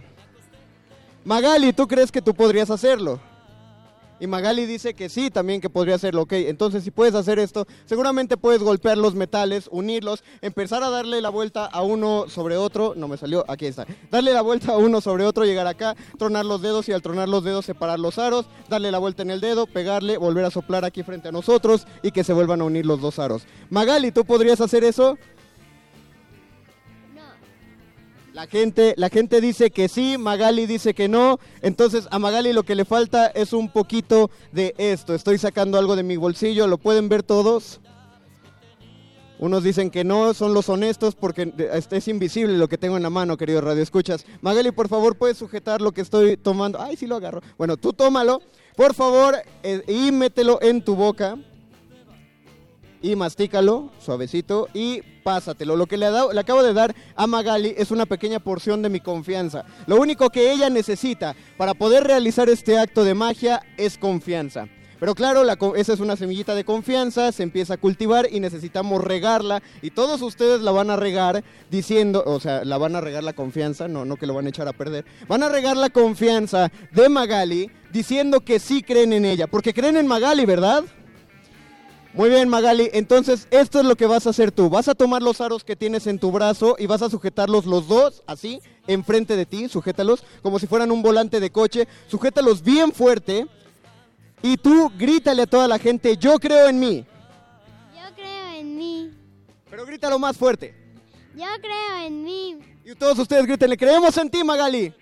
Magali, 1.22 1.74
¿tú 1.74 1.86
crees 1.86 2.10
que 2.10 2.22
tú 2.22 2.32
podrías 2.32 2.70
hacerlo? 2.70 3.20
Y 4.20 4.26
Magali 4.26 4.66
dice 4.66 4.94
que 4.94 5.08
sí, 5.08 5.30
también 5.30 5.60
que 5.60 5.70
podría 5.70 5.94
hacerlo. 5.94 6.22
Ok, 6.22 6.32
entonces 6.32 6.84
si 6.84 6.90
puedes 6.90 7.14
hacer 7.14 7.38
esto, 7.38 7.66
seguramente 7.86 8.36
puedes 8.36 8.62
golpear 8.62 8.98
los 8.98 9.14
metales, 9.14 9.68
unirlos, 9.70 10.24
empezar 10.40 10.82
a 10.82 10.90
darle 10.90 11.20
la 11.20 11.28
vuelta 11.28 11.66
a 11.66 11.82
uno 11.82 12.26
sobre 12.28 12.56
otro. 12.56 12.94
No 12.96 13.08
me 13.08 13.16
salió, 13.16 13.44
aquí 13.48 13.66
está. 13.66 13.86
Darle 14.10 14.32
la 14.32 14.42
vuelta 14.42 14.72
a 14.72 14.76
uno 14.76 15.00
sobre 15.00 15.24
otro, 15.24 15.44
llegar 15.44 15.66
acá, 15.66 15.96
tronar 16.18 16.44
los 16.44 16.62
dedos 16.62 16.88
y 16.88 16.92
al 16.92 17.02
tronar 17.02 17.28
los 17.28 17.44
dedos 17.44 17.64
separar 17.64 17.98
los 17.98 18.18
aros, 18.18 18.46
darle 18.68 18.90
la 18.90 18.98
vuelta 18.98 19.22
en 19.22 19.30
el 19.30 19.40
dedo, 19.40 19.66
pegarle, 19.66 20.16
volver 20.18 20.44
a 20.44 20.50
soplar 20.50 20.84
aquí 20.84 21.02
frente 21.02 21.28
a 21.28 21.32
nosotros 21.32 21.86
y 22.02 22.10
que 22.10 22.24
se 22.24 22.32
vuelvan 22.32 22.60
a 22.60 22.64
unir 22.64 22.86
los 22.86 23.00
dos 23.00 23.18
aros. 23.18 23.42
Magali, 23.70 24.10
¿tú 24.10 24.24
podrías 24.24 24.60
hacer 24.60 24.84
eso? 24.84 25.18
La 28.38 28.46
gente, 28.46 28.94
la 28.96 29.08
gente 29.08 29.40
dice 29.40 29.72
que 29.72 29.88
sí, 29.88 30.16
Magali 30.16 30.66
dice 30.66 30.94
que 30.94 31.08
no. 31.08 31.40
Entonces 31.60 32.06
a 32.12 32.20
Magali 32.20 32.52
lo 32.52 32.62
que 32.62 32.76
le 32.76 32.84
falta 32.84 33.26
es 33.26 33.52
un 33.52 33.68
poquito 33.68 34.30
de 34.52 34.76
esto. 34.78 35.12
Estoy 35.12 35.38
sacando 35.38 35.76
algo 35.76 35.96
de 35.96 36.04
mi 36.04 36.16
bolsillo, 36.16 36.68
¿lo 36.68 36.78
pueden 36.78 37.08
ver 37.08 37.24
todos? 37.24 37.80
Unos 39.40 39.64
dicen 39.64 39.90
que 39.90 40.04
no, 40.04 40.34
son 40.34 40.54
los 40.54 40.68
honestos 40.68 41.16
porque 41.16 41.52
este 41.72 41.96
es 41.96 42.06
invisible 42.06 42.56
lo 42.56 42.68
que 42.68 42.78
tengo 42.78 42.96
en 42.96 43.02
la 43.02 43.10
mano, 43.10 43.36
querido 43.36 43.60
Radio 43.60 43.82
Escuchas. 43.82 44.24
Magali, 44.40 44.70
por 44.70 44.86
favor, 44.86 45.16
puedes 45.16 45.36
sujetar 45.36 45.80
lo 45.80 45.90
que 45.90 46.02
estoy 46.02 46.36
tomando. 46.36 46.80
Ay, 46.80 46.96
sí 46.96 47.08
lo 47.08 47.16
agarro. 47.16 47.42
Bueno, 47.56 47.76
tú 47.76 47.92
tómalo, 47.92 48.40
por 48.76 48.94
favor, 48.94 49.34
eh, 49.64 49.82
y 49.88 50.12
mételo 50.12 50.62
en 50.62 50.84
tu 50.84 50.94
boca. 50.94 51.36
Y 53.00 53.14
mastícalo, 53.14 53.90
suavecito, 54.00 54.68
y 54.74 55.02
pásatelo. 55.22 55.76
Lo 55.76 55.86
que 55.86 55.96
le, 55.96 56.06
dado- 56.10 56.32
le 56.32 56.40
acabo 56.40 56.62
de 56.62 56.72
dar 56.72 56.94
a 57.14 57.26
Magali 57.26 57.74
es 57.76 57.90
una 57.90 58.06
pequeña 58.06 58.40
porción 58.40 58.82
de 58.82 58.88
mi 58.88 59.00
confianza. 59.00 59.64
Lo 59.86 59.96
único 59.96 60.30
que 60.30 60.50
ella 60.52 60.68
necesita 60.68 61.36
para 61.56 61.74
poder 61.74 62.04
realizar 62.04 62.48
este 62.48 62.76
acto 62.78 63.04
de 63.04 63.14
magia 63.14 63.62
es 63.76 63.98
confianza. 63.98 64.66
Pero 64.98 65.14
claro, 65.14 65.44
esa 65.76 65.92
es 65.92 66.00
una 66.00 66.16
semillita 66.16 66.56
de 66.56 66.64
confianza, 66.64 67.30
se 67.30 67.44
empieza 67.44 67.74
a 67.74 67.76
cultivar 67.76 68.26
y 68.32 68.40
necesitamos 68.40 69.04
regarla. 69.04 69.62
Y 69.80 69.92
todos 69.92 70.20
ustedes 70.22 70.60
la 70.62 70.72
van 70.72 70.90
a 70.90 70.96
regar 70.96 71.44
diciendo, 71.70 72.24
o 72.26 72.40
sea, 72.40 72.64
la 72.64 72.78
van 72.78 72.96
a 72.96 73.00
regar 73.00 73.22
la 73.22 73.32
confianza, 73.32 73.86
no, 73.86 74.04
no 74.04 74.16
que 74.16 74.26
lo 74.26 74.34
van 74.34 74.46
a 74.46 74.48
echar 74.48 74.66
a 74.66 74.72
perder. 74.72 75.04
Van 75.28 75.44
a 75.44 75.48
regar 75.48 75.76
la 75.76 75.90
confianza 75.90 76.72
de 76.90 77.08
Magali 77.08 77.70
diciendo 77.92 78.40
que 78.40 78.58
sí 78.58 78.82
creen 78.82 79.12
en 79.12 79.24
ella. 79.24 79.46
Porque 79.46 79.72
creen 79.72 79.96
en 79.96 80.08
Magali, 80.08 80.44
¿verdad? 80.46 80.82
Muy 82.18 82.30
bien, 82.30 82.48
Magali. 82.48 82.90
Entonces, 82.94 83.46
esto 83.52 83.78
es 83.78 83.86
lo 83.86 83.94
que 83.94 84.04
vas 84.04 84.26
a 84.26 84.30
hacer 84.30 84.50
tú. 84.50 84.68
Vas 84.68 84.88
a 84.88 84.96
tomar 84.96 85.22
los 85.22 85.40
aros 85.40 85.62
que 85.62 85.76
tienes 85.76 86.08
en 86.08 86.18
tu 86.18 86.32
brazo 86.32 86.74
y 86.76 86.86
vas 86.86 87.00
a 87.00 87.08
sujetarlos 87.08 87.64
los 87.64 87.86
dos, 87.86 88.24
así, 88.26 88.60
enfrente 88.88 89.36
de 89.36 89.46
ti. 89.46 89.68
Sujétalos 89.68 90.24
como 90.42 90.58
si 90.58 90.66
fueran 90.66 90.90
un 90.90 91.00
volante 91.00 91.38
de 91.38 91.50
coche. 91.50 91.86
Sujétalos 92.08 92.60
bien 92.60 92.90
fuerte. 92.90 93.46
Y 94.42 94.56
tú 94.56 94.90
grítale 94.98 95.42
a 95.42 95.46
toda 95.46 95.68
la 95.68 95.78
gente, 95.78 96.16
yo 96.16 96.40
creo 96.40 96.68
en 96.68 96.80
mí. 96.80 97.06
Yo 97.94 98.14
creo 98.16 98.52
en 98.58 98.76
mí. 98.76 99.12
Pero 99.70 99.86
grítalo 99.86 100.18
más 100.18 100.36
fuerte. 100.36 100.74
Yo 101.36 101.46
creo 101.60 102.04
en 102.04 102.24
mí. 102.24 102.58
Y 102.84 102.96
todos 102.96 103.16
ustedes 103.20 103.46
grítenle, 103.46 103.76
creemos 103.76 104.16
en 104.18 104.28
ti, 104.28 104.42
Magali. 104.42 104.92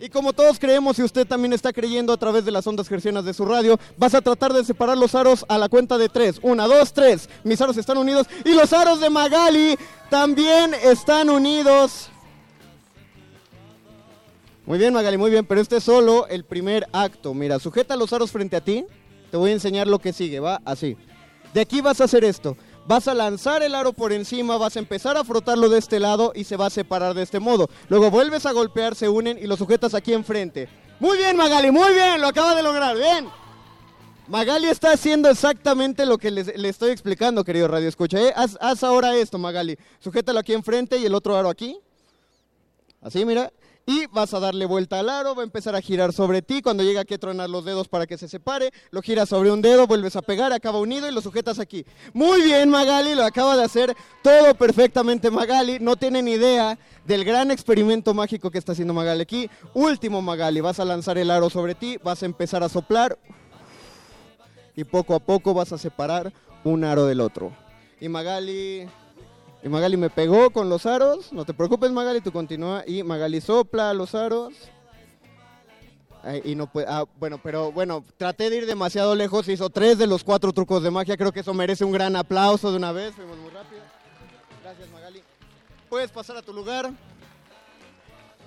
Y 0.00 0.08
como 0.10 0.32
todos 0.32 0.60
creemos 0.60 0.96
y 0.98 1.02
usted 1.02 1.26
también 1.26 1.52
está 1.52 1.72
creyendo 1.72 2.12
a 2.12 2.16
través 2.16 2.44
de 2.44 2.52
las 2.52 2.64
ondas 2.66 2.88
gercianas 2.88 3.24
de 3.24 3.34
su 3.34 3.44
radio, 3.44 3.80
vas 3.96 4.14
a 4.14 4.20
tratar 4.20 4.52
de 4.52 4.64
separar 4.64 4.96
los 4.96 5.16
aros 5.16 5.44
a 5.48 5.58
la 5.58 5.68
cuenta 5.68 5.98
de 5.98 6.08
tres. 6.08 6.38
Una, 6.40 6.68
dos, 6.68 6.92
tres. 6.92 7.28
Mis 7.42 7.60
aros 7.60 7.76
están 7.76 7.98
unidos 7.98 8.28
y 8.44 8.54
los 8.54 8.72
aros 8.72 9.00
de 9.00 9.10
Magali 9.10 9.76
también 10.08 10.72
están 10.84 11.28
unidos. 11.28 12.10
Muy 14.66 14.78
bien, 14.78 14.94
Magali, 14.94 15.16
muy 15.16 15.32
bien, 15.32 15.44
pero 15.44 15.60
este 15.60 15.78
es 15.78 15.84
solo 15.84 16.28
el 16.28 16.44
primer 16.44 16.86
acto. 16.92 17.34
Mira, 17.34 17.58
sujeta 17.58 17.96
los 17.96 18.12
aros 18.12 18.30
frente 18.30 18.54
a 18.54 18.60
ti. 18.60 18.84
Te 19.32 19.36
voy 19.36 19.50
a 19.50 19.54
enseñar 19.54 19.88
lo 19.88 19.98
que 19.98 20.12
sigue, 20.12 20.38
va 20.38 20.60
así. 20.64 20.96
De 21.52 21.60
aquí 21.60 21.80
vas 21.80 22.00
a 22.00 22.04
hacer 22.04 22.22
esto. 22.22 22.56
Vas 22.88 23.06
a 23.06 23.12
lanzar 23.12 23.62
el 23.62 23.74
aro 23.74 23.92
por 23.92 24.14
encima, 24.14 24.56
vas 24.56 24.76
a 24.76 24.78
empezar 24.78 25.18
a 25.18 25.22
frotarlo 25.22 25.68
de 25.68 25.78
este 25.78 26.00
lado 26.00 26.32
y 26.34 26.44
se 26.44 26.56
va 26.56 26.64
a 26.64 26.70
separar 26.70 27.12
de 27.12 27.22
este 27.22 27.38
modo. 27.38 27.68
Luego 27.90 28.10
vuelves 28.10 28.46
a 28.46 28.52
golpear, 28.52 28.94
se 28.94 29.10
unen 29.10 29.38
y 29.38 29.46
lo 29.46 29.58
sujetas 29.58 29.92
aquí 29.92 30.14
enfrente. 30.14 30.70
Muy 30.98 31.18
bien, 31.18 31.36
Magali, 31.36 31.70
muy 31.70 31.92
bien, 31.92 32.18
lo 32.18 32.28
acaba 32.28 32.54
de 32.54 32.62
lograr, 32.62 32.96
bien. 32.96 33.28
Magali 34.26 34.68
está 34.68 34.92
haciendo 34.92 35.28
exactamente 35.28 36.06
lo 36.06 36.16
que 36.16 36.30
le 36.30 36.68
estoy 36.70 36.90
explicando, 36.90 37.44
querido 37.44 37.68
Radio 37.68 37.90
Escucha. 37.90 38.22
¿eh? 38.22 38.32
Haz, 38.34 38.56
haz 38.58 38.82
ahora 38.82 39.14
esto, 39.16 39.36
Magali. 39.36 39.78
Sujétalo 39.98 40.38
aquí 40.40 40.54
enfrente 40.54 40.96
y 40.96 41.04
el 41.04 41.14
otro 41.14 41.36
aro 41.36 41.50
aquí. 41.50 41.78
Así, 43.02 43.22
mira. 43.26 43.52
Y 43.88 44.04
vas 44.08 44.34
a 44.34 44.38
darle 44.38 44.66
vuelta 44.66 45.00
al 45.00 45.08
aro, 45.08 45.34
va 45.34 45.40
a 45.40 45.44
empezar 45.46 45.74
a 45.74 45.80
girar 45.80 46.12
sobre 46.12 46.42
ti. 46.42 46.60
Cuando 46.60 46.82
llega 46.82 47.00
aquí 47.00 47.14
a 47.14 47.18
tronar 47.18 47.48
los 47.48 47.64
dedos 47.64 47.88
para 47.88 48.06
que 48.06 48.18
se 48.18 48.28
separe, 48.28 48.70
lo 48.90 49.00
giras 49.00 49.30
sobre 49.30 49.50
un 49.50 49.62
dedo, 49.62 49.86
vuelves 49.86 50.14
a 50.14 50.20
pegar, 50.20 50.52
acaba 50.52 50.78
unido 50.78 51.08
y 51.08 51.10
lo 51.10 51.22
sujetas 51.22 51.58
aquí. 51.58 51.86
Muy 52.12 52.42
bien, 52.42 52.68
Magali, 52.68 53.14
lo 53.14 53.24
acaba 53.24 53.56
de 53.56 53.64
hacer 53.64 53.96
todo 54.22 54.54
perfectamente, 54.54 55.30
Magali. 55.30 55.78
No 55.80 55.96
tiene 55.96 56.20
ni 56.20 56.32
idea 56.32 56.78
del 57.06 57.24
gran 57.24 57.50
experimento 57.50 58.12
mágico 58.12 58.50
que 58.50 58.58
está 58.58 58.72
haciendo 58.72 58.92
Magali 58.92 59.22
aquí. 59.22 59.48
Último, 59.72 60.20
Magali, 60.20 60.60
vas 60.60 60.78
a 60.80 60.84
lanzar 60.84 61.16
el 61.16 61.30
aro 61.30 61.48
sobre 61.48 61.74
ti, 61.74 61.96
vas 62.04 62.22
a 62.22 62.26
empezar 62.26 62.62
a 62.62 62.68
soplar 62.68 63.18
y 64.76 64.84
poco 64.84 65.14
a 65.14 65.18
poco 65.18 65.54
vas 65.54 65.72
a 65.72 65.78
separar 65.78 66.30
un 66.62 66.84
aro 66.84 67.06
del 67.06 67.22
otro. 67.22 67.56
Y 68.02 68.10
Magali 68.10 68.86
y 69.62 69.68
Magali 69.68 69.96
me 69.96 70.10
pegó 70.10 70.50
con 70.50 70.68
los 70.68 70.86
aros. 70.86 71.32
No 71.32 71.44
te 71.44 71.54
preocupes, 71.54 71.90
Magali, 71.90 72.20
tú 72.20 72.32
continúa. 72.32 72.84
Y 72.86 73.02
Magali 73.02 73.40
sopla 73.40 73.92
los 73.94 74.14
aros. 74.14 74.54
Y 76.44 76.54
no 76.54 76.70
puede. 76.70 76.86
Ah, 76.88 77.04
bueno, 77.18 77.40
pero 77.42 77.72
bueno, 77.72 78.04
traté 78.16 78.50
de 78.50 78.58
ir 78.58 78.66
demasiado 78.66 79.14
lejos. 79.14 79.48
Hizo 79.48 79.70
tres 79.70 79.98
de 79.98 80.06
los 80.06 80.24
cuatro 80.24 80.52
trucos 80.52 80.82
de 80.82 80.90
magia. 80.90 81.16
Creo 81.16 81.32
que 81.32 81.40
eso 81.40 81.54
merece 81.54 81.84
un 81.84 81.92
gran 81.92 82.16
aplauso 82.16 82.70
de 82.70 82.76
una 82.76 82.92
vez. 82.92 83.14
Fuimos 83.14 83.38
muy 83.38 83.50
rápido. 83.50 83.80
Gracias, 84.62 84.90
Magali. 84.90 85.22
Puedes 85.88 86.10
pasar 86.10 86.36
a 86.36 86.42
tu 86.42 86.52
lugar. 86.52 86.92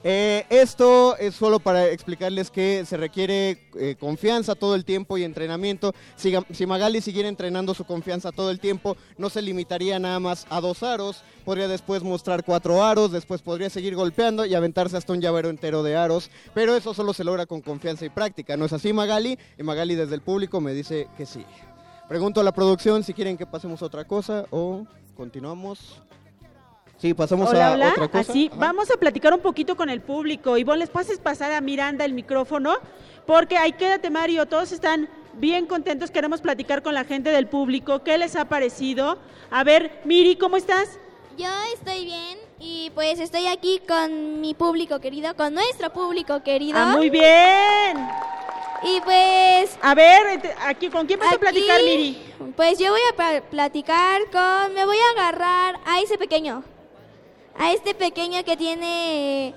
Eh, 0.04 0.45
esto 0.49 1.16
es 1.18 1.36
solo 1.36 1.60
para 1.60 1.88
explicarles 1.89 2.49
que 2.49 2.86
se 2.86 2.97
requiere 2.97 3.70
eh, 3.76 3.95
confianza 3.99 4.56
todo 4.56 4.74
el 4.74 4.84
tiempo 4.84 5.18
y 5.18 5.24
entrenamiento. 5.24 5.93
Si, 6.16 6.34
si, 6.52 6.66
Magali 6.66 7.02
siguiera 7.02 7.30
entrenando 7.30 7.76
su 7.76 7.86
confianza 7.86 8.32
todo 8.32 8.49
el 8.49 8.60
tiempo, 8.60 8.97
no 9.18 9.30
se 9.30 9.43
limitaría 9.43 9.99
nada 9.99 10.20
más 10.20 10.47
a 10.49 10.60
dos 10.60 10.82
aros, 10.82 11.24
podría 11.45 11.68
después 11.68 12.02
mostrar 12.02 12.43
cuatro 12.43 12.84
aros, 12.84 13.12
después 13.12 13.43
podría 13.43 13.70
seguir 13.70 13.95
golpeando 13.95 14.45
y 14.45 14.56
aventarse 14.56 14.97
hasta 14.97 15.14
un 15.14 15.22
llavero 15.22 15.49
entero 15.49 15.84
de 15.84 15.95
aros, 15.95 16.32
pero 16.56 16.76
eso 16.76 16.95
solo 16.95 17.14
se 17.14 17.24
logra 17.24 17.45
con 17.45 17.62
confianza 17.62 18.06
y 18.06 18.10
práctica. 18.10 18.58
¿No 18.58 18.66
es 18.66 18.74
así 18.74 18.93
Magali? 18.93 19.38
Y 19.60 19.64
Magali 19.64 19.93
desde 19.93 20.16
el 20.16 20.22
público 20.22 20.62
me 20.62 20.74
dice 20.74 21.10
que 21.16 21.28
sí. 21.28 21.45
Pregunto 22.08 22.41
a 22.41 22.43
la 22.43 22.52
producción 22.52 23.04
si 23.04 23.14
quieren 23.14 23.38
que 23.38 23.45
pasemos 23.45 23.84
otra 23.84 24.06
cosa 24.06 24.45
o 24.49 24.86
continuamos. 25.16 26.02
Sí, 27.02 27.16
pasamos 27.16 27.49
hola, 27.49 27.70
a 27.70 27.72
hola. 27.74 27.89
otra 27.89 28.08
cosa. 28.10 28.32
Así, 28.32 28.52
vamos 28.54 28.91
a 28.91 28.97
platicar 28.97 29.34
un 29.34 29.39
poquito 29.39 29.76
con 29.76 29.89
el 29.89 30.02
público. 30.02 30.56
Ivonne, 30.56 30.82
¿les 30.82 30.89
pases 30.91 31.18
pasar 31.18 31.52
a 31.52 31.60
Miranda 31.60 32.06
el 32.06 32.14
micrófono? 32.14 32.76
Porque 33.26 33.58
ahí 33.58 33.72
quédate, 33.72 34.12
Mario. 34.12 34.45
Todos 34.45 34.72
están 34.72 35.10
bien 35.34 35.66
contentos. 35.66 36.12
Queremos 36.12 36.41
platicar 36.41 36.84
con 36.84 36.93
la 36.93 37.04
gente 37.04 37.32
del 37.32 37.47
público. 37.47 38.04
¿Qué 38.04 38.20
les 38.20 38.36
ha 38.36 38.45
parecido? 38.45 39.18
A 39.49 39.64
ver, 39.64 39.99
Miri, 40.06 40.36
¿cómo 40.36 40.58
estás? 40.58 40.99
Yo 41.39 41.47
estoy 41.74 42.06
bien 42.06 42.38
y 42.60 42.91
pues 42.93 43.20
estoy 43.20 43.47
aquí 43.47 43.82
con 43.88 44.39
mi 44.39 44.54
público 44.54 44.99
querido, 44.99 45.36
con 45.36 45.56
nuestro 45.56 45.91
público 45.91 46.43
querido. 46.43 46.78
Ah, 46.78 46.93
muy 46.97 47.10
bien. 47.10 47.97
Y 48.84 49.02
pues... 49.02 49.76
A 49.82 49.95
ver, 49.95 50.56
aquí, 50.68 50.89
¿con 50.89 51.08
quién 51.08 51.20
vas 51.20 51.34
a 51.34 51.39
platicar, 51.39 51.82
Miri? 51.82 52.22
Pues 52.56 52.78
yo 52.78 52.91
voy 52.91 53.02
a 53.18 53.41
platicar 53.41 54.22
con... 54.32 54.76
Me 54.76 54.86
voy 54.86 54.97
a 54.97 55.20
agarrar 55.20 55.80
a 55.84 55.99
ese 55.99 56.20
pequeño 56.20 56.64
a 57.62 57.72
este 57.74 57.93
pequeño 57.93 58.43
que 58.43 58.57
tiene 58.57 59.53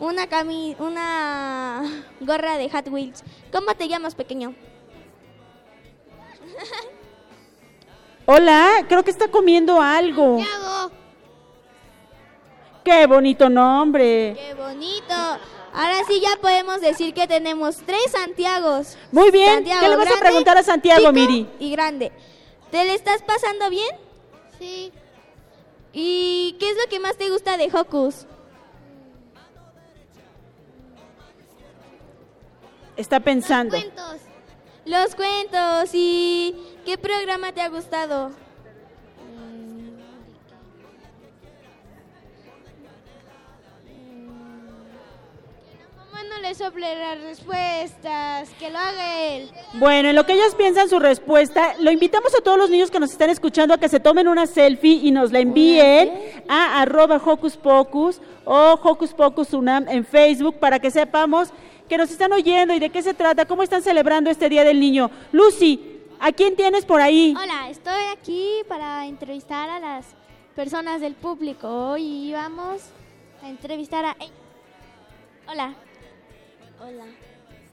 una 0.00 0.26
cami 0.26 0.74
una 0.80 2.04
gorra 2.20 2.58
de 2.58 2.68
Hot 2.68 2.88
Wheels. 2.88 3.22
¿Cómo 3.52 3.72
te 3.76 3.86
llamas, 3.86 4.16
pequeño? 4.16 4.52
Hola, 8.26 8.84
creo 8.88 9.04
que 9.04 9.12
está 9.12 9.28
comiendo 9.28 9.80
algo. 9.80 10.40
Santiago. 10.40 10.90
Qué 12.82 13.06
bonito 13.06 13.48
nombre. 13.48 14.36
Qué 14.36 14.54
bonito. 14.54 15.14
Ahora 15.72 16.02
sí 16.08 16.20
ya 16.20 16.36
podemos 16.40 16.80
decir 16.80 17.14
que 17.14 17.28
tenemos 17.28 17.76
tres 17.86 18.10
Santiagos. 18.10 18.98
Muy 19.12 19.30
bien. 19.30 19.54
Santiago 19.54 19.80
¿Qué 19.82 19.88
le 19.88 19.96
vas 19.96 20.06
grande, 20.06 20.20
a 20.20 20.28
preguntar 20.28 20.58
a 20.58 20.64
Santiago, 20.64 20.98
chico 20.98 21.12
Miri? 21.12 21.48
Y 21.60 21.70
grande. 21.70 22.10
¿Te 22.72 22.84
le 22.84 22.94
estás 22.94 23.22
pasando 23.22 23.70
bien? 23.70 23.94
Sí. 24.58 24.92
¿Y 25.98 26.56
qué 26.60 26.68
es 26.68 26.76
lo 26.76 26.90
que 26.90 27.00
más 27.00 27.16
te 27.16 27.30
gusta 27.30 27.56
de 27.56 27.70
Hocus? 27.72 28.26
Está 32.98 33.18
pensando. 33.20 33.78
Los 33.78 33.84
cuentos. 33.86 34.20
Los 34.84 35.14
cuentos. 35.14 35.90
¿Y 35.94 36.54
qué 36.84 36.98
programa 36.98 37.52
te 37.52 37.62
ha 37.62 37.70
gustado? 37.70 38.30
No 46.36 46.42
le 46.42 46.54
sople 46.54 46.94
las 46.96 47.20
respuestas, 47.20 48.50
que 48.58 48.70
lo 48.70 48.78
haga 48.78 49.20
él. 49.20 49.50
Bueno, 49.74 50.10
en 50.10 50.16
lo 50.16 50.26
que 50.26 50.34
ellos 50.34 50.54
piensan 50.54 50.88
su 50.88 50.98
respuesta, 50.98 51.74
lo 51.80 51.90
invitamos 51.90 52.34
a 52.34 52.42
todos 52.42 52.58
los 52.58 52.68
niños 52.68 52.90
que 52.90 53.00
nos 53.00 53.10
están 53.10 53.30
escuchando 53.30 53.72
a 53.74 53.78
que 53.78 53.88
se 53.88 54.00
tomen 54.00 54.28
una 54.28 54.46
selfie 54.46 55.00
y 55.02 55.10
nos 55.10 55.32
la 55.32 55.40
envíen 55.40 56.12
a 56.48 56.82
arroba 56.82 57.20
Hocus 57.24 57.56
Pocus 57.56 58.20
o 58.44 58.78
Hocus 58.82 59.14
Pocus 59.14 59.54
Unam 59.54 59.88
en 59.88 60.04
Facebook 60.04 60.56
para 60.58 60.78
que 60.78 60.90
sepamos 60.90 61.48
que 61.88 61.96
nos 61.96 62.10
están 62.10 62.32
oyendo 62.32 62.74
y 62.74 62.80
de 62.80 62.90
qué 62.90 63.02
se 63.02 63.14
trata, 63.14 63.46
cómo 63.46 63.62
están 63.62 63.82
celebrando 63.82 64.28
este 64.28 64.48
Día 64.48 64.64
del 64.64 64.78
Niño. 64.78 65.10
Lucy, 65.32 66.02
¿a 66.20 66.32
quién 66.32 66.54
tienes 66.54 66.84
por 66.84 67.00
ahí? 67.00 67.34
Hola, 67.40 67.70
estoy 67.70 68.02
aquí 68.12 68.62
para 68.68 69.06
entrevistar 69.06 69.70
a 69.70 69.80
las 69.80 70.04
personas 70.54 71.00
del 71.00 71.14
público. 71.14 71.68
Hoy 71.68 72.32
vamos 72.32 72.82
a 73.42 73.48
entrevistar 73.48 74.04
a... 74.04 74.16
Hola. 75.48 75.85
Hola. 76.80 77.04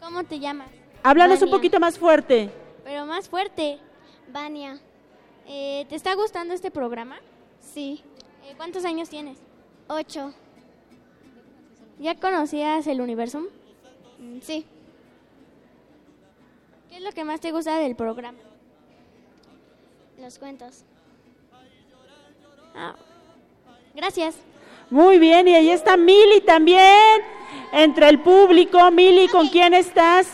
¿Cómo 0.02 0.24
te 0.24 0.40
llamas? 0.40 0.70
Háblanos 1.04 1.42
un 1.42 1.50
poquito 1.50 1.80
más 1.80 1.98
fuerte. 1.98 2.50
Pero 2.84 3.06
más 3.06 3.30
fuerte. 3.30 3.80
Vania. 4.32 4.80
Eh, 5.48 5.86
¿Te 5.90 5.96
está 5.96 6.14
gustando 6.16 6.54
este 6.54 6.72
programa? 6.72 7.18
Sí. 7.60 8.02
Eh, 8.46 8.54
¿Cuántos 8.58 8.86
años 8.86 9.10
tienes? 9.10 9.38
Ocho. 9.88 10.34
¿Ya 12.00 12.16
conocías 12.16 12.88
el 12.88 13.02
Universum? 13.02 13.46
Mm, 14.20 14.40
Sí. 14.42 14.66
¿Qué 16.90 16.98
es 16.98 17.04
lo 17.04 17.12
que 17.12 17.24
más 17.24 17.40
te 17.40 17.52
gusta 17.52 17.78
del 17.80 17.96
programa? 17.96 18.38
Los 20.20 20.38
cuentos. 20.38 20.84
Ah, 22.76 22.96
gracias. 23.96 24.36
Muy 24.92 25.18
bien, 25.18 25.48
y 25.48 25.56
ahí 25.56 25.70
está 25.72 25.98
Mili 25.98 26.42
también, 26.42 27.22
entre 27.72 28.10
el 28.10 28.20
público. 28.20 28.92
Mili, 28.92 29.28
¿con 29.28 29.48
quién 29.50 29.74
estás? 29.74 30.28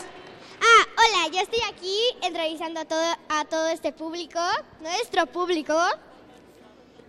Ah, 0.60 0.86
hola, 0.92 1.32
yo 1.32 1.40
estoy 1.40 1.60
aquí 1.72 1.96
entrevistando 2.22 2.80
a 2.80 2.84
todo, 2.84 3.14
a 3.28 3.44
todo 3.44 3.68
este 3.68 3.92
público, 3.92 4.40
nuestro 4.80 5.26
público. 5.26 5.74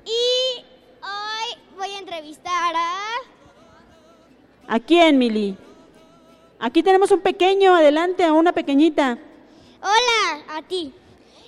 Y 0.06 0.62
hoy 1.02 1.62
voy 1.78 1.90
a 1.90 2.00
entrevistar 2.00 2.76
a... 2.76 2.98
¿A 4.68 4.80
quién, 4.80 5.18
Mili? 5.18 5.58
Aquí 6.60 6.84
tenemos 6.84 7.12
un 7.12 7.22
pequeño, 7.22 7.76
adelante, 7.76 8.24
a 8.24 8.34
una 8.34 8.54
pequeñita. 8.54 9.18
Hola, 9.82 10.58
a 10.58 10.62
ti. 10.62 10.94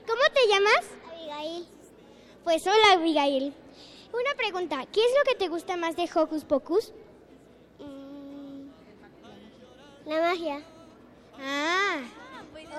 ¿Cómo 0.08 0.22
te 0.34 0.48
llamas? 0.48 0.86
Abigail. 1.12 1.68
Pues 2.44 2.66
hola, 2.68 2.94
Abigail. 2.94 3.54
Una 4.12 4.36
pregunta, 4.36 4.86
¿qué 4.92 5.00
es 5.00 5.12
lo 5.18 5.24
que 5.24 5.36
te 5.36 5.48
gusta 5.48 5.78
más 5.78 5.96
de 5.96 6.10
Hocus 6.14 6.44
Pocus? 6.44 6.92
Mm, 7.80 8.70
La 10.06 10.20
magia. 10.20 10.62
Ah, 11.40 12.02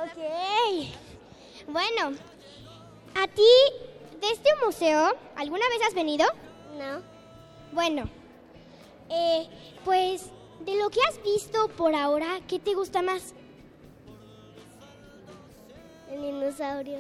ok. 0.04 0.88
Bueno, 1.66 2.16
¿a 3.14 3.26
ti 3.28 3.42
de 4.20 4.30
este 4.30 4.50
museo 4.64 5.16
alguna 5.36 5.66
vez 5.68 5.78
has 5.86 5.94
venido? 5.94 6.26
No. 6.78 7.02
Bueno, 7.72 8.08
eh, 9.08 9.48
pues 9.84 10.30
de 10.60 10.76
lo 10.76 10.90
que 10.90 11.00
has 11.08 11.22
visto 11.22 11.68
por 11.68 11.94
ahora, 11.94 12.40
¿qué 12.46 12.58
te 12.58 12.74
gusta 12.74 13.00
más? 13.00 13.34
El 16.10 16.22
dinosaurio. 16.22 16.98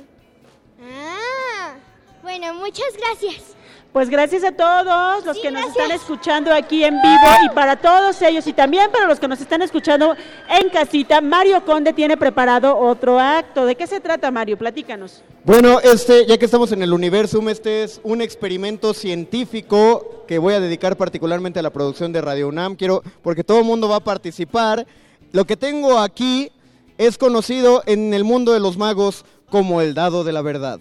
Ah, 0.80 1.76
bueno, 2.24 2.54
muchas 2.54 2.86
gracias. 2.98 3.54
Pues 3.92 4.10
gracias 4.10 4.42
a 4.42 4.50
todos 4.50 5.24
los 5.24 5.36
Sí, 5.36 5.42
que 5.42 5.52
nos 5.52 5.62
gracias. 5.62 5.84
están 5.84 5.96
escuchando 5.96 6.52
aquí 6.52 6.82
en 6.82 7.00
vivo 7.00 7.26
y 7.44 7.48
para 7.50 7.76
todos 7.76 8.20
ellos 8.22 8.44
y 8.48 8.52
también 8.52 8.90
para 8.90 9.06
los 9.06 9.20
que 9.20 9.28
nos 9.28 9.40
están 9.40 9.62
escuchando 9.62 10.16
en 10.48 10.68
casita, 10.70 11.20
Mario 11.20 11.64
Conde 11.64 11.92
tiene 11.92 12.16
preparado 12.16 12.76
otro 12.76 13.20
acto. 13.20 13.66
¿De 13.66 13.76
qué 13.76 13.86
se 13.86 14.00
trata, 14.00 14.32
Mario? 14.32 14.58
Platícanos. 14.58 15.22
Bueno, 15.44 15.78
este, 15.78 16.26
ya 16.26 16.36
que 16.38 16.46
estamos 16.46 16.72
en 16.72 16.82
el 16.82 16.92
Universum, 16.92 17.48
este 17.50 17.84
es 17.84 18.00
un 18.02 18.20
experimento 18.20 18.94
científico 18.94 20.24
que 20.26 20.38
voy 20.38 20.54
a 20.54 20.60
dedicar 20.60 20.96
particularmente 20.96 21.60
a 21.60 21.62
la 21.62 21.70
producción 21.70 22.12
de 22.12 22.20
Radio 22.20 22.48
UNAM. 22.48 22.74
Quiero, 22.74 23.02
porque 23.22 23.44
todo 23.44 23.58
el 23.58 23.64
mundo 23.64 23.88
va 23.88 23.96
a 23.96 24.00
participar. 24.00 24.86
Lo 25.30 25.44
que 25.44 25.56
tengo 25.56 26.00
aquí 26.00 26.50
es 26.98 27.16
conocido 27.16 27.84
en 27.86 28.12
el 28.12 28.24
mundo 28.24 28.52
de 28.52 28.60
los 28.60 28.76
magos 28.76 29.24
como 29.50 29.80
el 29.80 29.94
dado 29.94 30.24
de 30.24 30.32
la 30.32 30.42
verdad. 30.42 30.80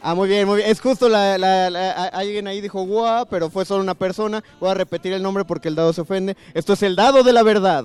Ah, 0.00 0.14
muy 0.14 0.28
bien, 0.28 0.46
muy 0.46 0.58
bien. 0.58 0.70
Es 0.70 0.80
justo 0.80 1.08
la, 1.08 1.36
la- 1.38 2.04
alguien 2.12 2.46
ahí 2.46 2.60
dijo 2.60 2.82
guau, 2.84 3.26
pero 3.26 3.50
fue 3.50 3.64
solo 3.64 3.82
una 3.82 3.94
persona. 3.94 4.42
Voy 4.60 4.70
a 4.70 4.74
repetir 4.74 5.12
el 5.12 5.22
nombre 5.22 5.44
porque 5.44 5.68
el 5.68 5.74
dado 5.74 5.92
se 5.92 6.00
ofende. 6.02 6.36
Esto 6.54 6.72
es 6.74 6.82
el 6.82 6.94
dado 6.96 7.22
de 7.22 7.32
la 7.32 7.42
verdad. 7.42 7.84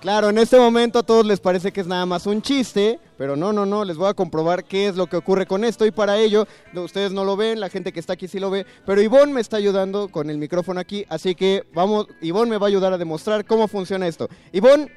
Claro, 0.00 0.30
en 0.30 0.38
este 0.38 0.58
momento 0.58 0.98
a 0.98 1.02
todos 1.04 1.24
les 1.24 1.38
parece 1.38 1.72
que 1.72 1.80
es 1.80 1.86
nada 1.86 2.04
más 2.06 2.26
un 2.26 2.42
chiste, 2.42 2.98
pero 3.16 3.36
no, 3.36 3.52
no, 3.52 3.64
no, 3.64 3.84
les 3.84 3.96
voy 3.96 4.08
a 4.08 4.14
comprobar 4.14 4.64
qué 4.64 4.88
es 4.88 4.96
lo 4.96 5.06
que 5.06 5.16
ocurre 5.16 5.46
con 5.46 5.64
esto 5.64 5.86
y 5.86 5.92
para 5.92 6.18
ello, 6.18 6.44
ustedes 6.74 7.12
no 7.12 7.24
lo 7.24 7.36
ven, 7.36 7.60
la 7.60 7.68
gente 7.70 7.92
que 7.92 8.00
está 8.00 8.14
aquí 8.14 8.26
sí 8.26 8.40
lo 8.40 8.50
ve, 8.50 8.66
pero 8.84 9.00
Ivonne 9.00 9.32
me 9.32 9.40
está 9.40 9.58
ayudando 9.58 10.08
con 10.08 10.28
el 10.28 10.38
micrófono 10.38 10.80
aquí, 10.80 11.06
así 11.08 11.36
que 11.36 11.62
vamos, 11.72 12.08
Ivonne 12.20 12.50
me 12.50 12.58
va 12.58 12.66
a 12.66 12.70
ayudar 12.70 12.92
a 12.92 12.98
demostrar 12.98 13.44
cómo 13.44 13.68
funciona 13.68 14.08
esto. 14.08 14.28
Ivonne, 14.50 14.90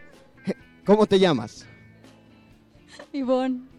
¿cómo 0.88 1.06
te 1.06 1.20
llamas? 1.20 1.68
Ivonne. 3.14 3.75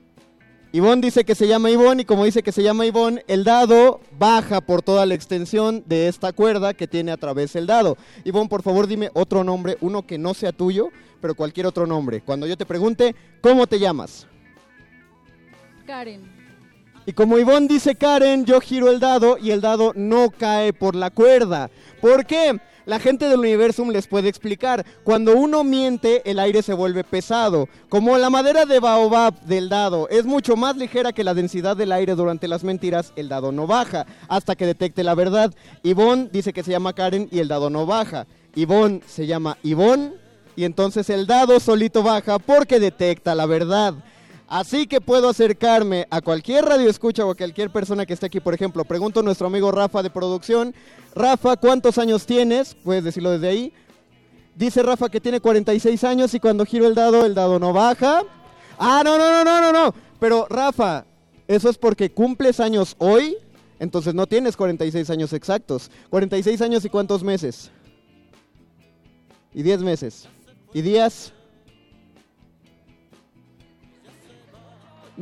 Ivonne 0.76 1.00
dice 1.00 1.24
que 1.24 1.34
se 1.34 1.48
llama 1.48 1.70
Ivonne 1.70 2.02
y 2.02 2.04
como 2.04 2.26
dice 2.26 2.42
que 2.42 2.52
se 2.52 2.62
llama 2.62 2.84
Ivonne, 2.84 3.24
el 3.28 3.44
dado 3.44 3.98
baja 4.18 4.60
por 4.60 4.82
toda 4.82 5.06
la 5.06 5.14
extensión 5.14 5.82
de 5.86 6.06
esta 6.06 6.34
cuerda 6.34 6.74
que 6.74 6.86
tiene 6.86 7.12
a 7.12 7.16
través 7.16 7.56
el 7.56 7.66
dado. 7.66 7.96
Ivonne, 8.24 8.50
por 8.50 8.60
favor 8.60 8.86
dime 8.86 9.08
otro 9.14 9.42
nombre, 9.42 9.78
uno 9.80 10.06
que 10.06 10.18
no 10.18 10.34
sea 10.34 10.52
tuyo, 10.52 10.90
pero 11.22 11.34
cualquier 11.34 11.64
otro 11.64 11.86
nombre. 11.86 12.20
Cuando 12.20 12.46
yo 12.46 12.58
te 12.58 12.66
pregunte, 12.66 13.16
¿cómo 13.40 13.66
te 13.66 13.78
llamas? 13.78 14.26
Karen. 15.86 16.35
Y 17.06 17.12
como 17.12 17.38
Ivonne 17.38 17.68
dice 17.68 17.94
Karen, 17.94 18.44
yo 18.44 18.60
giro 18.60 18.90
el 18.90 18.98
dado 18.98 19.38
y 19.38 19.52
el 19.52 19.60
dado 19.60 19.92
no 19.94 20.30
cae 20.30 20.72
por 20.72 20.96
la 20.96 21.10
cuerda. 21.10 21.70
¿Por 22.00 22.26
qué? 22.26 22.60
La 22.84 22.98
gente 22.98 23.28
del 23.28 23.38
universum 23.38 23.90
les 23.90 24.08
puede 24.08 24.28
explicar. 24.28 24.84
Cuando 25.04 25.36
uno 25.36 25.62
miente, 25.62 26.28
el 26.28 26.40
aire 26.40 26.62
se 26.62 26.72
vuelve 26.72 27.04
pesado. 27.04 27.68
Como 27.88 28.18
la 28.18 28.28
madera 28.28 28.66
de 28.66 28.80
baobab 28.80 29.40
del 29.42 29.68
dado 29.68 30.08
es 30.08 30.24
mucho 30.24 30.56
más 30.56 30.76
ligera 30.76 31.12
que 31.12 31.22
la 31.22 31.34
densidad 31.34 31.76
del 31.76 31.92
aire 31.92 32.16
durante 32.16 32.48
las 32.48 32.64
mentiras, 32.64 33.12
el 33.14 33.28
dado 33.28 33.52
no 33.52 33.68
baja 33.68 34.04
hasta 34.28 34.56
que 34.56 34.66
detecte 34.66 35.04
la 35.04 35.14
verdad. 35.14 35.54
Ivonne 35.84 36.28
dice 36.32 36.52
que 36.52 36.64
se 36.64 36.72
llama 36.72 36.92
Karen 36.92 37.28
y 37.30 37.38
el 37.38 37.46
dado 37.46 37.70
no 37.70 37.86
baja. 37.86 38.26
Ivonne 38.56 39.00
se 39.06 39.28
llama 39.28 39.58
Ivonne 39.62 40.12
y 40.56 40.64
entonces 40.64 41.08
el 41.10 41.26
dado 41.26 41.60
solito 41.60 42.02
baja 42.02 42.40
porque 42.40 42.80
detecta 42.80 43.36
la 43.36 43.46
verdad. 43.46 43.94
Así 44.48 44.86
que 44.86 45.00
puedo 45.00 45.28
acercarme 45.28 46.06
a 46.08 46.20
cualquier 46.20 46.64
radio 46.64 46.88
escucha 46.88 47.26
o 47.26 47.32
a 47.32 47.34
cualquier 47.34 47.70
persona 47.70 48.06
que 48.06 48.12
esté 48.12 48.26
aquí. 48.26 48.38
Por 48.38 48.54
ejemplo, 48.54 48.84
pregunto 48.84 49.20
a 49.20 49.22
nuestro 49.22 49.48
amigo 49.48 49.72
Rafa 49.72 50.02
de 50.04 50.10
producción. 50.10 50.72
Rafa, 51.14 51.56
¿cuántos 51.56 51.98
años 51.98 52.26
tienes? 52.26 52.74
Puedes 52.74 53.02
decirlo 53.02 53.32
desde 53.32 53.48
ahí. 53.48 53.72
Dice 54.54 54.82
Rafa 54.82 55.08
que 55.08 55.20
tiene 55.20 55.40
46 55.40 56.04
años 56.04 56.32
y 56.32 56.40
cuando 56.40 56.64
giro 56.64 56.86
el 56.86 56.94
dado, 56.94 57.26
el 57.26 57.34
dado 57.34 57.58
no 57.58 57.72
baja. 57.72 58.22
Ah, 58.78 59.02
no, 59.04 59.18
no, 59.18 59.32
no, 59.32 59.44
no, 59.44 59.60
no, 59.60 59.72
no. 59.72 59.94
Pero 60.20 60.46
Rafa, 60.48 61.04
eso 61.48 61.68
es 61.68 61.76
porque 61.76 62.12
cumples 62.12 62.60
años 62.60 62.94
hoy. 62.98 63.36
Entonces 63.80 64.14
no 64.14 64.26
tienes 64.26 64.56
46 64.56 65.10
años 65.10 65.32
exactos. 65.32 65.90
46 66.10 66.62
años 66.62 66.84
y 66.84 66.88
cuántos 66.88 67.24
meses? 67.24 67.70
Y 69.52 69.62
10 69.62 69.82
meses. 69.82 70.28
¿Y 70.72 70.82
días? 70.82 71.32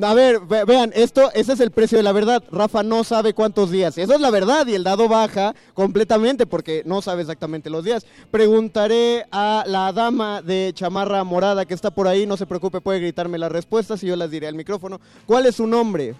A 0.02 0.12
ver, 0.12 0.40
ve- 0.40 0.64
vean, 0.64 0.90
esto, 0.94 1.30
ese 1.34 1.52
es 1.52 1.60
el 1.60 1.70
precio 1.70 1.96
de 1.98 2.02
la 2.02 2.10
verdad. 2.12 2.42
Rafa 2.50 2.82
no 2.82 3.04
sabe 3.04 3.32
cuántos 3.32 3.70
días. 3.70 3.96
Eso 3.96 4.12
es 4.14 4.20
la 4.20 4.30
verdad 4.30 4.66
y 4.66 4.74
el 4.74 4.82
dado 4.82 5.08
baja 5.08 5.54
completamente 5.72 6.46
porque 6.46 6.82
no 6.84 7.00
sabe 7.00 7.20
exactamente 7.22 7.70
los 7.70 7.84
días. 7.84 8.04
Preguntaré 8.32 9.24
a 9.30 9.62
la 9.68 9.92
dama 9.92 10.42
de 10.42 10.72
chamarra 10.74 11.22
morada 11.22 11.64
que 11.64 11.74
está 11.74 11.92
por 11.92 12.08
ahí. 12.08 12.26
No 12.26 12.36
se 12.36 12.46
preocupe, 12.46 12.80
puede 12.80 12.98
gritarme 12.98 13.38
las 13.38 13.52
respuestas 13.52 14.02
y 14.02 14.08
yo 14.08 14.16
las 14.16 14.30
diré 14.32 14.48
al 14.48 14.56
micrófono. 14.56 15.00
¿Cuál 15.26 15.46
es 15.46 15.54
su 15.56 15.66
nombre? 15.66 16.16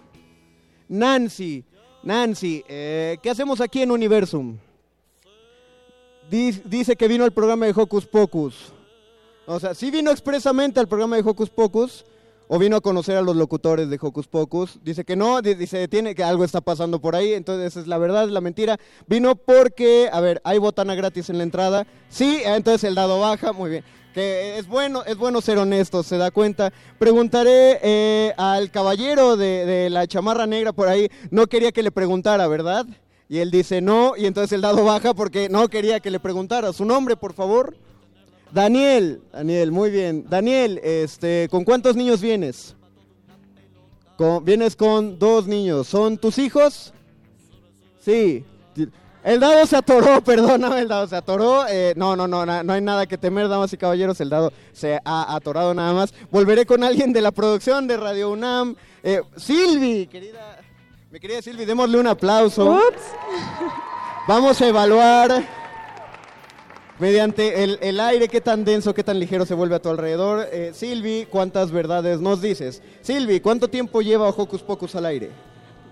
Nancy. 0.88 1.64
Nancy, 2.04 2.62
eh, 2.68 3.16
¿qué 3.22 3.30
hacemos 3.30 3.60
aquí 3.60 3.82
en 3.82 3.90
Universum? 3.90 4.56
Di- 6.30 6.62
Dice 6.64 6.96
que 6.96 7.08
vino 7.08 7.24
al 7.24 7.32
programa 7.32 7.66
de 7.66 7.72
Hocus 7.74 8.06
Pocus. 8.06 8.72
O 9.46 9.58
sea, 9.58 9.74
sí 9.74 9.90
vino 9.90 10.10
expresamente 10.10 10.78
al 10.80 10.86
programa 10.88 11.16
de 11.16 11.22
Hocus 11.28 11.50
Pocus 11.50 12.04
o 12.48 12.58
vino 12.58 12.76
a 12.76 12.80
conocer 12.80 13.16
a 13.16 13.22
los 13.22 13.36
locutores 13.36 13.88
de 13.90 13.98
Hocus 14.00 14.28
Pocus. 14.28 14.78
Dice 14.82 15.04
que 15.04 15.16
no, 15.16 15.40
di- 15.42 15.54
dice 15.54 15.88
tiene 15.88 16.14
que 16.14 16.24
algo 16.24 16.44
está 16.44 16.60
pasando 16.60 17.00
por 17.00 17.16
ahí, 17.16 17.32
entonces 17.34 17.76
es 17.76 17.86
la 17.86 17.98
verdad, 17.98 18.24
es 18.24 18.30
la 18.30 18.40
mentira. 18.40 18.78
Vino 19.06 19.34
porque, 19.36 20.08
a 20.12 20.20
ver, 20.20 20.40
hay 20.44 20.58
botana 20.58 20.94
gratis 20.94 21.30
en 21.30 21.38
la 21.38 21.44
entrada. 21.44 21.86
Sí, 22.08 22.40
entonces 22.44 22.84
el 22.84 22.94
dado 22.94 23.20
baja, 23.20 23.52
muy 23.52 23.70
bien. 23.70 23.84
Que 24.12 24.58
es 24.58 24.68
bueno, 24.68 25.02
es 25.04 25.16
bueno 25.16 25.40
ser 25.40 25.58
honesto, 25.58 26.02
se 26.04 26.18
da 26.18 26.30
cuenta. 26.30 26.72
Preguntaré 26.98 27.80
eh, 27.82 28.32
al 28.36 28.70
caballero 28.70 29.36
de 29.36 29.88
la 29.90 30.06
chamarra 30.06 30.46
negra 30.46 30.72
por 30.72 30.86
ahí, 30.88 31.08
no 31.30 31.48
quería 31.48 31.72
que 31.72 31.82
le 31.82 31.90
preguntara, 31.90 32.46
¿verdad? 32.46 32.86
Y 33.28 33.38
él 33.38 33.50
dice 33.50 33.80
no, 33.80 34.14
y 34.16 34.26
entonces 34.26 34.52
el 34.52 34.60
dado 34.60 34.84
baja 34.84 35.14
porque 35.14 35.48
no 35.48 35.66
quería 35.68 35.98
que 35.98 36.10
le 36.12 36.20
preguntara. 36.20 36.72
Su 36.72 36.84
nombre, 36.84 37.16
por 37.16 37.32
favor. 37.32 37.76
Daniel, 38.54 39.20
Daniel, 39.32 39.72
muy 39.72 39.90
bien. 39.90 40.26
Daniel, 40.30 40.80
este, 40.84 41.48
¿con 41.50 41.64
cuántos 41.64 41.96
niños 41.96 42.20
vienes? 42.20 42.76
Con- 44.16 44.44
vienes 44.44 44.76
con 44.76 45.18
dos 45.18 45.48
niños. 45.48 45.88
¿Son 45.88 46.16
tus 46.16 46.38
hijos? 46.38 46.94
Sí. 47.98 48.44
El 49.24 49.40
dado 49.40 49.66
se 49.66 49.74
atoró, 49.76 50.20
perdóname, 50.24 50.78
el 50.82 50.86
dado 50.88 51.08
se 51.08 51.16
atoró. 51.16 51.66
Eh, 51.68 51.94
no, 51.96 52.14
no, 52.14 52.28
no, 52.28 52.46
no 52.46 52.72
hay 52.72 52.80
nada 52.80 53.06
que 53.06 53.18
temer, 53.18 53.48
damas 53.48 53.72
y 53.72 53.76
caballeros, 53.76 54.20
el 54.20 54.28
dado 54.30 54.52
se 54.72 55.00
ha 55.04 55.34
atorado 55.34 55.74
nada 55.74 55.92
más. 55.92 56.14
Volveré 56.30 56.64
con 56.64 56.84
alguien 56.84 57.12
de 57.12 57.22
la 57.22 57.32
producción 57.32 57.88
de 57.88 57.96
Radio 57.96 58.30
UNAM. 58.30 58.76
Eh, 59.02 59.20
Silvi, 59.36 60.06
querida, 60.06 60.60
mi 61.10 61.18
querida 61.18 61.42
Silvi, 61.42 61.64
démosle 61.64 61.98
un 61.98 62.06
aplauso. 62.06 62.78
Vamos 64.28 64.60
a 64.62 64.68
evaluar 64.68 65.44
mediante 66.98 67.64
el, 67.64 67.78
el 67.80 68.00
aire 68.00 68.28
qué 68.28 68.40
tan 68.40 68.64
denso, 68.64 68.94
qué 68.94 69.02
tan 69.02 69.18
ligero 69.18 69.46
se 69.46 69.54
vuelve 69.54 69.76
a 69.76 69.82
tu 69.82 69.88
alrededor. 69.88 70.46
Eh, 70.52 70.72
Silvi, 70.74 71.26
¿cuántas 71.30 71.70
verdades 71.70 72.20
nos 72.20 72.40
dices? 72.40 72.82
Silvi, 73.02 73.40
¿cuánto 73.40 73.68
tiempo 73.68 74.00
lleva 74.02 74.28
Hocus 74.28 74.62
Pocus 74.62 74.94
al 74.94 75.06
aire? 75.06 75.30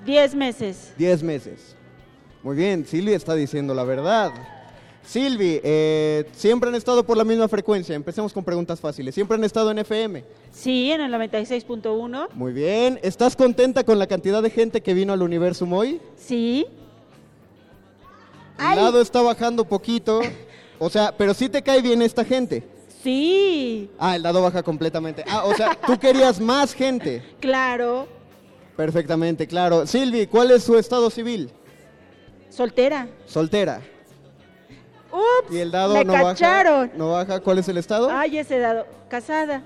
Diez 0.04 0.34
meses. 0.34 0.92
Diez 0.96 1.22
meses. 1.22 1.76
Muy 2.42 2.56
bien, 2.56 2.86
Silvi 2.86 3.12
está 3.12 3.34
diciendo 3.34 3.74
la 3.74 3.84
verdad. 3.84 4.32
Silvi, 5.04 5.60
eh, 5.64 6.24
siempre 6.32 6.68
han 6.68 6.76
estado 6.76 7.04
por 7.04 7.16
la 7.16 7.24
misma 7.24 7.48
frecuencia. 7.48 7.94
Empecemos 7.94 8.32
con 8.32 8.44
preguntas 8.44 8.80
fáciles. 8.80 9.14
¿Siempre 9.14 9.36
han 9.36 9.42
estado 9.44 9.70
en 9.72 9.78
FM? 9.78 10.24
Sí, 10.52 10.92
en 10.92 11.00
el 11.00 11.12
96.1. 11.12 12.28
Muy 12.34 12.52
bien. 12.52 13.00
¿Estás 13.02 13.34
contenta 13.34 13.82
con 13.84 13.98
la 13.98 14.06
cantidad 14.06 14.42
de 14.42 14.50
gente 14.50 14.80
que 14.80 14.94
vino 14.94 15.12
al 15.12 15.22
Universum 15.22 15.72
hoy? 15.72 16.00
Sí. 16.16 16.66
El 18.58 18.76
lado 18.76 19.00
está 19.00 19.22
bajando 19.22 19.64
poquito. 19.64 20.20
O 20.84 20.90
sea, 20.90 21.14
pero 21.16 21.32
sí 21.32 21.48
te 21.48 21.62
cae 21.62 21.80
bien 21.80 22.02
esta 22.02 22.24
gente. 22.24 22.64
Sí. 23.04 23.88
Ah, 24.00 24.16
el 24.16 24.22
dado 24.24 24.42
baja 24.42 24.64
completamente. 24.64 25.24
Ah, 25.28 25.44
o 25.44 25.54
sea, 25.54 25.78
tú 25.86 25.96
querías 25.96 26.40
más 26.40 26.74
gente. 26.74 27.22
Claro. 27.38 28.08
Perfectamente, 28.76 29.46
claro. 29.46 29.86
Silvi, 29.86 30.26
¿cuál 30.26 30.50
es 30.50 30.64
su 30.64 30.76
estado 30.76 31.08
civil? 31.08 31.50
Soltera. 32.50 33.06
Soltera. 33.26 33.80
Ups. 35.12 35.54
Y 35.54 35.58
el 35.60 35.70
dado 35.70 35.94
me 35.94 36.04
no 36.04 36.14
cacharon. 36.14 36.86
baja. 36.88 36.98
No 36.98 37.12
baja. 37.12 37.40
¿Cuál 37.40 37.58
es 37.58 37.68
el 37.68 37.78
estado? 37.78 38.10
Ay, 38.10 38.38
ese 38.38 38.58
dado. 38.58 38.84
Casada. 39.08 39.62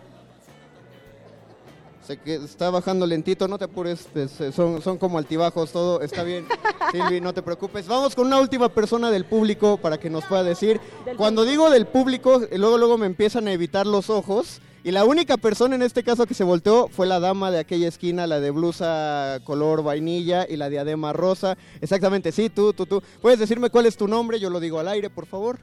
Sé 2.07 2.19
que 2.19 2.37
está 2.37 2.71
bajando 2.71 3.05
lentito, 3.05 3.49
no 3.49 3.59
te 3.59 3.65
apures, 3.65 4.07
son, 4.55 4.81
son 4.81 4.97
como 4.97 5.19
altibajos, 5.19 5.73
todo 5.73 6.01
está 6.03 6.23
bien. 6.23 6.47
Silvi, 6.93 7.21
no 7.21 7.35
te 7.35 7.43
preocupes. 7.43 7.89
Vamos 7.89 8.15
con 8.15 8.29
una 8.29 8.39
última 8.39 8.69
persona 8.69 9.11
del 9.11 9.25
público 9.25 9.77
para 9.77 9.99
que 9.99 10.09
nos 10.09 10.25
pueda 10.27 10.45
decir. 10.45 10.81
Cuando 11.17 11.45
digo 11.45 11.69
del 11.69 11.87
público, 11.87 12.43
eh, 12.49 12.59
luego 12.59 12.79
luego 12.79 12.97
me 12.97 13.07
empiezan 13.07 13.49
a 13.49 13.53
evitar 13.53 13.89
los 13.89 14.09
ojos. 14.09 14.61
Y 14.85 14.93
la 14.93 15.05
única 15.05 15.37
persona 15.37 15.75
en 15.75 15.83
este 15.83 16.05
caso 16.05 16.27
que 16.27 16.35
se 16.35 16.45
volteó 16.45 16.87
fue 16.87 17.09
la 17.09 17.19
dama 17.19 17.51
de 17.51 17.59
aquella 17.59 17.89
esquina, 17.89 18.29
la 18.29 18.39
de 18.39 18.53
blusa 18.53 19.41
color 19.43 19.83
vainilla 19.83 20.47
y 20.49 20.57
la 20.57 20.69
diadema 20.69 21.13
rosa. 21.13 21.59
Exactamente, 21.81 22.31
sí, 22.31 22.51
tú, 22.51 22.73
tú, 22.73 22.87
tú. 22.87 23.03
¿Puedes 23.21 23.41
decirme 23.41 23.71
cuál 23.71 23.87
es 23.87 23.97
tu 23.97 24.07
nombre? 24.07 24.39
Yo 24.39 24.49
lo 24.49 24.61
digo 24.61 24.79
al 24.79 24.87
aire, 24.87 25.11
por 25.11 25.27
favor. 25.27 25.59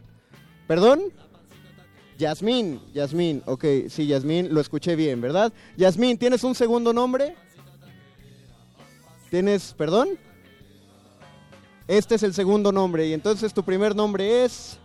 ¿Perdón? 0.68 1.04
Yasmín, 2.18 2.80
Yasmín, 2.94 3.42
ok, 3.46 3.66
sí, 3.90 4.08
Yasmín, 4.08 4.54
lo 4.54 4.62
escuché 4.62 4.96
bien, 4.96 5.22
¿verdad? 5.22 5.52
Yasmín, 5.78 6.18
¿tienes 6.18 6.44
un 6.44 6.56
segundo 6.56 6.94
nombre? 6.94 7.36
¿Tienes, 9.30 9.74
perdón? 9.74 10.10
Este 11.88 12.16
es 12.16 12.24
el 12.24 12.34
segundo 12.34 12.72
nombre 12.72 13.08
y 13.08 13.14
entonces 13.14 13.54
tu 13.54 13.64
primer 13.64 13.96
nombre 13.96 14.46
es 14.46 14.78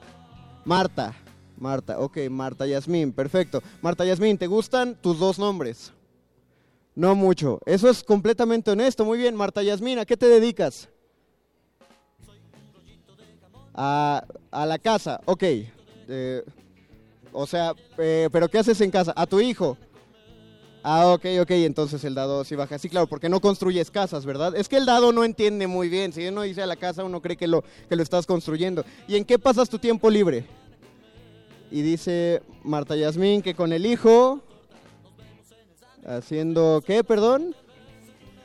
Marta. 0.64 1.14
Marta, 1.56 1.98
ok, 1.98 2.18
Marta 2.30 2.66
Yasmín, 2.66 3.12
perfecto. 3.12 3.62
Marta 3.82 4.04
Yasmín, 4.04 4.38
¿te 4.38 4.46
gustan 4.46 4.96
tus 5.00 5.18
dos 5.18 5.38
nombres? 5.38 5.92
No 6.94 7.14
mucho. 7.14 7.60
Eso 7.66 7.88
es 7.88 8.02
completamente 8.02 8.70
honesto. 8.70 9.04
Muy 9.04 9.18
bien, 9.18 9.36
Marta 9.36 9.62
Yasmín, 9.62 9.98
¿a 9.98 10.04
qué 10.04 10.16
te 10.16 10.26
dedicas? 10.26 10.88
A, 13.74 14.24
a 14.50 14.66
la 14.66 14.78
casa, 14.78 15.20
ok. 15.24 15.42
Eh, 15.42 16.42
o 17.32 17.46
sea, 17.46 17.74
eh, 17.98 18.28
¿pero 18.32 18.48
qué 18.48 18.58
haces 18.58 18.80
en 18.80 18.90
casa? 18.90 19.12
A 19.16 19.26
tu 19.26 19.40
hijo. 19.40 19.76
Ah, 20.82 21.08
ok, 21.08 21.26
ok, 21.42 21.50
entonces 21.50 22.02
el 22.04 22.14
dado 22.14 22.44
sí 22.44 22.54
baja. 22.54 22.78
Sí, 22.78 22.88
claro, 22.88 23.06
porque 23.06 23.28
no 23.28 23.40
construyes 23.40 23.90
casas, 23.90 24.24
¿verdad? 24.24 24.56
Es 24.56 24.68
que 24.68 24.76
el 24.76 24.86
dado 24.86 25.12
no 25.12 25.24
entiende 25.24 25.66
muy 25.66 25.88
bien. 25.88 26.12
Si 26.12 26.26
uno 26.26 26.42
dice 26.42 26.62
a 26.62 26.66
la 26.66 26.76
casa, 26.76 27.04
uno 27.04 27.20
cree 27.20 27.36
que 27.36 27.46
lo, 27.46 27.64
que 27.88 27.96
lo 27.96 28.02
estás 28.02 28.26
construyendo. 28.26 28.84
¿Y 29.06 29.16
en 29.16 29.24
qué 29.24 29.38
pasas 29.38 29.68
tu 29.68 29.78
tiempo 29.78 30.08
libre? 30.08 30.46
Y 31.70 31.82
dice 31.82 32.42
Marta 32.62 32.96
Yasmín 32.96 33.42
que 33.42 33.54
con 33.54 33.72
el 33.72 33.84
hijo, 33.84 34.40
haciendo, 36.06 36.82
¿qué, 36.86 37.04
perdón? 37.04 37.54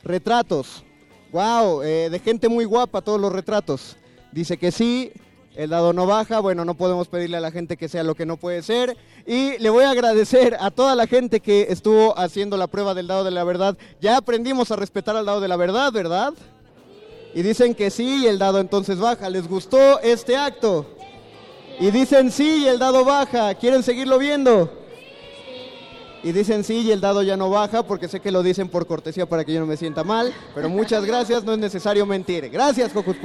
Retratos. 0.03 0.83
Wow, 1.31 1.79
de 1.79 2.21
gente 2.23 2.49
muy 2.49 2.65
guapa 2.65 3.01
todos 3.01 3.19
los 3.19 3.31
retratos. 3.31 3.95
Dice 4.31 4.57
que 4.57 4.71
sí, 4.71 5.11
el 5.55 5.69
dado 5.69 5.93
no 5.93 6.07
baja, 6.07 6.39
bueno, 6.39 6.65
no 6.65 6.73
podemos 6.73 7.07
pedirle 7.07 7.37
a 7.37 7.41
la 7.41 7.51
gente 7.51 7.77
que 7.77 7.87
sea 7.87 8.03
lo 8.03 8.15
que 8.15 8.25
no 8.25 8.37
puede 8.37 8.63
ser. 8.63 8.97
Y 9.25 9.57
le 9.59 9.69
voy 9.69 9.83
a 9.83 9.91
agradecer 9.91 10.57
a 10.59 10.71
toda 10.71 10.95
la 10.95 11.05
gente 11.05 11.39
que 11.39 11.67
estuvo 11.69 12.17
haciendo 12.17 12.57
la 12.57 12.67
prueba 12.67 12.93
del 12.93 13.07
dado 13.07 13.23
de 13.23 13.31
la 13.31 13.43
verdad. 13.43 13.77
Ya 14.01 14.17
aprendimos 14.17 14.71
a 14.71 14.75
respetar 14.75 15.15
al 15.15 15.25
dado 15.25 15.41
de 15.41 15.47
la 15.47 15.55
verdad, 15.55 15.91
¿verdad? 15.91 16.33
Y 17.35 17.41
dicen 17.41 17.75
que 17.75 17.89
sí 17.89 18.23
y 18.23 18.27
el 18.27 18.39
dado 18.39 18.59
entonces 18.59 18.99
baja. 18.99 19.29
¿Les 19.29 19.47
gustó 19.47 19.99
este 20.01 20.35
acto? 20.35 20.85
Y 21.79 21.91
dicen 21.91 22.31
sí 22.31 22.63
y 22.63 22.67
el 22.67 22.79
dado 22.79 23.05
baja. 23.05 23.53
¿Quieren 23.55 23.83
seguirlo 23.83 24.17
viendo? 24.17 24.71
Y 26.23 26.31
dicen 26.31 26.63
sí 26.63 26.81
y 26.81 26.91
el 26.91 27.01
dado 27.01 27.21
ya 27.21 27.35
no 27.35 27.49
baja 27.49 27.83
porque 27.83 28.07
sé 28.07 28.21
que 28.21 28.31
lo 28.31 28.43
dicen 28.43 28.69
por 28.69 28.87
cortesía 28.87 29.27
para 29.27 29.43
que 29.43 29.53
yo 29.53 29.59
no 29.59 29.65
me 29.65 29.77
sienta 29.77 30.03
mal. 30.03 30.33
Pero 30.55 30.69
muchas 30.69 31.05
gracias, 31.05 31.43
no 31.43 31.53
es 31.53 31.59
necesario 31.59 32.05
mentir. 32.05 32.49
Gracias, 32.49 32.91
Pocus. 32.91 33.17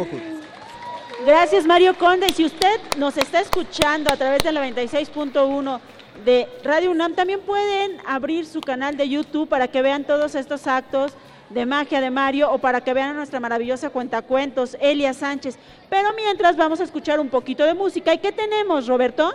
Gracias, 1.26 1.66
Mario 1.66 1.98
Conde. 1.98 2.28
Si 2.32 2.44
usted 2.44 2.80
nos 2.96 3.16
está 3.16 3.40
escuchando 3.40 4.12
a 4.12 4.16
través 4.16 4.42
del 4.44 4.56
96.1 4.56 5.80
de 6.24 6.48
Radio 6.62 6.92
UNAM, 6.92 7.14
también 7.14 7.40
pueden 7.40 7.98
abrir 8.06 8.46
su 8.46 8.60
canal 8.60 8.96
de 8.96 9.08
YouTube 9.08 9.48
para 9.48 9.66
que 9.66 9.82
vean 9.82 10.04
todos 10.04 10.36
estos 10.36 10.68
actos 10.68 11.12
de 11.50 11.66
magia 11.66 12.00
de 12.00 12.10
Mario 12.10 12.52
o 12.52 12.58
para 12.58 12.82
que 12.82 12.94
vean 12.94 13.10
a 13.10 13.14
nuestra 13.14 13.40
maravillosa 13.40 13.90
cuentacuentos, 13.90 14.76
Elia 14.80 15.12
Sánchez. 15.12 15.58
Pero 15.90 16.10
mientras 16.14 16.56
vamos 16.56 16.80
a 16.80 16.84
escuchar 16.84 17.18
un 17.18 17.28
poquito 17.28 17.64
de 17.64 17.74
música. 17.74 18.14
¿Y 18.14 18.18
qué 18.18 18.30
tenemos, 18.30 18.86
Roberto? 18.86 19.32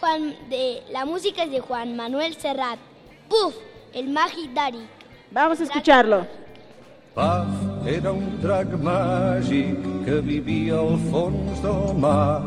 Juan, 0.00 0.34
de, 0.50 0.82
la 0.90 1.04
música 1.04 1.44
es 1.44 1.50
de 1.52 1.60
Juan 1.60 1.94
Manuel 1.94 2.34
Serrat. 2.34 2.78
¡Puf! 3.28 3.54
El 3.92 4.08
Magic 4.08 4.52
Daddy. 4.52 4.84
Vamos 5.30 5.60
a 5.60 5.62
escucharlo. 5.62 6.26
Paf 7.14 7.86
era 7.86 8.10
un 8.10 8.40
drac 8.42 8.72
màgic 8.82 9.84
que 10.04 10.16
vivia 10.28 10.80
al 10.80 10.96
fons 11.12 11.60
del 11.62 11.92
mar, 12.04 12.42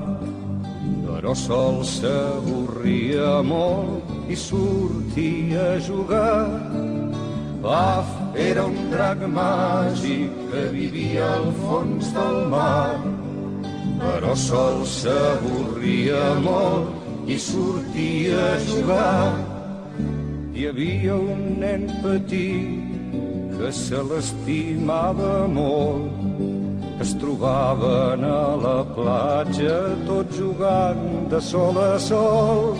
però 1.05 1.32
sol 1.41 1.78
s'avorria 1.88 3.30
molt 3.47 4.28
i 4.28 4.36
sortia 4.36 5.61
a 5.70 5.78
jugar. 5.86 6.49
Paf 7.63 8.11
era 8.47 8.65
un 8.68 8.91
drac 8.91 9.24
màgic 9.38 10.36
que 10.51 10.65
vivia 10.76 11.32
al 11.38 11.47
fons 11.61 12.11
del 12.20 12.38
mar, 12.51 12.99
però 14.03 14.36
sol 14.36 14.84
s'avorria 14.97 16.26
molt 16.43 17.32
i 17.32 17.39
sortia 17.39 18.43
a 18.51 18.59
jugar. 18.68 19.32
Hi 20.51 20.68
havia 20.74 21.15
un 21.15 21.49
nen 21.63 21.88
petit 22.03 22.97
que 23.58 23.72
se 23.74 23.99
l'estimava 24.10 25.47
molt. 25.49 26.26
Es 27.01 27.14
trobaven 27.22 28.24
a 28.26 28.43
la 28.62 28.78
platja 28.93 29.78
tots 30.05 30.38
jugant 30.38 31.03
de 31.32 31.41
sol 31.41 31.78
a 31.82 31.97
sol. 32.01 32.78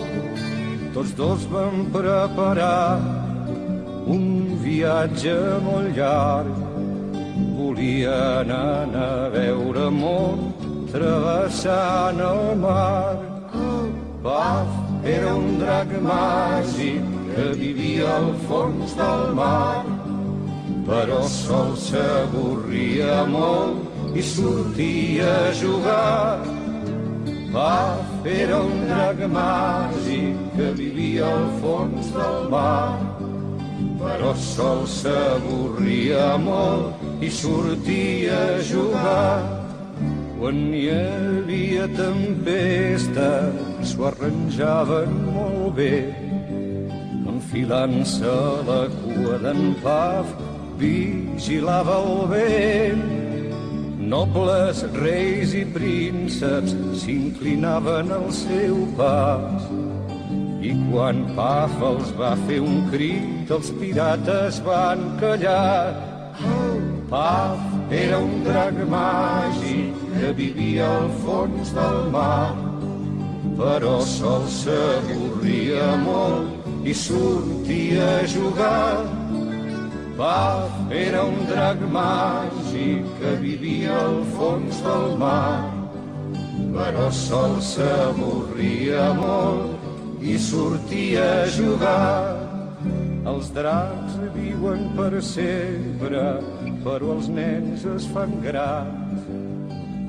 Tots 0.94 1.14
dos 1.18 1.46
van 1.52 1.84
preparar 1.94 2.98
un 4.14 4.24
viatge 4.62 5.36
molt 5.66 5.98
llarg. 5.98 6.64
Volien 7.58 8.50
anar 8.54 9.04
a 9.04 9.28
veure 9.34 9.86
món 10.00 10.48
travessant 10.92 12.22
el 12.32 12.42
mar. 12.64 13.18
Paf 14.22 15.06
era 15.06 15.34
un 15.34 15.58
drac 15.62 15.94
màgic 16.02 17.14
que 17.34 17.48
vivia 17.62 18.10
al 18.18 18.32
fons 18.48 18.98
del 18.98 19.26
mar 19.38 20.07
però 20.88 21.20
sol 21.28 21.74
s'avorria 21.76 23.26
molt 23.28 24.16
i 24.16 24.22
sortia 24.24 25.28
a 25.48 25.52
jugar. 25.52 26.40
Paf 27.52 28.24
era 28.24 28.62
un 28.64 28.86
drac 28.88 29.20
màgic 29.34 30.38
que 30.56 30.70
vivia 30.80 31.28
al 31.28 31.46
fons 31.60 32.08
del 32.16 32.48
mar, 32.54 32.96
però 34.00 34.32
sol 34.40 34.86
s'avorria 34.88 36.38
molt 36.40 37.04
i 37.20 37.30
sortia 37.42 38.40
a 38.56 38.58
jugar. 38.72 39.36
Quan 40.38 40.68
hi 40.72 40.84
havia 40.94 41.88
tempesta, 42.00 43.30
s'ho 43.84 44.08
arranjaven 44.08 45.16
molt 45.28 45.72
bé, 45.80 45.94
enfilant-se 47.28 48.36
la 48.68 48.84
cua 49.00 49.40
d'en 49.42 49.74
Paf 49.82 50.47
vigilava 50.78 51.98
el 52.02 52.26
vent. 52.30 53.06
Nobles 54.08 54.84
reis 54.94 55.52
i 55.52 55.64
prínceps 55.74 56.72
s'inclinaven 57.02 58.12
al 58.14 58.30
seu 58.32 58.86
pas. 58.96 59.66
I 60.64 60.72
quan 60.88 61.26
Paf 61.36 61.74
els 61.90 62.14
va 62.18 62.32
fer 62.46 62.60
un 62.64 62.86
crit, 62.92 63.50
els 63.50 63.68
pirates 63.80 64.62
van 64.64 65.04
callar. 65.20 65.92
Paf 67.10 67.92
era 67.92 68.22
un 68.22 68.42
drac 68.46 68.80
màgic 68.94 70.00
que 70.16 70.32
vivia 70.40 70.88
al 70.88 71.12
fons 71.24 71.74
del 71.76 72.00
mar, 72.14 72.56
però 73.60 73.98
sol 74.06 74.48
s'avorria 74.56 75.94
molt 76.04 76.86
i 76.88 76.94
sortia 76.96 78.10
a 78.18 78.26
jugar 78.28 79.17
Paf 80.18 80.90
era 80.90 81.20
un 81.22 81.44
drac 81.46 81.78
màgic 81.94 83.04
que 83.20 83.32
vivia 83.38 83.94
al 83.94 84.16
fons 84.34 84.80
del 84.82 85.12
mar, 85.20 85.60
però 86.74 87.04
sol 87.14 87.52
s'avorria 87.62 89.12
molt 89.14 90.18
i 90.18 90.34
sortia 90.42 91.22
a 91.44 91.44
jugar. 91.54 92.34
Els 93.30 93.52
dracs 93.54 94.16
viuen 94.34 94.88
per 94.96 95.22
sempre, 95.22 96.24
però 96.82 97.12
els 97.14 97.28
nens 97.36 97.84
es 97.92 98.08
fan 98.10 98.34
grans. 98.42 99.28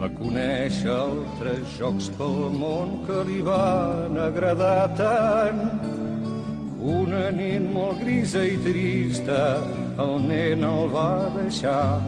Va 0.01 0.09
conèixer 0.15 0.89
altres 0.95 1.75
jocs 1.77 2.09
pel 2.17 2.49
món 2.57 2.97
que 3.05 3.19
li 3.29 3.43
van 3.45 4.17
agradar 4.25 4.89
tant. 4.97 5.61
Una 6.97 7.27
nit 7.29 7.69
molt 7.77 8.01
grisa 8.01 8.41
i 8.47 8.57
trista, 8.65 9.43
el 9.99 10.27
nen 10.27 10.63
el 10.63 10.89
va 10.93 11.27
deixar 11.35 11.99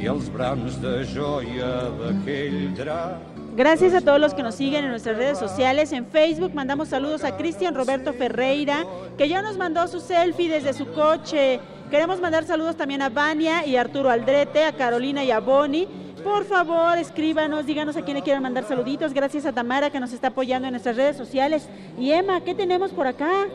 i 0.00 0.08
els 0.12 0.28
brams 0.32 0.78
de 0.80 0.98
joia 1.12 1.72
d'aquell 2.00 2.60
drac 2.78 3.32
Gracias 3.56 3.94
a 3.94 4.02
todos 4.02 4.20
los 4.20 4.34
que 4.34 4.42
nos 4.42 4.54
siguen 4.54 4.84
en 4.84 4.90
nuestras 4.90 5.16
redes 5.16 5.38
sociales. 5.38 5.90
En 5.92 6.04
Facebook 6.04 6.52
mandamos 6.52 6.88
saludos 6.88 7.24
a 7.24 7.38
Cristian 7.38 7.74
Roberto 7.74 8.12
Ferreira, 8.12 8.84
que 9.16 9.30
ya 9.30 9.40
nos 9.40 9.56
mandó 9.56 9.88
su 9.88 9.98
selfie 9.98 10.50
desde 10.50 10.74
su 10.74 10.92
coche. 10.92 11.58
Queremos 11.90 12.20
mandar 12.20 12.44
saludos 12.44 12.76
también 12.76 13.00
a 13.00 13.08
Vania 13.08 13.64
y 13.64 13.76
Arturo 13.76 14.10
Aldrete, 14.10 14.64
a 14.64 14.72
Carolina 14.72 15.24
y 15.24 15.30
a 15.30 15.40
Boni. 15.40 15.88
Por 16.22 16.44
favor, 16.44 16.98
escríbanos, 16.98 17.64
díganos 17.64 17.96
a 17.96 18.02
quién 18.02 18.18
le 18.18 18.22
quieren 18.22 18.42
mandar 18.42 18.68
saluditos. 18.68 19.14
Gracias 19.14 19.46
a 19.46 19.52
Tamara 19.52 19.88
que 19.88 20.00
nos 20.00 20.12
está 20.12 20.28
apoyando 20.28 20.68
en 20.68 20.72
nuestras 20.72 20.96
redes 20.96 21.16
sociales. 21.16 21.66
Y 21.98 22.10
Emma, 22.10 22.42
¿qué 22.42 22.54
tenemos 22.54 22.90
por 22.90 23.06
acá? 23.06 23.46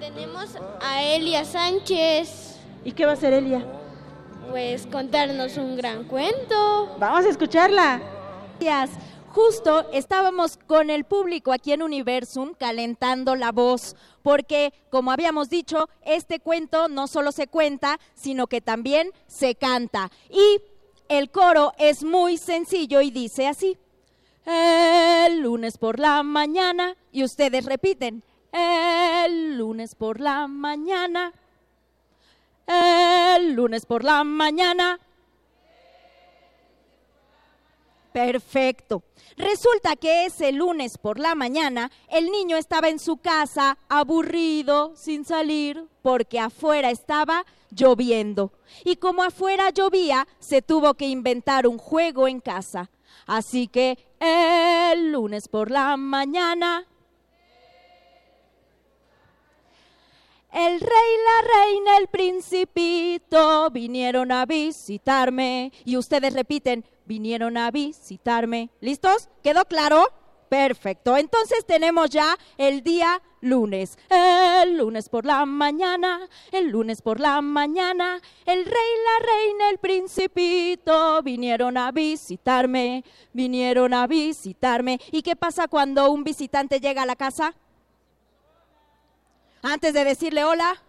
tenemos 0.00 0.56
a 0.80 1.02
Elia 1.02 1.44
Sánchez. 1.44 2.49
¿Y 2.84 2.92
qué 2.92 3.04
va 3.04 3.12
a 3.12 3.14
hacer 3.14 3.32
Elia? 3.32 3.64
Pues 4.50 4.86
contarnos 4.86 5.56
un 5.56 5.76
gran 5.76 6.04
cuento. 6.04 6.96
Vamos 6.98 7.24
a 7.24 7.28
escucharla. 7.28 8.00
Gracias. 8.58 8.98
Justo 9.28 9.88
estábamos 9.92 10.56
con 10.56 10.90
el 10.90 11.04
público 11.04 11.52
aquí 11.52 11.72
en 11.72 11.82
Universum 11.82 12.52
calentando 12.58 13.36
la 13.36 13.52
voz, 13.52 13.94
porque 14.22 14.72
como 14.90 15.12
habíamos 15.12 15.48
dicho, 15.48 15.88
este 16.02 16.40
cuento 16.40 16.88
no 16.88 17.06
solo 17.06 17.30
se 17.30 17.46
cuenta, 17.46 18.00
sino 18.14 18.48
que 18.48 18.60
también 18.60 19.12
se 19.28 19.54
canta. 19.54 20.10
Y 20.28 20.60
el 21.08 21.30
coro 21.30 21.74
es 21.78 22.02
muy 22.02 22.38
sencillo 22.38 23.02
y 23.02 23.12
dice 23.12 23.46
así. 23.46 23.78
El 24.44 25.42
lunes 25.42 25.78
por 25.78 26.00
la 26.00 26.24
mañana, 26.24 26.96
y 27.12 27.22
ustedes 27.22 27.66
repiten, 27.66 28.24
el 28.52 29.56
lunes 29.58 29.94
por 29.94 30.18
la 30.18 30.48
mañana, 30.48 31.32
el 32.70 33.52
lunes 33.54 33.86
por 33.86 34.04
la 34.04 34.22
mañana. 34.24 35.00
Perfecto. 38.12 39.02
Resulta 39.36 39.96
que 39.96 40.26
ese 40.26 40.52
lunes 40.52 40.98
por 40.98 41.18
la 41.18 41.34
mañana 41.34 41.90
el 42.08 42.30
niño 42.30 42.56
estaba 42.56 42.88
en 42.88 42.98
su 42.98 43.16
casa 43.16 43.78
aburrido, 43.88 44.92
sin 44.96 45.24
salir, 45.24 45.86
porque 46.02 46.40
afuera 46.40 46.90
estaba 46.90 47.46
lloviendo. 47.70 48.52
Y 48.84 48.96
como 48.96 49.22
afuera 49.22 49.70
llovía, 49.70 50.26
se 50.40 50.60
tuvo 50.60 50.94
que 50.94 51.08
inventar 51.08 51.66
un 51.66 51.78
juego 51.78 52.26
en 52.26 52.40
casa. 52.40 52.90
Así 53.26 53.68
que 53.68 53.96
el 54.18 55.12
lunes 55.12 55.48
por 55.48 55.70
la 55.70 55.96
mañana 55.96 56.86
El 60.52 60.80
rey, 60.80 60.88
la 60.90 61.64
reina, 61.64 61.98
el 61.98 62.08
principito 62.08 63.70
vinieron 63.70 64.32
a 64.32 64.46
visitarme. 64.46 65.72
Y 65.84 65.96
ustedes 65.96 66.34
repiten, 66.34 66.84
vinieron 67.04 67.56
a 67.56 67.70
visitarme. 67.70 68.70
¿Listos? 68.80 69.28
¿Quedó 69.42 69.64
claro? 69.64 70.08
Perfecto. 70.48 71.16
Entonces 71.16 71.64
tenemos 71.64 72.10
ya 72.10 72.36
el 72.58 72.82
día 72.82 73.22
lunes. 73.40 73.96
El 74.10 74.78
lunes 74.78 75.08
por 75.08 75.24
la 75.24 75.46
mañana, 75.46 76.28
el 76.50 76.70
lunes 76.70 77.00
por 77.00 77.20
la 77.20 77.40
mañana, 77.40 78.20
el 78.44 78.64
rey, 78.64 78.74
la 78.74 79.26
reina, 79.26 79.70
el 79.70 79.78
principito 79.78 81.22
vinieron 81.22 81.76
a 81.76 81.92
visitarme, 81.92 83.04
vinieron 83.32 83.94
a 83.94 84.08
visitarme. 84.08 85.00
¿Y 85.12 85.22
qué 85.22 85.36
pasa 85.36 85.68
cuando 85.68 86.10
un 86.10 86.24
visitante 86.24 86.80
llega 86.80 87.02
a 87.02 87.06
la 87.06 87.14
casa? 87.14 87.54
Antes 89.62 89.92
de 89.92 90.04
decirle 90.04 90.44
hola, 90.44 90.82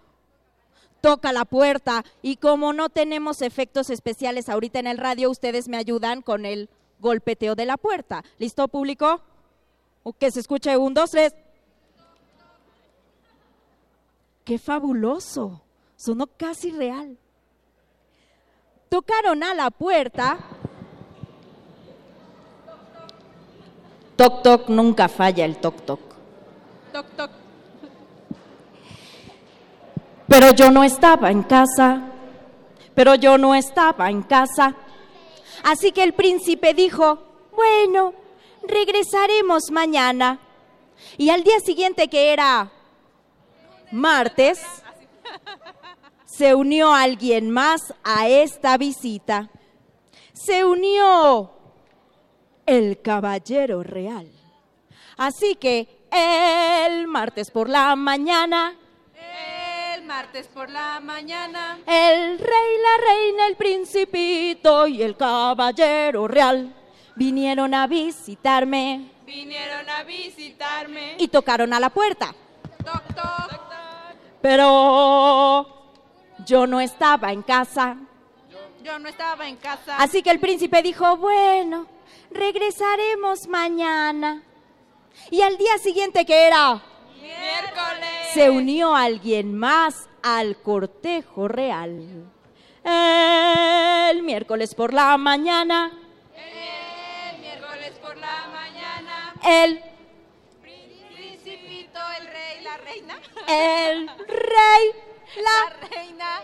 toca 1.01 1.33
la 1.33 1.45
puerta 1.45 2.05
y 2.21 2.37
como 2.37 2.73
no 2.73 2.89
tenemos 2.89 3.41
efectos 3.41 3.89
especiales 3.89 4.47
ahorita 4.47 4.79
en 4.79 4.87
el 4.87 4.97
radio, 4.97 5.29
ustedes 5.29 5.67
me 5.67 5.77
ayudan 5.77 6.21
con 6.21 6.45
el 6.45 6.69
golpeteo 6.99 7.55
de 7.55 7.65
la 7.65 7.77
puerta. 7.77 8.23
¿Listo, 8.37 8.67
público? 8.67 9.21
Que 10.19 10.31
se 10.31 10.39
escuche 10.39 10.77
un, 10.77 10.93
dos, 10.93 11.11
tres. 11.11 11.35
¡Qué 14.45 14.57
fabuloso! 14.57 15.61
Sonó 15.95 16.27
casi 16.27 16.71
real. 16.71 17.17
Tocaron 18.89 19.43
a 19.43 19.53
la 19.53 19.69
puerta. 19.69 20.39
Toc, 24.15 24.43
toc, 24.43 24.69
nunca 24.69 25.07
falla 25.09 25.45
el 25.45 25.57
toc, 25.57 25.85
toc. 25.85 25.99
Toc, 26.91 27.05
toc. 27.15 27.40
Pero 30.27 30.51
yo 30.51 30.71
no 30.71 30.83
estaba 30.83 31.31
en 31.31 31.43
casa, 31.43 32.01
pero 32.95 33.15
yo 33.15 33.37
no 33.37 33.55
estaba 33.55 34.09
en 34.09 34.23
casa. 34.23 34.75
Así 35.63 35.91
que 35.91 36.03
el 36.03 36.13
príncipe 36.13 36.73
dijo, 36.73 37.19
bueno, 37.55 38.13
regresaremos 38.63 39.71
mañana. 39.71 40.39
Y 41.17 41.29
al 41.29 41.43
día 41.43 41.59
siguiente, 41.59 42.07
que 42.07 42.33
era 42.33 42.71
martes, 43.91 44.61
se 46.25 46.55
unió 46.55 46.93
alguien 46.93 47.51
más 47.51 47.93
a 48.03 48.27
esta 48.27 48.77
visita. 48.77 49.49
Se 50.33 50.63
unió 50.65 51.51
el 52.65 53.01
caballero 53.01 53.83
real. 53.83 54.31
Así 55.17 55.55
que 55.55 56.07
el 56.11 57.07
martes 57.07 57.51
por 57.51 57.69
la 57.69 57.95
mañana 57.95 58.75
martes 60.11 60.47
por 60.47 60.69
la 60.69 60.99
mañana. 60.99 61.79
El 61.85 62.37
rey, 62.37 62.71
la 62.87 62.95
reina, 63.09 63.47
el 63.47 63.55
principito 63.55 64.85
y 64.85 65.01
el 65.01 65.15
caballero 65.15 66.27
real 66.27 66.75
vinieron 67.15 67.73
a 67.73 67.87
visitarme 67.87 69.09
Vinieron 69.25 69.89
a 69.89 70.03
visitarme. 70.03 71.15
y 71.17 71.29
tocaron 71.29 71.71
a 71.73 71.79
la 71.79 71.89
puerta. 71.89 72.35
Toc, 72.83 73.03
toc. 73.15 73.61
Pero 74.41 75.65
yo 76.45 76.67
no 76.67 76.81
estaba 76.81 77.31
en 77.31 77.41
casa. 77.41 77.95
Yo 78.83 78.99
no 78.99 79.07
estaba 79.07 79.47
en 79.47 79.55
casa. 79.55 79.95
Así 79.97 80.21
que 80.21 80.31
el 80.31 80.41
príncipe 80.41 80.81
dijo, 80.81 81.15
bueno, 81.15 81.87
regresaremos 82.31 83.47
mañana. 83.47 84.43
Y 85.29 85.41
al 85.41 85.55
día 85.57 85.77
siguiente 85.77 86.25
que 86.25 86.47
era, 86.47 86.81
Miércoles. 87.21 88.20
Se 88.33 88.49
unió 88.49 88.95
alguien 88.95 89.57
más 89.57 90.09
al 90.23 90.57
cortejo 90.57 91.47
real. 91.47 92.25
El 92.83 94.23
miércoles 94.23 94.73
por 94.75 94.93
la 94.93 95.15
mañana, 95.17 95.91
El 96.35 97.39
miércoles 97.41 97.91
por 98.01 98.17
la 98.17 98.47
mañana. 98.51 99.33
el, 99.43 99.81
Principito, 100.61 101.99
el 102.19 102.27
rey, 102.27 102.63
la 102.63 102.77
reina. 102.77 103.19
el 103.47 104.07
rey, 104.27 104.91
La 105.43 105.87
reina. 105.89 106.41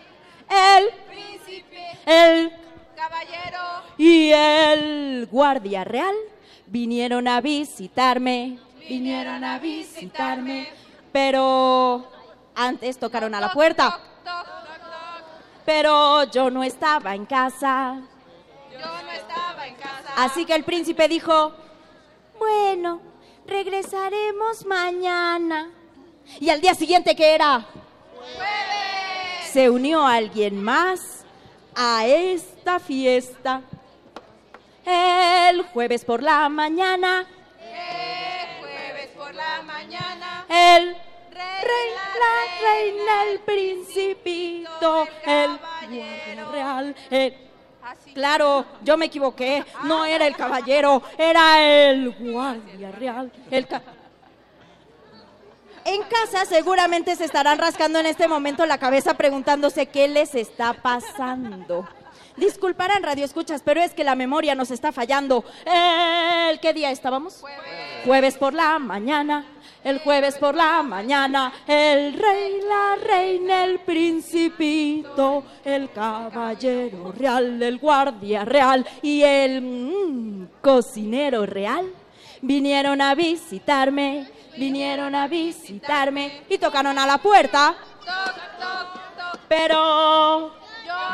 el, 0.77 0.89
Príncipe. 1.09 1.87
el 2.05 2.51
Caballero. 2.95 3.83
y 3.97 4.31
el 4.31 5.27
guardia 5.31 5.83
real 5.83 6.15
vinieron 6.67 7.27
a 7.27 7.41
visitarme, 7.41 8.59
Vinieron 8.87 9.43
a 9.43 9.59
visitarme. 9.59 10.69
Pero 11.11 12.05
antes 12.55 12.97
tocaron 12.97 13.33
a 13.35 13.41
la 13.41 13.51
puerta. 13.53 13.99
Pero 15.65 16.23
yo 16.31 16.49
no 16.49 16.63
estaba 16.63 17.13
en 17.13 17.25
casa. 17.25 18.01
Yo 18.71 18.79
no 18.79 19.11
estaba 19.11 19.67
en 19.67 19.75
casa. 19.75 20.13
Así 20.15 20.45
que 20.45 20.55
el 20.55 20.63
príncipe 20.63 21.07
dijo, 21.07 21.53
bueno, 22.39 23.01
regresaremos 23.45 24.65
mañana. 24.65 25.69
Y 26.39 26.49
al 26.49 26.61
día 26.61 26.73
siguiente 26.73 27.15
que 27.15 27.35
era, 27.35 27.65
se 29.51 29.69
unió 29.69 30.05
alguien 30.05 30.63
más 30.63 31.25
a 31.75 32.05
esta 32.05 32.79
fiesta. 32.79 33.61
El 34.85 35.63
jueves 35.63 36.05
por 36.05 36.23
la 36.23 36.47
mañana, 36.47 37.25
jueves 37.25 37.36
la 39.37 39.61
mañana. 39.63 40.45
el 40.49 40.95
rey, 41.31 41.89
la 41.95 42.67
reina, 42.67 43.23
el 43.31 43.39
principito, 43.39 45.07
el 45.25 45.57
guardia 45.57 46.45
real, 46.51 46.95
el- 47.11 47.37
Claro, 48.13 48.65
yo 48.81 48.97
me 48.97 49.05
equivoqué, 49.05 49.63
no 49.83 50.03
era 50.05 50.25
el 50.27 50.35
caballero, 50.35 51.01
era 51.17 51.61
el 51.63 52.09
guardia 52.19 52.91
real, 52.91 53.31
el 53.51 53.67
ca- 53.67 53.81
En 55.85 56.01
casa 56.03 56.43
seguramente 56.45 57.15
se 57.15 57.23
estarán 57.25 57.57
rascando 57.59 57.99
en 57.99 58.07
este 58.07 58.27
momento 58.27 58.65
la 58.65 58.77
cabeza 58.77 59.13
preguntándose 59.13 59.85
qué 59.85 60.07
les 60.09 60.35
está 60.35 60.73
pasando. 60.73 61.87
Disculparán 62.37 63.01
radio 63.01 63.25
escuchas, 63.25 63.63
pero 63.65 63.81
es 63.81 63.93
que 63.93 64.03
la 64.03 64.15
memoria 64.15 64.53
nos 64.53 64.69
está 64.69 64.91
fallando. 64.91 65.43
¿El 65.65 66.59
qué 66.59 66.71
día 66.71 66.91
estábamos? 66.91 67.43
Jueves 68.05 68.37
por 68.37 68.53
la 68.53 68.77
mañana, 68.77 69.43
el 69.83 69.99
jueves 69.99 70.35
por 70.35 70.55
la 70.55 70.83
mañana, 70.83 71.51
el 71.65 72.13
rey, 72.13 72.61
la 72.61 72.95
reina, 73.03 73.63
el 73.63 73.79
principito, 73.79 75.43
el 75.65 75.91
caballero 75.91 77.11
real, 77.11 77.61
el 77.61 77.79
guardia 77.79 78.45
real 78.45 78.87
y 79.01 79.23
el 79.23 79.61
mm, 79.61 80.47
cocinero 80.61 81.43
real 81.47 81.91
vinieron 82.41 83.01
a 83.01 83.15
visitarme, 83.15 84.29
vinieron 84.57 85.15
a 85.15 85.27
visitarme 85.27 86.43
y 86.49 86.59
tocaron 86.59 86.99
a 86.99 87.07
la 87.07 87.17
puerta. 87.17 87.75
Pero 89.47 90.53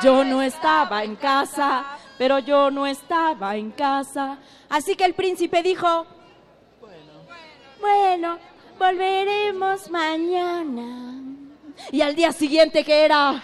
yo 0.03 0.23
no 0.23 0.41
estaba 0.41 1.03
en 1.03 1.15
casa, 1.15 1.85
pero 2.17 2.39
yo 2.39 2.71
no 2.71 2.85
estaba 2.85 3.55
en 3.55 3.71
casa. 3.71 4.37
Así 4.69 4.95
que 4.95 5.05
el 5.05 5.13
príncipe 5.13 5.63
dijo, 5.63 6.05
bueno, 7.79 8.37
volveremos 8.79 9.89
mañana. 9.89 11.21
Y 11.91 12.01
al 12.01 12.15
día 12.15 12.31
siguiente 12.31 12.83
que 12.83 13.05
era... 13.05 13.41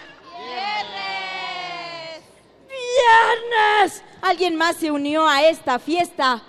¡Viernes! 2.68 4.02
Alguien 4.22 4.56
más 4.56 4.76
se 4.76 4.90
unió 4.90 5.26
a 5.28 5.42
esta 5.42 5.78
fiesta. 5.78 6.42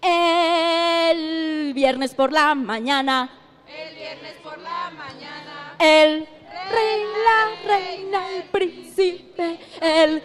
El 0.00 1.72
viernes 1.74 2.14
por 2.14 2.32
la 2.32 2.54
mañana, 2.54 3.30
El 3.66 3.94
viernes 3.94 4.34
por 4.42 4.56
la 4.58 4.90
mañana. 4.90 5.74
el 5.78 6.28
rey, 6.70 7.02
la 7.24 7.68
reina, 7.74 8.30
el 8.36 8.42
príncipe, 8.44 9.58
el, 9.80 10.22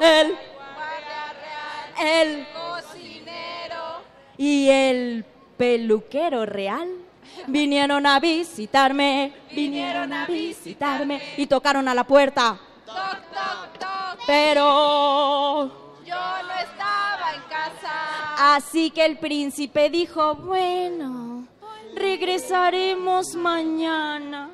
el, 0.00 0.36
el 2.00 2.46
Cocinero. 2.52 4.02
y 4.36 4.68
el 4.68 5.24
peluquero 5.56 6.46
real 6.46 6.88
vinieron 7.46 8.06
a 8.06 8.18
visitarme, 8.20 9.32
vinieron 9.52 10.12
a 10.12 10.26
visitarme 10.26 11.20
y 11.36 11.46
tocaron 11.46 11.88
a 11.88 11.94
la 11.94 12.04
puerta. 12.04 12.58
Toc, 12.86 12.94
toc, 12.94 13.78
toc. 13.78 14.26
Pero 14.26 15.70
Yo 16.04 16.14
no 16.16 16.54
estaba 16.60 17.34
en 17.34 17.42
casa. 17.48 18.54
así 18.56 18.90
que 18.90 19.04
el 19.04 19.18
príncipe 19.18 19.88
dijo, 19.90 20.34
bueno, 20.36 21.46
regresaremos 21.94 23.34
mañana. 23.34 24.50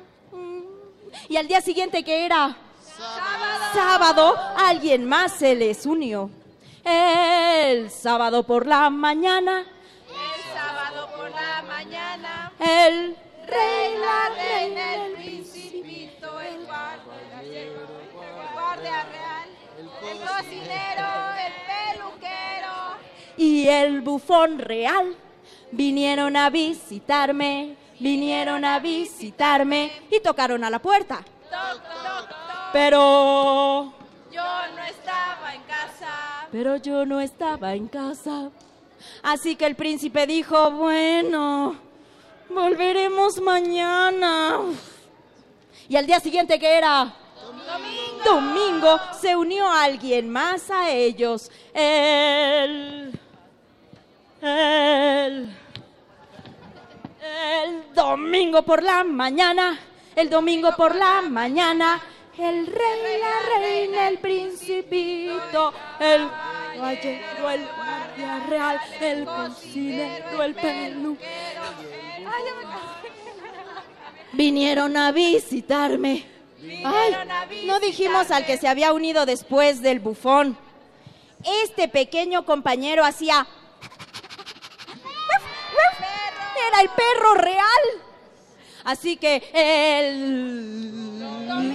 Y 1.29 1.37
al 1.37 1.47
día 1.47 1.61
siguiente 1.61 2.03
que 2.03 2.25
era 2.25 2.57
sábado, 3.73 4.35
alguien 4.57 5.05
más 5.07 5.31
se 5.33 5.53
les 5.55 5.85
unió. 5.85 6.29
El 6.83 7.91
sábado 7.91 8.43
por 8.43 8.65
la 8.65 8.89
mañana, 8.89 9.63
El 10.09 10.53
sábado 10.53 11.07
por 11.15 11.29
la 11.29 11.61
mañana. 11.67 12.51
el 12.59 13.15
Rey, 13.47 13.95
la 13.99 14.29
reina, 14.35 14.95
el 15.05 15.13
principito, 15.13 16.39
el 16.41 16.55
el 16.55 17.71
guardia 18.53 19.03
real, 19.03 19.49
el 19.79 20.19
cocinero, 20.19 21.07
el 21.45 21.53
peluquero. 21.69 22.75
y 23.37 23.67
el 23.67 24.01
bufón 24.01 24.59
real 24.59 25.15
vinieron 25.71 26.35
a 26.35 26.49
visitarme, 26.49 27.75
vinieron 27.99 28.65
a 28.65 28.79
visitarme 28.79 29.91
y 30.09 30.19
tocaron 30.21 30.63
a 30.63 30.69
la 30.69 30.79
puerta. 30.79 31.17
Toc, 31.49 31.81
toc, 31.81 32.29
toc. 32.29 32.37
Pero, 32.73 33.93
Yo 34.31 34.41
no 34.75 34.83
estaba 34.83 35.53
en 35.55 35.61
casa. 35.63 36.47
pero 36.51 36.75
yo 36.77 37.05
no 37.05 37.19
estaba 37.19 37.73
en 37.73 37.87
casa. 37.87 38.49
Así 39.23 39.55
que 39.55 39.65
el 39.65 39.75
príncipe 39.75 40.27
dijo, 40.27 40.71
bueno, 40.71 41.75
volveremos 42.49 43.39
mañana. 43.41 44.59
Y 45.87 45.95
al 45.95 46.05
día 46.05 46.19
siguiente 46.19 46.59
que 46.59 46.77
era 46.77 47.13
Domingo. 47.65 48.23
domingo, 48.25 48.99
se 49.19 49.35
unió 49.35 49.67
alguien 49.71 50.29
más 50.29 50.69
a 50.69 50.89
ellos. 50.91 51.49
El... 51.73 53.19
El... 54.41 55.55
El 57.29 57.93
domingo 57.93 58.63
por 58.63 58.81
la 58.81 59.03
mañana, 59.03 59.79
el 60.15 60.29
domingo 60.29 60.75
por 60.75 60.95
la 60.95 61.21
mañana, 61.21 62.01
el 62.37 62.65
rey, 62.65 63.19
la 63.19 63.59
reina, 63.59 64.07
el 64.07 64.17
principito, 64.17 65.73
el 65.99 66.27
caballero, 66.75 67.49
el 67.49 67.67
guardia 67.75 68.39
real, 68.47 68.79
el 69.01 69.25
cocinero, 69.25 70.43
el 70.43 70.55
peluquero. 70.55 71.61
Vinieron 74.33 74.97
a 74.97 75.11
visitarme. 75.11 76.25
Ay, 76.85 77.15
no 77.65 77.79
dijimos 77.79 78.31
al 78.31 78.45
que 78.45 78.57
se 78.57 78.67
había 78.67 78.93
unido 78.93 79.25
después 79.25 79.81
del 79.81 79.99
bufón. 79.99 80.57
Este 81.63 81.87
pequeño 81.87 82.45
compañero 82.45 83.05
hacía... 83.05 83.45
El 86.79 86.89
perro 86.89 87.33
real. 87.35 88.09
Así 88.85 89.17
que 89.17 89.51
el 89.53 91.19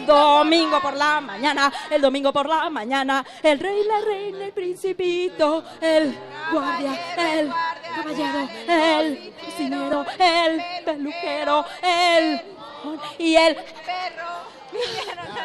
domingo 0.07 0.81
por 0.81 0.97
la 0.97 1.21
mañana, 1.21 1.73
el 1.91 2.01
domingo 2.01 2.33
por 2.33 2.49
la 2.49 2.71
mañana, 2.71 3.25
el 3.43 3.59
rey, 3.59 3.85
la 3.85 4.01
reina, 4.01 4.47
el 4.47 4.53
principito, 4.53 5.63
el 5.81 6.17
guardia, 6.51 6.99
el 7.17 7.53
caballero, 7.95 8.49
el 8.69 9.35
cocinero, 9.45 10.07
el 10.19 10.63
peluquero, 10.85 11.65
el 11.83 12.41
y 13.19 13.37
el 13.37 13.57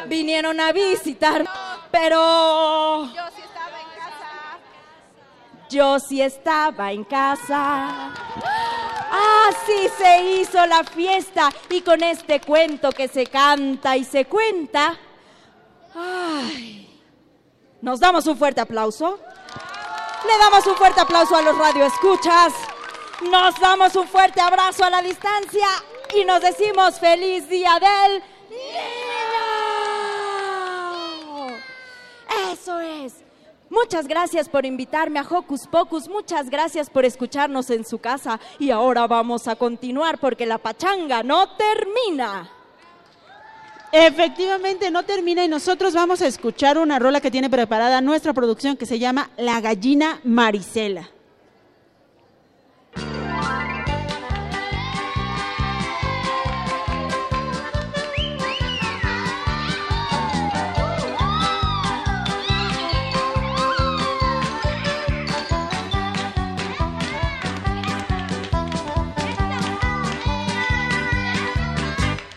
vinieron 0.06 0.58
a 0.60 0.72
visitar, 0.72 1.44
pero 1.90 3.04
Yo 3.14 3.28
sí 3.30 3.42
estaba 3.42 3.80
en 3.80 3.88
casa. 3.98 4.58
yo 5.68 5.98
sí 6.00 6.22
estaba 6.22 6.92
en 6.92 7.04
casa. 7.04 8.12
Así 9.10 9.88
se 9.98 10.22
hizo 10.22 10.64
la 10.66 10.84
fiesta 10.84 11.50
y 11.68 11.80
con 11.80 12.02
este 12.02 12.40
cuento 12.40 12.92
que 12.92 13.08
se 13.08 13.26
canta 13.26 13.96
y 13.96 14.04
se 14.04 14.24
cuenta, 14.26 14.96
ay, 15.94 17.00
nos 17.82 17.98
damos 17.98 18.26
un 18.26 18.36
fuerte 18.36 18.60
aplauso. 18.60 19.18
Le 20.24 20.38
damos 20.38 20.66
un 20.66 20.76
fuerte 20.76 21.00
aplauso 21.00 21.34
a 21.34 21.42
los 21.42 21.56
radioescuchas. 21.58 22.52
Nos 23.22 23.58
damos 23.58 23.96
un 23.96 24.06
fuerte 24.06 24.40
abrazo 24.40 24.84
a 24.84 24.90
la 24.90 25.02
distancia 25.02 25.66
y 26.14 26.24
nos 26.24 26.40
decimos 26.40 27.00
feliz 27.00 27.48
día 27.48 27.78
del 27.80 28.22
niño. 28.50 28.90
Eso 32.52 32.80
es. 32.80 33.29
Muchas 33.70 34.08
gracias 34.08 34.48
por 34.48 34.66
invitarme 34.66 35.20
a 35.20 35.22
Hocus 35.22 35.68
Pocus, 35.68 36.08
muchas 36.08 36.50
gracias 36.50 36.90
por 36.90 37.04
escucharnos 37.04 37.70
en 37.70 37.84
su 37.84 37.98
casa 37.98 38.40
y 38.58 38.72
ahora 38.72 39.06
vamos 39.06 39.46
a 39.46 39.54
continuar 39.54 40.18
porque 40.18 40.44
la 40.44 40.58
pachanga 40.58 41.22
no 41.22 41.56
termina. 41.56 42.50
Efectivamente, 43.92 44.90
no 44.90 45.04
termina 45.04 45.44
y 45.44 45.48
nosotros 45.48 45.94
vamos 45.94 46.20
a 46.20 46.26
escuchar 46.26 46.78
una 46.78 46.98
rola 46.98 47.20
que 47.20 47.30
tiene 47.30 47.48
preparada 47.48 48.00
nuestra 48.00 48.32
producción 48.32 48.76
que 48.76 48.86
se 48.86 48.98
llama 48.98 49.30
La 49.36 49.60
gallina 49.60 50.20
Marisela. 50.24 51.08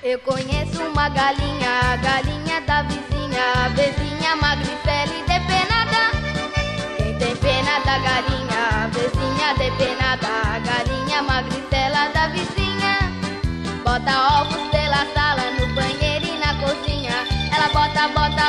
Eu 0.05 0.19
conheço 0.19 0.83
uma 0.83 1.07
galinha, 1.07 1.95
galinha 1.95 2.59
da 2.67 2.81
vizinha, 2.81 3.69
vizinha 3.69 4.35
magricela 4.35 5.15
e 5.15 5.23
depenada. 5.23 6.11
Quem 6.97 7.17
tem 7.17 7.33
pena 7.37 7.79
da 7.85 7.97
galinha, 7.99 8.89
vizinha 8.91 9.53
depenada, 9.57 10.59
galinha 10.59 11.21
magricela 11.21 12.09
da 12.09 12.27
vizinha. 12.27 12.97
Bota 13.85 14.41
ovos 14.41 14.67
pela 14.71 15.05
sala, 15.13 15.51
no 15.57 15.73
banheiro 15.73 16.25
e 16.25 16.37
na 16.37 16.53
cozinha. 16.55 17.25
Ela 17.55 17.69
bota, 17.69 18.09
bota, 18.09 18.42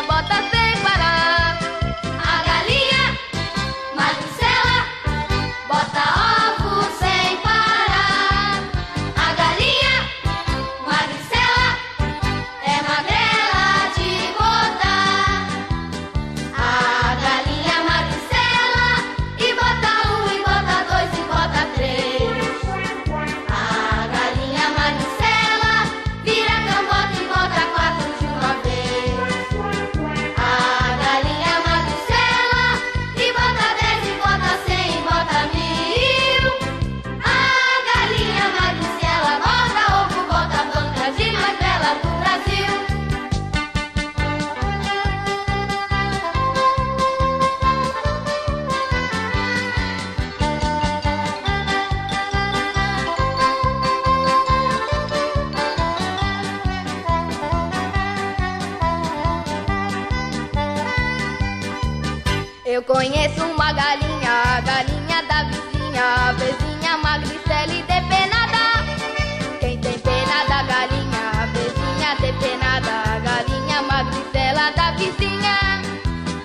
vizinha. 74.97 75.83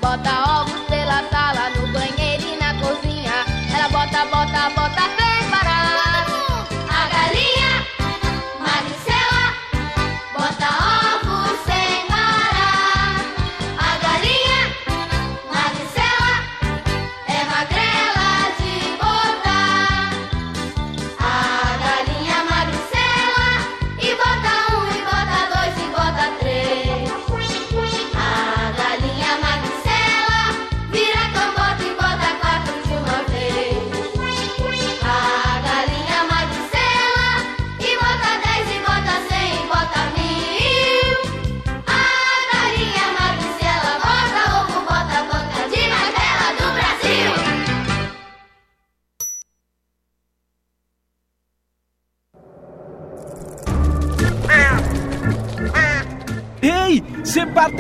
Bota 0.02 0.62
ovos 0.62 0.82
pela 0.90 1.24
sala, 1.30 1.70
no 1.72 1.88
banheiro 1.94 2.44
e 2.48 2.56
na 2.58 2.74
cozinha. 2.76 3.46
Ela 3.74 3.90
bota, 3.90 4.26
bota, 4.26 4.70
bota 4.72 5.19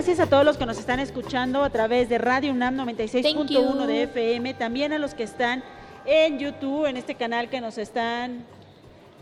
Gracias 0.00 0.20
a 0.20 0.30
todos 0.30 0.46
los 0.46 0.56
que 0.56 0.64
nos 0.64 0.78
están 0.78 0.98
escuchando 0.98 1.62
a 1.62 1.68
través 1.68 2.08
de 2.08 2.16
Radio 2.16 2.52
UNAM 2.52 2.74
96.1 2.74 3.84
de 3.84 4.04
FM, 4.04 4.54
también 4.54 4.94
a 4.94 4.98
los 4.98 5.12
que 5.12 5.24
están 5.24 5.62
en 6.06 6.38
YouTube, 6.38 6.86
en 6.86 6.96
este 6.96 7.16
canal 7.16 7.50
que 7.50 7.60
nos 7.60 7.76
están 7.76 8.46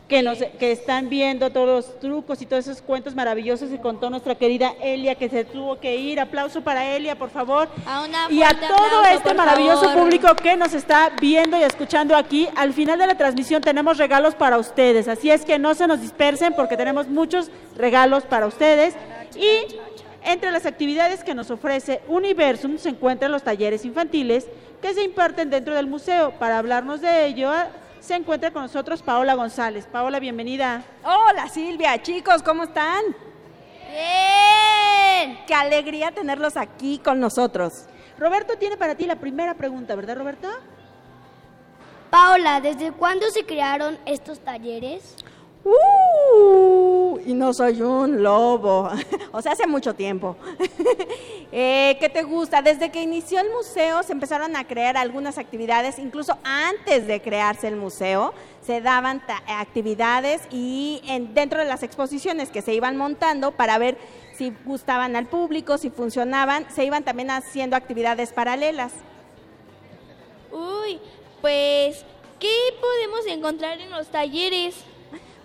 que 0.07 0.23
nos 0.23 0.39
que 0.39 0.71
están 0.71 1.09
viendo 1.09 1.51
todos 1.51 1.67
los 1.67 1.99
trucos 1.99 2.41
y 2.43 2.47
todos 2.47 2.69
esos 2.69 2.81
cuentos 2.81 3.17
maravillosos 3.17 3.71
que 3.71 3.81
contó 3.81 4.09
nuestra 4.09 4.37
querida 4.37 4.73
Elia 4.81 5.17
que 5.17 5.29
se 5.29 5.45
tuvo 5.45 5.81
que 5.81 5.97
ir. 5.97 6.21
Aplauso 6.21 6.61
para 6.61 6.87
Elia, 6.95 7.19
por 7.19 7.31
favor. 7.31 7.69
y 8.31 8.45
a 8.45 8.51
todo 8.51 8.77
aplauso, 8.77 9.05
este 9.11 9.35
maravilloso 9.35 9.83
favor. 9.83 10.05
público 10.05 10.29
que 10.37 10.57
nos 10.57 10.75
está 10.75 11.11
viendo 11.21 11.59
y 11.59 11.65
escuchando 11.65 12.15
aquí. 12.15 12.49
Al 12.55 12.73
final 12.73 13.01
de 13.01 13.09
la 13.09 13.17
transmisión 13.17 13.63
tenemos 13.63 13.99
regalos 13.99 14.37
para 14.37 14.59
ustedes, 14.59 15.09
así 15.09 15.29
es 15.29 15.45
que 15.45 15.59
no 15.59 15.75
se 15.75 15.89
nos 15.89 16.01
dispersen 16.01 16.55
porque 16.55 16.77
tenemos 16.77 17.09
muchos 17.09 17.51
regalos 17.77 18.23
para 18.23 18.47
ustedes. 18.47 18.95
Y 19.35 19.77
entre 20.29 20.51
las 20.51 20.67
actividades 20.67 21.25
que 21.25 21.35
nos 21.35 21.51
ofrece 21.51 22.03
Universum 22.07 22.77
se 22.77 22.91
encuentran 22.91 23.33
los 23.33 23.43
talleres 23.43 23.87
infantiles 23.87 24.47
que 24.83 24.93
se 24.93 25.03
imparten 25.03 25.49
dentro 25.49 25.75
del 25.75 25.87
museo. 25.87 26.33
Para 26.39 26.59
hablarnos 26.59 27.01
de 27.01 27.27
ello, 27.27 27.51
ah, 27.51 27.69
se 27.99 28.15
encuentra 28.15 28.51
con 28.51 28.63
nosotros 28.63 29.03
Paola 29.03 29.35
González. 29.35 29.87
Paola, 29.87 30.21
bienvenida. 30.21 30.85
Hola 31.03 31.49
Silvia, 31.49 32.01
chicos, 32.03 32.43
¿cómo 32.43 32.65
están? 32.65 33.03
Bien. 33.91 35.39
Qué 35.47 35.55
alegría 35.55 36.11
tenerlos 36.11 36.59
aquí 36.59 36.99
con 36.99 37.19
nosotros. 37.21 37.87
Roberto 38.19 38.59
tiene 38.59 38.77
para 38.77 38.97
ti 38.97 39.07
la 39.07 39.17
primera 39.17 39.55
pregunta, 39.55 39.95
¿verdad, 39.95 40.19
Roberto? 40.19 40.49
Paola, 42.11 42.61
¿desde 42.61 42.93
cuándo 42.93 43.31
se 43.31 43.47
crearon 43.47 43.99
estos 44.05 44.41
talleres? 44.41 45.17
Uh, 45.70 47.19
y 47.27 47.35
no 47.35 47.53
soy 47.53 47.81
un 47.82 48.23
lobo, 48.23 48.89
o 49.32 49.43
sea, 49.43 49.53
hace 49.53 49.66
mucho 49.66 49.95
tiempo. 49.95 50.36
Eh, 51.51 51.97
¿Qué 51.99 52.11
te 52.11 52.24
gusta? 52.24 52.61
Desde 52.61 52.90
que 52.90 53.01
inició 53.01 53.40
el 53.40 53.49
museo 53.49 54.03
se 54.03 54.12
empezaron 54.12 54.55
a 54.55 54.66
crear 54.66 54.99
algunas 54.99 55.39
actividades, 55.39 55.99
incluso 55.99 56.36
antes 56.45 57.07
de 57.07 57.23
crearse 57.23 57.69
el 57.69 57.77
museo, 57.77 58.35
se 58.61 58.82
daban 58.82 59.23
actividades 59.47 60.43
y 60.51 61.01
en- 61.07 61.32
dentro 61.32 61.59
de 61.61 61.65
las 61.65 61.82
exposiciones 61.82 62.51
que 62.51 62.61
se 62.61 62.74
iban 62.74 62.99
montando 62.99 63.53
para 63.53 63.78
ver 63.78 63.97
si 64.36 64.53
gustaban 64.66 65.16
al 65.16 65.24
público, 65.24 65.78
si 65.78 65.89
funcionaban, 65.89 66.66
se 66.70 66.85
iban 66.85 67.03
también 67.03 67.31
haciendo 67.31 67.77
actividades 67.77 68.31
paralelas. 68.35 68.93
Uy, 70.53 71.01
pues, 71.40 72.05
¿qué 72.39 72.53
podemos 72.78 73.27
encontrar 73.27 73.81
en 73.81 73.90
los 73.90 74.09
talleres? 74.09 74.74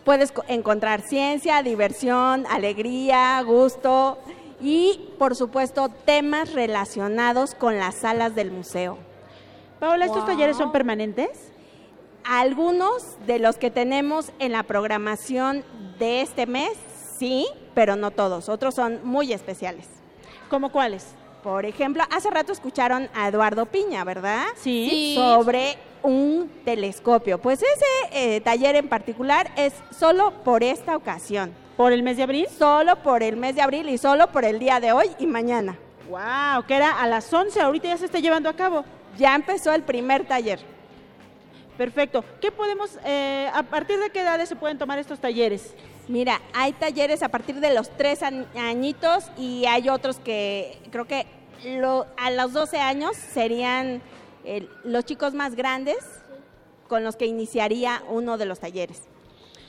Puedes 0.05 0.31
co- 0.31 0.43
encontrar 0.47 1.01
ciencia, 1.01 1.63
diversión, 1.63 2.45
alegría, 2.49 3.41
gusto 3.45 4.17
y, 4.61 4.99
por 5.17 5.35
supuesto, 5.35 5.89
temas 5.89 6.53
relacionados 6.53 7.55
con 7.55 7.77
las 7.79 7.95
salas 7.95 8.35
del 8.35 8.51
museo. 8.51 8.97
Paola, 9.79 10.05
¿estos 10.05 10.23
Wow. 10.25 10.27
talleres 10.33 10.57
son 10.57 10.71
permanentes? 10.71 11.51
Algunos 12.25 13.17
de 13.27 13.39
los 13.39 13.57
que 13.57 13.69
tenemos 13.69 14.31
en 14.39 14.53
la 14.53 14.63
programación 14.63 15.63
de 15.99 16.21
este 16.21 16.45
mes, 16.45 16.71
sí, 17.17 17.45
pero 17.73 17.95
no 17.97 18.11
todos. 18.11 18.47
Otros 18.47 18.75
son 18.75 19.01
muy 19.03 19.33
especiales. 19.33 19.87
¿Cómo 20.49 20.71
cuáles? 20.71 21.05
Por 21.43 21.65
ejemplo, 21.65 22.03
hace 22.15 22.29
rato 22.29 22.53
escucharon 22.53 23.09
a 23.13 23.27
Eduardo 23.27 23.65
Piña, 23.65 24.05
¿verdad? 24.05 24.45
Sí. 24.55 24.87
Sí. 24.89 25.15
Sobre 25.17 25.77
un 26.03 26.51
telescopio. 26.65 27.37
Pues 27.39 27.61
ese 27.63 27.85
eh, 28.35 28.41
taller 28.41 28.75
en 28.75 28.87
particular 28.89 29.49
es 29.55 29.73
solo 29.97 30.31
por 30.43 30.63
esta 30.63 30.95
ocasión. 30.95 31.51
¿Por 31.77 31.91
el 31.91 32.03
mes 32.03 32.17
de 32.17 32.23
abril? 32.23 32.47
Solo 32.55 32.97
por 32.97 33.23
el 33.23 33.35
mes 33.37 33.55
de 33.55 33.61
abril 33.63 33.89
y 33.89 33.97
solo 33.97 34.27
por 34.27 34.45
el 34.45 34.59
día 34.59 34.79
de 34.79 34.91
hoy 34.91 35.07
y 35.17 35.25
mañana. 35.25 35.77
Wow, 36.09 36.65
que 36.67 36.75
era 36.75 36.91
a 37.01 37.07
las 37.07 37.33
11, 37.33 37.59
ahorita 37.61 37.87
ya 37.87 37.97
se 37.97 38.05
está 38.05 38.19
llevando 38.19 38.47
a 38.49 38.53
cabo. 38.55 38.85
Ya 39.17 39.33
empezó 39.33 39.73
el 39.73 39.81
primer 39.83 40.25
taller. 40.27 40.59
Perfecto. 41.77 42.23
¿Qué 42.39 42.51
podemos, 42.51 42.99
eh, 43.03 43.49
a 43.51 43.63
partir 43.63 43.97
de 43.99 44.11
qué 44.11 44.19
edades 44.21 44.47
se 44.49 44.55
pueden 44.55 44.77
tomar 44.77 44.99
estos 44.99 45.19
talleres? 45.19 45.73
Mira, 46.07 46.39
hay 46.53 46.73
talleres 46.73 47.23
a 47.23 47.29
partir 47.29 47.59
de 47.59 47.73
los 47.73 47.89
tres 47.97 48.19
añitos 48.21 49.31
y 49.37 49.65
hay 49.65 49.89
otros 49.89 50.17
que 50.19 50.77
creo 50.91 51.05
que 51.05 51.25
lo- 51.65 52.05
a 52.17 52.29
los 52.29 52.53
12 52.53 52.77
años 52.79 53.15
serían 53.15 54.01
eh, 54.43 54.67
los 54.83 55.05
chicos 55.05 55.33
más 55.33 55.55
grandes 55.55 55.97
con 56.87 57.03
los 57.03 57.15
que 57.15 57.25
iniciaría 57.25 58.03
uno 58.09 58.37
de 58.37 58.45
los 58.45 58.59
talleres. 58.59 59.01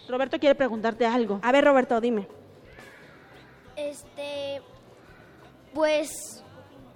Roberto 0.09 0.38
quiere 0.38 0.55
preguntarte 0.55 1.06
algo. 1.06 1.40
A 1.42 1.52
ver, 1.52 1.64
Roberto, 1.64 2.01
dime. 2.01 2.28
Este, 3.76 4.60
pues, 5.72 6.42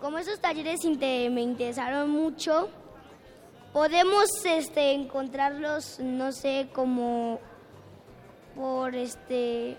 como 0.01 0.19
esos 0.19 0.41
talleres 0.41 0.81
me 0.85 1.41
interesaron 1.41 2.11
mucho, 2.11 2.69
podemos 3.73 4.29
este, 4.45 4.93
encontrarlos, 4.93 5.99
no 6.01 6.33
sé, 6.33 6.69
como 6.73 7.41
por 8.55 8.95
este 8.95 9.77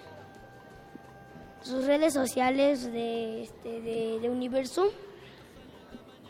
sus 1.61 1.85
redes 1.85 2.13
sociales 2.13 2.91
de, 2.91 3.43
este, 3.43 3.81
de, 3.81 4.19
de 4.21 4.30
Universum. 4.30 4.88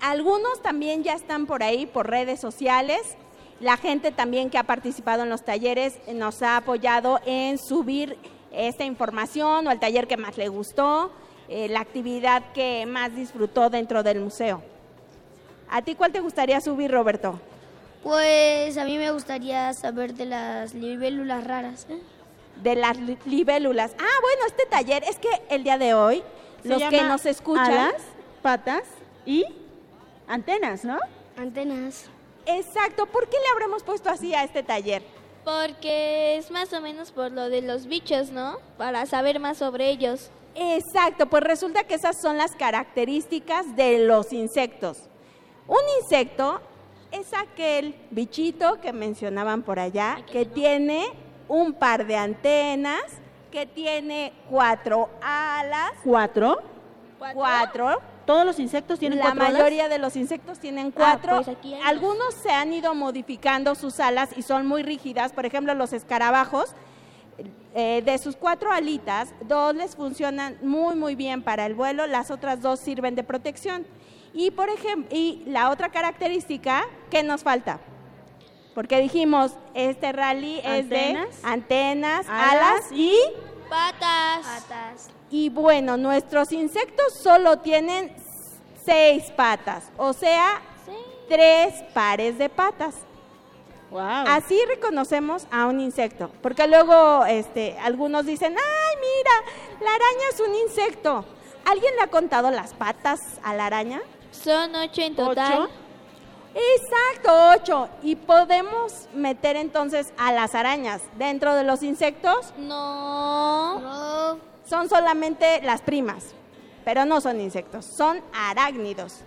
Algunos 0.01 0.61
también 0.61 1.03
ya 1.03 1.13
están 1.13 1.45
por 1.45 1.63
ahí 1.63 1.85
por 1.85 2.09
redes 2.09 2.39
sociales. 2.39 3.01
La 3.59 3.75
gente 3.77 4.11
también 4.11 4.49
que 4.49 4.57
ha 4.57 4.63
participado 4.63 5.23
en 5.23 5.29
los 5.29 5.43
talleres 5.43 5.97
nos 6.13 6.41
ha 6.41 6.55
apoyado 6.57 7.19
en 7.25 7.57
subir 7.57 8.17
esta 8.51 8.85
información 8.85 9.67
o 9.67 9.71
el 9.71 9.79
taller 9.79 10.07
que 10.07 10.15
más 10.17 10.37
le 10.37 10.47
gustó, 10.47 11.11
eh, 11.49 11.67
la 11.67 11.81
actividad 11.81 12.43
que 12.53 12.85
más 12.85 13.13
disfrutó 13.15 13.69
dentro 13.69 14.01
del 14.01 14.21
museo. 14.21 14.61
¿A 15.69 15.81
ti 15.81 15.95
cuál 15.95 16.11
te 16.11 16.19
gustaría 16.21 16.61
subir, 16.61 16.89
Roberto? 16.91 17.39
Pues 18.01 18.77
a 18.77 18.85
mí 18.85 18.97
me 18.97 19.11
gustaría 19.11 19.73
saber 19.73 20.13
de 20.13 20.25
las 20.25 20.73
libélulas 20.73 21.43
raras. 21.43 21.85
¿eh? 21.89 21.99
De 22.63 22.75
las 22.75 22.97
li- 22.97 23.17
libélulas. 23.25 23.91
Ah, 23.99 24.19
bueno, 24.21 24.41
este 24.47 24.65
taller 24.65 25.03
es 25.03 25.17
que 25.19 25.29
el 25.49 25.63
día 25.63 25.77
de 25.77 25.93
hoy, 25.93 26.23
Se 26.63 26.69
los 26.69 26.81
que 26.83 27.03
nos 27.03 27.25
escuchan... 27.25 27.65
alas, 27.71 28.01
patas 28.41 28.83
y 29.25 29.43
antenas, 30.29 30.85
¿no? 30.85 30.97
Antenas. 31.35 32.09
Exacto. 32.45 33.05
¿Por 33.05 33.27
qué 33.27 33.37
le 33.37 33.47
habremos 33.51 33.83
puesto 33.83 34.09
así 34.09 34.33
a 34.33 34.43
este 34.45 34.63
taller? 34.63 35.03
Porque 35.43 36.37
es 36.37 36.51
más 36.51 36.71
o 36.71 36.79
menos 36.79 37.11
por 37.11 37.31
lo 37.31 37.49
de 37.49 37.61
los 37.61 37.87
bichos, 37.87 38.29
¿no? 38.29 38.59
Para 38.77 39.05
saber 39.05 39.39
más 39.39 39.57
sobre 39.57 39.89
ellos. 39.89 40.29
Exacto, 40.55 41.27
pues 41.27 41.43
resulta 41.43 41.83
que 41.83 41.95
esas 41.95 42.19
son 42.21 42.37
las 42.37 42.55
características 42.55 43.75
de 43.75 44.05
los 44.05 44.33
insectos. 44.33 45.09
Un 45.67 45.81
insecto 46.01 46.59
es 47.11 47.33
aquel 47.33 47.95
bichito 48.11 48.79
que 48.81 48.91
mencionaban 48.91 49.63
por 49.63 49.79
allá, 49.79 50.23
que 50.31 50.45
tiene 50.45 51.05
un 51.47 51.73
par 51.73 52.05
de 52.05 52.17
antenas, 52.17 53.03
que 53.51 53.65
tiene 53.65 54.33
cuatro 54.49 55.09
alas. 55.21 55.93
¿Cuatro? 56.03 56.59
Cuatro. 57.33 57.99
¿Todos 58.29 58.45
los 58.45 58.59
insectos 58.59 58.99
tienen 58.99 59.17
La 59.17 59.23
cuatro 59.23 59.41
alas? 59.41 59.53
mayoría 59.53 59.89
de 59.89 59.97
los 59.97 60.15
insectos 60.15 60.59
tienen 60.59 60.91
cuatro. 60.91 61.37
pues 61.37 61.47
aquí 61.47 61.73
hay 61.73 61.81
Algunos 61.83 62.35
se 62.35 62.51
han 62.51 62.71
ido 62.71 62.93
modificando 62.93 63.73
sus 63.73 63.99
alas 63.99 64.29
y 64.37 64.43
son 64.43 64.67
muy 64.67 64.83
rígidas. 64.83 65.31
Por 65.33 65.47
ejemplo, 65.47 65.73
los 65.73 65.93
escarabajos, 65.93 66.75
eh, 67.73 68.03
de 68.05 68.17
sus 68.19 68.35
cuatro 68.35 68.71
alitas, 68.71 69.33
dos 69.47 69.73
les 69.73 69.95
funcionan 69.95 70.59
muy, 70.61 70.95
muy 70.95 71.15
bien 71.15 71.41
para 71.41 71.65
el 71.65 71.73
vuelo, 71.73 72.05
las 72.05 72.29
otras 72.29 72.61
dos 72.61 72.79
sirven 72.79 73.15
de 73.15 73.23
protección. 73.23 73.87
Y, 74.31 74.51
por 74.51 74.69
ejemplo, 74.69 75.07
y 75.11 75.41
la 75.47 75.71
otra 75.71 75.89
característica, 75.89 76.83
¿qué 77.09 77.23
nos 77.23 77.41
falta? 77.41 77.79
Porque 78.75 78.99
dijimos, 78.99 79.53
este 79.73 80.11
rally 80.11 80.61
es 80.63 80.87
de 80.87 80.99
Antenas, 80.99 81.39
antenas, 81.41 82.25
alas 82.29 82.53
alas 82.53 82.91
y... 82.91 83.11
Patas. 83.67 84.45
Patas. 84.45 85.18
Y 85.31 85.49
bueno, 85.49 85.97
nuestros 85.97 86.51
insectos 86.51 87.13
solo 87.13 87.57
tienen 87.59 88.15
seis 88.83 89.31
patas, 89.35 89.83
o 89.97 90.13
sea, 90.13 90.61
tres 91.27 91.83
pares 91.93 92.37
de 92.37 92.49
patas. 92.49 92.95
Así 93.91 94.59
reconocemos 94.67 95.47
a 95.51 95.65
un 95.65 95.79
insecto, 95.79 96.29
porque 96.41 96.67
luego 96.67 97.25
este, 97.25 97.77
algunos 97.79 98.25
dicen, 98.25 98.55
ay, 98.55 98.95
mira, 98.97 99.85
la 99.85 99.89
araña 99.89 100.25
es 100.31 100.39
un 100.39 100.55
insecto. 100.55 101.25
¿Alguien 101.65 101.95
le 101.95 102.01
ha 102.03 102.07
contado 102.07 102.51
las 102.51 102.73
patas 102.73 103.19
a 103.43 103.53
la 103.53 103.65
araña? 103.67 104.01
Son 104.31 104.75
ocho 104.75 105.01
en 105.01 105.15
total. 105.15 105.69
Exacto, 106.53 107.31
ocho. 107.55 107.89
¿Y 108.01 108.15
podemos 108.15 109.07
meter 109.13 109.55
entonces 109.55 110.13
a 110.17 110.31
las 110.31 110.55
arañas 110.55 111.01
dentro 111.17 111.53
de 111.55 111.63
los 111.63 111.83
insectos? 111.83 112.53
No. 112.57 114.37
Son 114.69 114.87
solamente 114.87 115.61
las 115.63 115.81
primas, 115.81 116.35
pero 116.85 117.03
no 117.03 117.21
son 117.21 117.41
insectos, 117.41 117.85
son 117.85 118.21
arácnidos. 118.31 119.21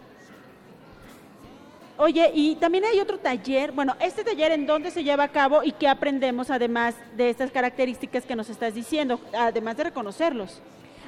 Oye, 1.98 2.30
y 2.32 2.54
también 2.56 2.84
hay 2.84 3.00
otro 3.00 3.18
taller, 3.18 3.72
bueno, 3.72 3.96
este 3.98 4.22
taller 4.22 4.52
en 4.52 4.66
dónde 4.66 4.92
se 4.92 5.02
lleva 5.02 5.24
a 5.24 5.32
cabo 5.32 5.64
y 5.64 5.72
qué 5.72 5.88
aprendemos 5.88 6.50
además 6.50 6.94
de 7.16 7.28
estas 7.28 7.50
características 7.50 8.24
que 8.24 8.36
nos 8.36 8.50
estás 8.50 8.74
diciendo, 8.74 9.20
además 9.36 9.76
de 9.76 9.84
reconocerlos. 9.84 10.60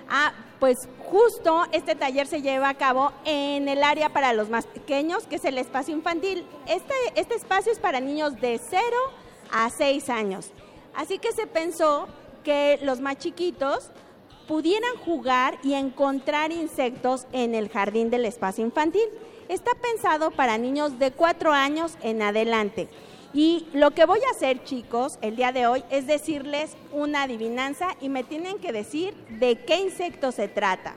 Ah, 0.08 0.32
pues 0.58 0.88
justo 0.98 1.64
este 1.70 1.94
taller 1.94 2.26
se 2.26 2.42
lleva 2.42 2.68
a 2.68 2.74
cabo 2.74 3.12
en 3.24 3.68
el 3.68 3.84
área 3.84 4.08
para 4.08 4.32
los 4.32 4.50
más 4.50 4.66
pequeños, 4.66 5.28
que 5.28 5.36
es 5.36 5.44
el 5.44 5.58
espacio 5.58 5.94
infantil. 5.94 6.44
Este, 6.66 6.94
este 7.14 7.36
espacio 7.36 7.70
es 7.70 7.78
para 7.78 8.00
niños 8.00 8.40
de 8.40 8.58
0 8.58 8.82
a 9.52 9.70
6 9.70 10.10
años. 10.10 10.50
Así 10.96 11.20
que 11.20 11.30
se 11.30 11.46
pensó 11.46 12.08
que 12.42 12.80
los 12.82 13.00
más 13.00 13.16
chiquitos 13.18 13.90
pudieran 14.46 14.96
jugar 15.04 15.58
y 15.62 15.74
encontrar 15.74 16.52
insectos 16.52 17.26
en 17.32 17.54
el 17.54 17.68
jardín 17.68 18.10
del 18.10 18.24
espacio 18.24 18.64
infantil. 18.64 19.08
Está 19.48 19.72
pensado 19.74 20.30
para 20.30 20.58
niños 20.58 20.98
de 20.98 21.10
4 21.10 21.52
años 21.52 21.96
en 22.02 22.22
adelante. 22.22 22.88
Y 23.34 23.66
lo 23.72 23.90
que 23.90 24.06
voy 24.06 24.20
a 24.28 24.30
hacer, 24.30 24.62
chicos, 24.62 25.18
el 25.20 25.34
día 25.34 25.50
de 25.50 25.66
hoy 25.66 25.82
es 25.90 26.06
decirles 26.06 26.76
una 26.92 27.22
adivinanza 27.22 27.88
y 28.00 28.08
me 28.08 28.22
tienen 28.22 28.58
que 28.58 28.72
decir 28.72 29.14
de 29.28 29.56
qué 29.56 29.80
insecto 29.80 30.30
se 30.30 30.46
trata. 30.46 30.94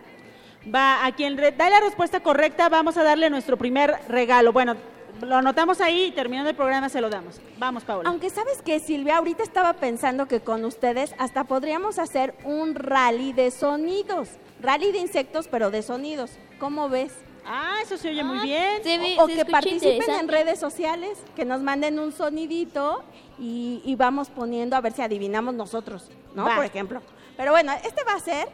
Va, 0.73 1.05
a 1.05 1.15
quien 1.15 1.35
da 1.35 1.69
la 1.69 1.79
respuesta 1.79 2.19
correcta, 2.19 2.69
vamos 2.69 2.95
a 2.97 3.03
darle 3.03 3.29
nuestro 3.29 3.57
primer 3.57 3.95
regalo. 4.07 4.53
Bueno, 4.53 4.75
lo 5.21 5.35
anotamos 5.35 5.81
ahí 5.81 6.05
y 6.05 6.11
terminando 6.11 6.49
el 6.49 6.55
programa 6.55 6.89
se 6.89 7.01
lo 7.01 7.09
damos. 7.09 7.39
Vamos, 7.57 7.83
Paola. 7.83 8.09
Aunque 8.09 8.29
sabes 8.29 8.61
que 8.61 8.79
Silvia, 8.79 9.17
ahorita 9.17 9.43
estaba 9.43 9.73
pensando 9.73 10.27
que 10.27 10.41
con 10.41 10.65
ustedes 10.65 11.13
hasta 11.17 11.43
podríamos 11.43 11.99
hacer 11.99 12.35
un 12.43 12.75
rally 12.75 13.33
de 13.33 13.51
sonidos. 13.51 14.29
Rally 14.61 14.91
de 14.91 14.99
insectos, 14.99 15.47
pero 15.47 15.71
de 15.71 15.81
sonidos. 15.81 16.31
¿Cómo 16.59 16.89
ves? 16.89 17.13
Ah, 17.45 17.77
eso 17.81 17.97
se 17.97 18.09
oye 18.09 18.23
muy 18.23 18.39
bien. 18.39 18.81
o, 19.19 19.27
que 19.27 19.45
participen 19.45 20.09
en 20.19 20.27
redes 20.27 20.59
sociales, 20.59 21.17
que 21.35 21.45
nos 21.45 21.61
manden 21.61 21.97
un 21.97 22.11
sonidito 22.11 23.03
y, 23.39 23.81
y, 23.85 23.95
vamos 23.95 24.29
poniendo 24.29 24.75
a 24.75 24.81
ver 24.81 24.91
si 24.91 25.01
adivinamos 25.01 25.53
nosotros, 25.53 26.09
¿no? 26.35 26.43
Por 26.43 26.65
ejemplo. 26.65 27.01
Pero 27.37 27.51
bueno, 27.51 27.71
este 27.85 28.03
va 28.03 28.15
a 28.15 28.19
ser 28.19 28.49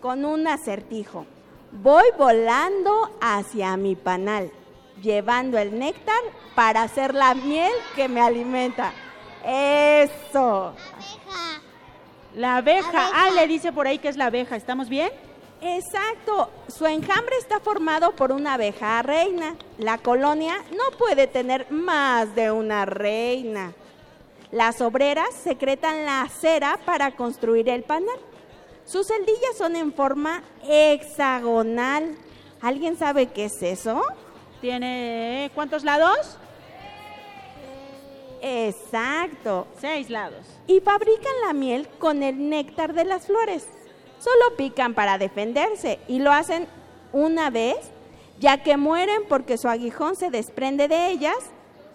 con 0.00 0.26
un 0.26 0.46
acertijo. 0.46 1.24
Voy 1.72 2.04
volando 2.18 3.10
hacia 3.22 3.76
mi 3.78 3.96
panal, 3.96 4.50
llevando 5.04 5.58
el 5.58 5.78
néctar 5.78 6.20
para 6.56 6.82
hacer 6.82 7.14
la 7.14 7.34
miel 7.34 7.72
que 7.94 8.08
me 8.08 8.20
alimenta. 8.20 8.92
Eso. 9.44 10.74
La 12.34 12.56
abeja. 12.56 12.90
La 12.92 13.06
abeja. 13.06 13.10
Ah, 13.14 13.30
le 13.30 13.46
dice 13.46 13.72
por 13.72 13.86
ahí 13.86 13.98
que 13.98 14.08
es 14.08 14.16
la 14.16 14.26
abeja. 14.26 14.56
¿Estamos 14.56 14.88
bien? 14.88 15.10
Exacto, 15.66 16.50
su 16.68 16.84
enjambre 16.84 17.36
está 17.38 17.58
formado 17.58 18.12
por 18.12 18.32
una 18.32 18.54
abeja 18.54 19.00
reina. 19.00 19.56
La 19.78 19.96
colonia 19.96 20.56
no 20.72 20.96
puede 20.98 21.26
tener 21.26 21.70
más 21.70 22.34
de 22.34 22.50
una 22.50 22.84
reina. 22.84 23.72
Las 24.50 24.82
obreras 24.82 25.28
secretan 25.42 26.04
la 26.04 26.28
cera 26.28 26.78
para 26.84 27.16
construir 27.16 27.68
el 27.70 27.82
panal. 27.82 28.18
Sus 28.84 29.06
celdillas 29.06 29.56
son 29.56 29.74
en 29.74 29.94
forma 29.94 30.42
hexagonal. 30.68 32.14
¿Alguien 32.60 32.98
sabe 32.98 33.28
qué 33.28 33.46
es 33.46 33.62
eso? 33.62 34.02
¿Tiene 34.64 35.50
cuántos 35.54 35.84
lados? 35.84 36.38
Exacto. 38.40 39.66
Seis 39.78 40.08
lados. 40.08 40.46
Y 40.66 40.80
fabrican 40.80 41.34
la 41.46 41.52
miel 41.52 41.86
con 41.98 42.22
el 42.22 42.48
néctar 42.48 42.94
de 42.94 43.04
las 43.04 43.26
flores 43.26 43.68
solo 44.18 44.56
pican 44.56 44.94
para 44.94 45.18
defenderse 45.18 45.98
y 46.08 46.18
lo 46.20 46.32
hacen 46.32 46.66
una 47.12 47.50
vez, 47.50 47.76
ya 48.40 48.62
que 48.62 48.78
mueren 48.78 49.24
porque 49.28 49.58
su 49.58 49.68
aguijón 49.68 50.16
se 50.16 50.30
desprende 50.30 50.88
de 50.88 51.10
ellas 51.10 51.36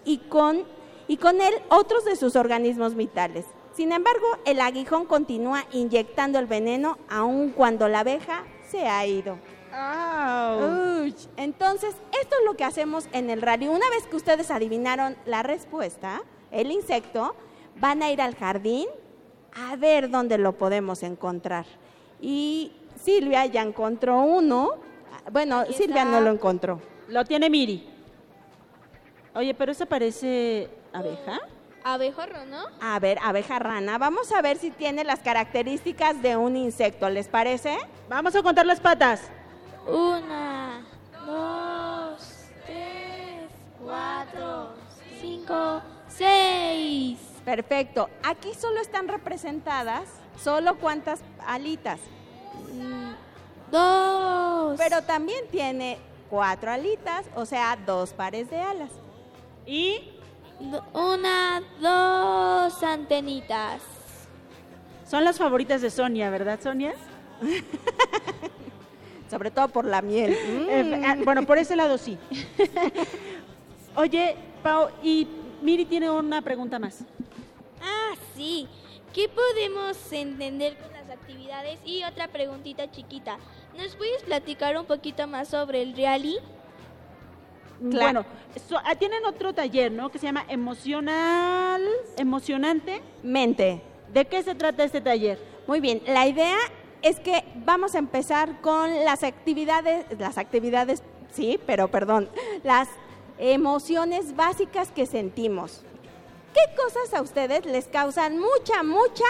y 0.04 0.18
con, 0.18 0.62
y 1.08 1.16
con 1.16 1.40
él 1.40 1.54
otros 1.70 2.04
de 2.04 2.14
sus 2.14 2.36
organismos 2.36 2.94
vitales. 2.94 3.46
Sin 3.74 3.90
embargo, 3.90 4.28
el 4.44 4.60
aguijón 4.60 5.06
continúa 5.06 5.64
inyectando 5.72 6.38
el 6.38 6.46
veneno 6.46 6.98
aun 7.08 7.50
cuando 7.50 7.88
la 7.88 8.00
abeja 8.00 8.44
se 8.70 8.86
ha 8.86 9.04
ido. 9.06 9.38
Entonces, 11.36 11.94
esto 12.20 12.36
es 12.38 12.44
lo 12.44 12.56
que 12.56 12.64
hacemos 12.64 13.08
en 13.12 13.30
el 13.30 13.42
rally. 13.42 13.68
Una 13.68 13.88
vez 13.90 14.06
que 14.06 14.16
ustedes 14.16 14.50
adivinaron 14.50 15.16
la 15.26 15.42
respuesta, 15.42 16.22
el 16.50 16.70
insecto, 16.70 17.34
van 17.76 18.02
a 18.02 18.10
ir 18.10 18.20
al 18.20 18.34
jardín 18.34 18.88
a 19.54 19.76
ver 19.76 20.10
dónde 20.10 20.38
lo 20.38 20.52
podemos 20.52 21.02
encontrar. 21.02 21.66
Y 22.20 22.72
Silvia 23.02 23.46
ya 23.46 23.62
encontró 23.62 24.20
uno. 24.20 24.74
Bueno, 25.32 25.64
Silvia 25.66 26.04
no 26.04 26.20
lo 26.20 26.30
encontró. 26.30 26.80
Lo 27.08 27.24
tiene 27.24 27.50
Miri. 27.50 27.88
Oye, 29.34 29.54
pero 29.54 29.72
esa 29.72 29.86
parece 29.86 30.68
abeja. 30.92 31.40
Abejorro, 31.82 32.44
¿no? 32.46 32.64
A 32.80 32.98
ver, 32.98 33.18
abeja 33.22 33.58
rana. 33.58 33.96
Vamos 33.96 34.32
a 34.32 34.42
ver 34.42 34.58
si 34.58 34.70
tiene 34.70 35.02
las 35.02 35.20
características 35.20 36.20
de 36.20 36.36
un 36.36 36.56
insecto, 36.56 37.08
¿les 37.08 37.28
parece? 37.28 37.78
Vamos 38.08 38.34
a 38.36 38.42
contar 38.42 38.66
las 38.66 38.80
patas. 38.80 39.30
Una, 39.86 40.86
dos, 41.26 42.46
tres, 42.66 43.50
cuatro, 43.82 44.74
cinco, 45.20 45.82
seis. 46.08 47.18
Perfecto. 47.44 48.08
Aquí 48.22 48.52
solo 48.54 48.80
están 48.80 49.08
representadas 49.08 50.20
¿Solo 50.42 50.76
cuántas 50.78 51.20
alitas? 51.46 52.00
Mm, 52.72 53.12
dos. 53.70 54.78
Pero 54.78 55.02
también 55.02 55.46
tiene 55.50 55.98
cuatro 56.30 56.70
alitas, 56.70 57.26
o 57.34 57.44
sea, 57.44 57.76
dos 57.76 58.14
pares 58.14 58.48
de 58.48 58.58
alas. 58.58 58.90
¿Y? 59.66 60.00
Una, 60.94 61.62
dos 61.80 62.82
antenitas. 62.82 63.82
Son 65.06 65.24
las 65.24 65.36
favoritas 65.36 65.82
de 65.82 65.90
Sonia, 65.90 66.30
¿verdad, 66.30 66.58
Sonia? 66.62 66.94
Sobre 69.30 69.52
todo 69.52 69.68
por 69.68 69.84
la 69.84 70.02
miel. 70.02 70.36
Eh, 70.68 71.02
ah, 71.06 71.16
bueno, 71.24 71.46
por 71.46 71.56
ese 71.56 71.76
lado 71.76 71.96
sí. 71.98 72.18
Oye, 73.94 74.34
Pau, 74.62 74.88
y 75.02 75.28
Miri 75.62 75.84
tiene 75.84 76.10
una 76.10 76.42
pregunta 76.42 76.80
más. 76.80 77.04
Ah, 77.80 78.14
sí. 78.34 78.66
¿Qué 79.14 79.28
podemos 79.28 80.12
entender 80.12 80.76
con 80.78 80.92
las 80.92 81.08
actividades? 81.10 81.78
Y 81.84 82.02
otra 82.02 82.28
preguntita 82.28 82.90
chiquita. 82.90 83.38
¿Nos 83.76 83.94
puedes 83.94 84.22
platicar 84.24 84.76
un 84.76 84.84
poquito 84.84 85.26
más 85.28 85.48
sobre 85.48 85.82
el 85.82 85.96
rally? 85.96 86.36
Claro. 87.90 88.24
Bueno, 88.24 88.82
ah, 88.84 88.94
tienen 88.96 89.24
otro 89.24 89.52
taller, 89.52 89.92
¿no? 89.92 90.10
Que 90.10 90.18
se 90.18 90.26
llama 90.26 90.44
Emocional, 90.48 91.82
Emocionante. 92.16 93.00
Mente. 93.22 93.80
¿De 94.12 94.24
qué 94.24 94.42
se 94.42 94.56
trata 94.56 94.82
este 94.82 95.00
taller? 95.00 95.38
Muy 95.66 95.80
bien, 95.80 96.02
la 96.06 96.26
idea 96.26 96.58
es 97.02 97.20
que 97.20 97.44
vamos 97.64 97.94
a 97.94 97.98
empezar 97.98 98.60
con 98.60 99.04
las 99.04 99.22
actividades, 99.22 100.06
las 100.18 100.38
actividades, 100.38 101.02
sí, 101.32 101.58
pero 101.66 101.88
perdón, 101.88 102.28
las 102.62 102.88
emociones 103.38 104.36
básicas 104.36 104.90
que 104.90 105.06
sentimos. 105.06 105.82
¿Qué 106.54 106.60
cosas 106.76 107.14
a 107.14 107.22
ustedes 107.22 107.64
les 107.64 107.86
causan 107.86 108.38
mucha, 108.38 108.82
mucha 108.82 109.24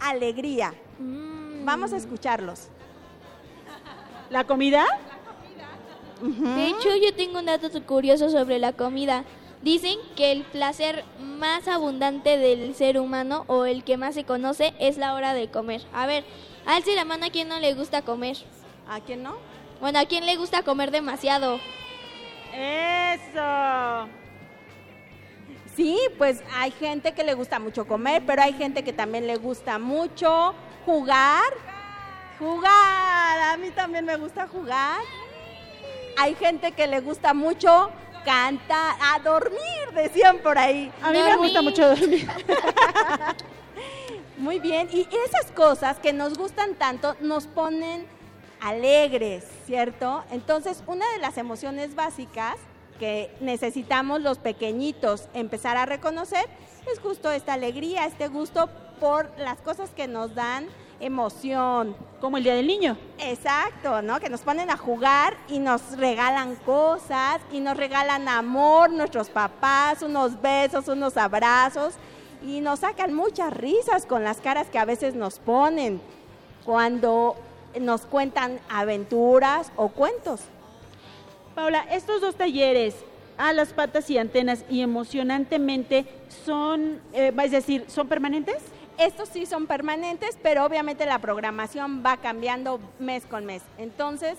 alegría? 0.00 0.74
Mm. 0.98 1.64
Vamos 1.64 1.92
a 1.92 1.96
escucharlos. 1.96 2.68
¿La 4.30 4.44
comida? 4.44 4.84
De 6.22 6.66
hecho, 6.66 6.88
yo 6.96 7.14
tengo 7.14 7.38
un 7.38 7.46
dato 7.46 7.68
curioso 7.84 8.30
sobre 8.30 8.58
la 8.58 8.72
comida. 8.72 9.24
Dicen 9.62 9.98
que 10.16 10.32
el 10.32 10.44
placer 10.44 11.04
más 11.18 11.68
abundante 11.68 12.38
del 12.38 12.74
ser 12.74 12.98
humano 12.98 13.44
o 13.46 13.66
el 13.66 13.84
que 13.84 13.98
más 13.98 14.14
se 14.14 14.24
conoce 14.24 14.72
es 14.78 14.96
la 14.96 15.12
hora 15.12 15.34
de 15.34 15.50
comer. 15.50 15.82
A 15.92 16.06
ver, 16.06 16.24
alce 16.64 16.94
la 16.94 17.04
mano 17.04 17.26
a 17.26 17.30
quien 17.30 17.48
no 17.48 17.60
le 17.60 17.74
gusta 17.74 18.00
comer. 18.00 18.38
¿A 18.88 19.00
quién 19.00 19.22
no? 19.22 19.36
Bueno, 19.80 19.98
a 19.98 20.06
quien 20.06 20.24
le 20.24 20.36
gusta 20.36 20.62
comer 20.62 20.90
demasiado. 20.90 21.60
Eso. 22.54 24.08
Sí, 25.76 25.98
pues 26.16 26.42
hay 26.54 26.70
gente 26.70 27.12
que 27.12 27.22
le 27.22 27.34
gusta 27.34 27.58
mucho 27.58 27.86
comer, 27.86 28.22
pero 28.26 28.42
hay 28.42 28.54
gente 28.54 28.82
que 28.82 28.94
también 28.94 29.26
le 29.26 29.36
gusta 29.36 29.78
mucho 29.78 30.54
jugar. 30.86 31.44
Jugar, 32.38 33.38
a 33.52 33.56
mí 33.58 33.70
también 33.70 34.06
me 34.06 34.16
gusta 34.16 34.48
jugar. 34.48 35.00
Hay 36.18 36.34
gente 36.34 36.72
que 36.72 36.86
le 36.86 37.00
gusta 37.00 37.34
mucho 37.34 37.90
cantar, 38.24 38.96
a 39.00 39.18
dormir, 39.20 39.60
decían 39.94 40.38
por 40.38 40.58
ahí. 40.58 40.92
A 41.02 41.10
mí 41.10 41.18
me 41.18 41.36
gusta 41.36 41.62
mucho 41.62 41.88
dormir. 41.88 42.28
Muy 44.38 44.58
bien, 44.58 44.88
y 44.90 45.06
esas 45.26 45.52
cosas 45.52 45.98
que 45.98 46.12
nos 46.12 46.38
gustan 46.38 46.74
tanto 46.74 47.14
nos 47.20 47.46
ponen 47.46 48.06
alegres, 48.60 49.44
¿cierto? 49.66 50.24
Entonces, 50.30 50.82
una 50.86 51.10
de 51.12 51.18
las 51.18 51.38
emociones 51.38 51.94
básicas 51.94 52.56
que 52.98 53.34
necesitamos 53.40 54.20
los 54.20 54.38
pequeñitos 54.38 55.28
empezar 55.34 55.76
a 55.76 55.86
reconocer 55.86 56.44
es 56.92 57.00
justo 57.00 57.30
esta 57.30 57.54
alegría, 57.54 58.06
este 58.06 58.28
gusto 58.28 58.68
por 59.00 59.30
las 59.38 59.58
cosas 59.60 59.90
que 59.90 60.06
nos 60.06 60.34
dan 60.34 60.66
emoción. 61.00 61.96
Como 62.20 62.36
el 62.36 62.44
Día 62.44 62.54
del 62.54 62.66
Niño. 62.66 62.96
Exacto, 63.18 64.02
¿no? 64.02 64.20
Que 64.20 64.28
nos 64.28 64.42
ponen 64.42 64.70
a 64.70 64.76
jugar 64.76 65.36
y 65.48 65.58
nos 65.58 65.96
regalan 65.96 66.54
cosas 66.56 67.40
y 67.50 67.60
nos 67.60 67.76
regalan 67.76 68.28
amor, 68.28 68.90
nuestros 68.90 69.30
papás, 69.30 70.02
unos 70.02 70.40
besos, 70.40 70.86
unos 70.88 71.16
abrazos 71.16 71.94
y 72.42 72.60
nos 72.60 72.80
sacan 72.80 73.14
muchas 73.14 73.52
risas 73.52 74.06
con 74.06 74.22
las 74.22 74.40
caras 74.40 74.68
que 74.68 74.78
a 74.78 74.84
veces 74.84 75.14
nos 75.14 75.38
ponen 75.38 76.00
cuando 76.64 77.36
nos 77.78 78.02
cuentan 78.02 78.60
aventuras 78.68 79.72
o 79.76 79.88
cuentos. 79.88 80.40
Paula, 81.54 81.86
estos 81.90 82.20
dos 82.20 82.34
talleres, 82.34 82.94
a 83.36 83.52
las 83.52 83.72
patas 83.72 84.10
y 84.10 84.18
antenas 84.18 84.64
y 84.68 84.82
emocionantemente, 84.82 86.06
son, 86.44 87.00
eh, 87.12 87.32
es 87.42 87.50
decir, 87.50 87.84
¿son 87.88 88.06
permanentes? 88.06 88.58
Estos 89.00 89.30
sí 89.30 89.46
son 89.46 89.66
permanentes, 89.66 90.38
pero 90.42 90.62
obviamente 90.62 91.06
la 91.06 91.18
programación 91.20 92.02
va 92.04 92.18
cambiando 92.18 92.78
mes 92.98 93.24
con 93.24 93.46
mes. 93.46 93.62
Entonces, 93.78 94.36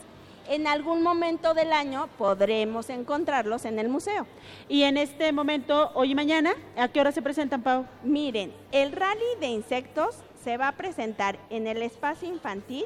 en 0.47 0.67
algún 0.67 1.01
momento 1.01 1.55
del 1.55 1.73
año 1.73 2.07
podremos 2.19 2.91
encontrarlos 2.91 3.65
en 3.65 3.79
el 3.79 3.89
museo. 3.89 4.27
Y 4.69 4.83
en 4.83 4.97
este 4.97 5.31
momento, 5.31 5.89
hoy 5.95 6.11
y 6.11 6.15
mañana, 6.15 6.53
¿a 6.77 6.89
qué 6.89 7.01
hora 7.01 7.11
se 7.11 7.23
presentan, 7.23 7.63
Pau? 7.63 7.88
Miren, 8.03 8.53
el 8.71 8.91
rally 8.91 9.25
de 9.39 9.47
insectos 9.47 10.17
se 10.43 10.57
va 10.57 10.67
a 10.67 10.73
presentar 10.73 11.39
en 11.49 11.65
el 11.65 11.81
espacio 11.81 12.29
infantil 12.29 12.85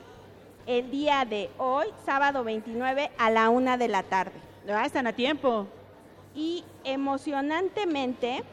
el 0.67 0.89
día 0.89 1.25
de 1.25 1.49
hoy, 1.57 1.87
sábado 2.05 2.45
29, 2.45 3.11
a 3.17 3.29
la 3.29 3.49
una 3.49 3.75
de 3.75 3.89
la 3.89 4.03
tarde. 4.03 4.39
Ah, 4.69 4.85
están 4.85 5.07
a 5.07 5.13
tiempo. 5.13 5.67
Y 6.33 6.63
emocionantemente, 6.85 8.45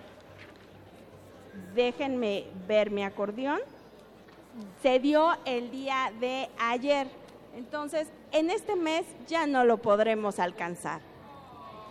déjenme 1.74 2.44
ver 2.66 2.90
mi 2.90 3.04
acordeón, 3.04 3.60
se 4.82 4.98
dio 4.98 5.36
el 5.44 5.70
día 5.70 6.12
de 6.20 6.48
ayer. 6.58 7.06
Entonces, 7.56 8.08
en 8.32 8.50
este 8.50 8.76
mes 8.76 9.04
ya 9.26 9.46
no 9.46 9.64
lo 9.64 9.78
podremos 9.78 10.38
alcanzar. 10.38 11.00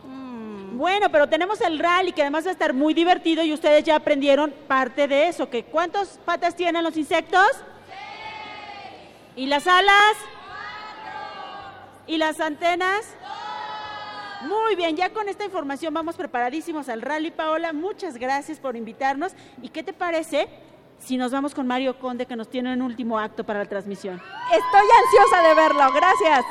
Mm. 0.03 0.77
Bueno, 0.77 1.11
pero 1.11 1.27
tenemos 1.27 1.61
el 1.61 1.77
rally 1.77 2.11
que 2.11 2.21
además 2.21 2.45
va 2.45 2.49
a 2.49 2.53
estar 2.53 2.73
muy 2.73 2.93
divertido 2.93 3.43
y 3.43 3.53
ustedes 3.53 3.83
ya 3.83 3.95
aprendieron 3.95 4.51
parte 4.67 5.07
de 5.07 5.27
eso. 5.27 5.49
Que 5.49 5.63
¿Cuántas 5.63 6.19
patas 6.25 6.55
tienen 6.55 6.83
los 6.83 6.97
insectos? 6.97 7.47
¿Y 9.35 9.45
las 9.45 9.67
alas? 9.67 10.15
¿Y 12.07 12.17
las 12.17 12.39
antenas? 12.39 13.15
Muy 14.47 14.76
bien, 14.76 14.95
ya 14.95 15.11
con 15.11 15.30
esta 15.30 15.45
información 15.45 15.93
vamos 15.93 16.15
preparadísimos 16.15 16.89
al 16.89 17.01
rally, 17.01 17.31
Paola. 17.31 17.73
Muchas 17.73 18.18
gracias 18.18 18.59
por 18.59 18.76
invitarnos. 18.76 19.34
¿Y 19.61 19.69
qué 19.69 19.84
te 19.84 19.93
parece 19.93 20.47
si 20.99 21.18
nos 21.18 21.31
vamos 21.31 21.53
con 21.53 21.68
Mario 21.68 21.99
Conde, 21.99 22.26
que 22.26 22.35
nos 22.35 22.49
tiene 22.49 22.73
un 22.73 22.81
último 22.81 23.19
acto 23.19 23.43
para 23.43 23.59
la 23.59 23.69
transmisión? 23.69 24.15
Estoy 24.51 24.88
ansiosa 25.03 25.47
de 25.47 25.55
verlo, 25.55 25.93
gracias. 25.93 26.45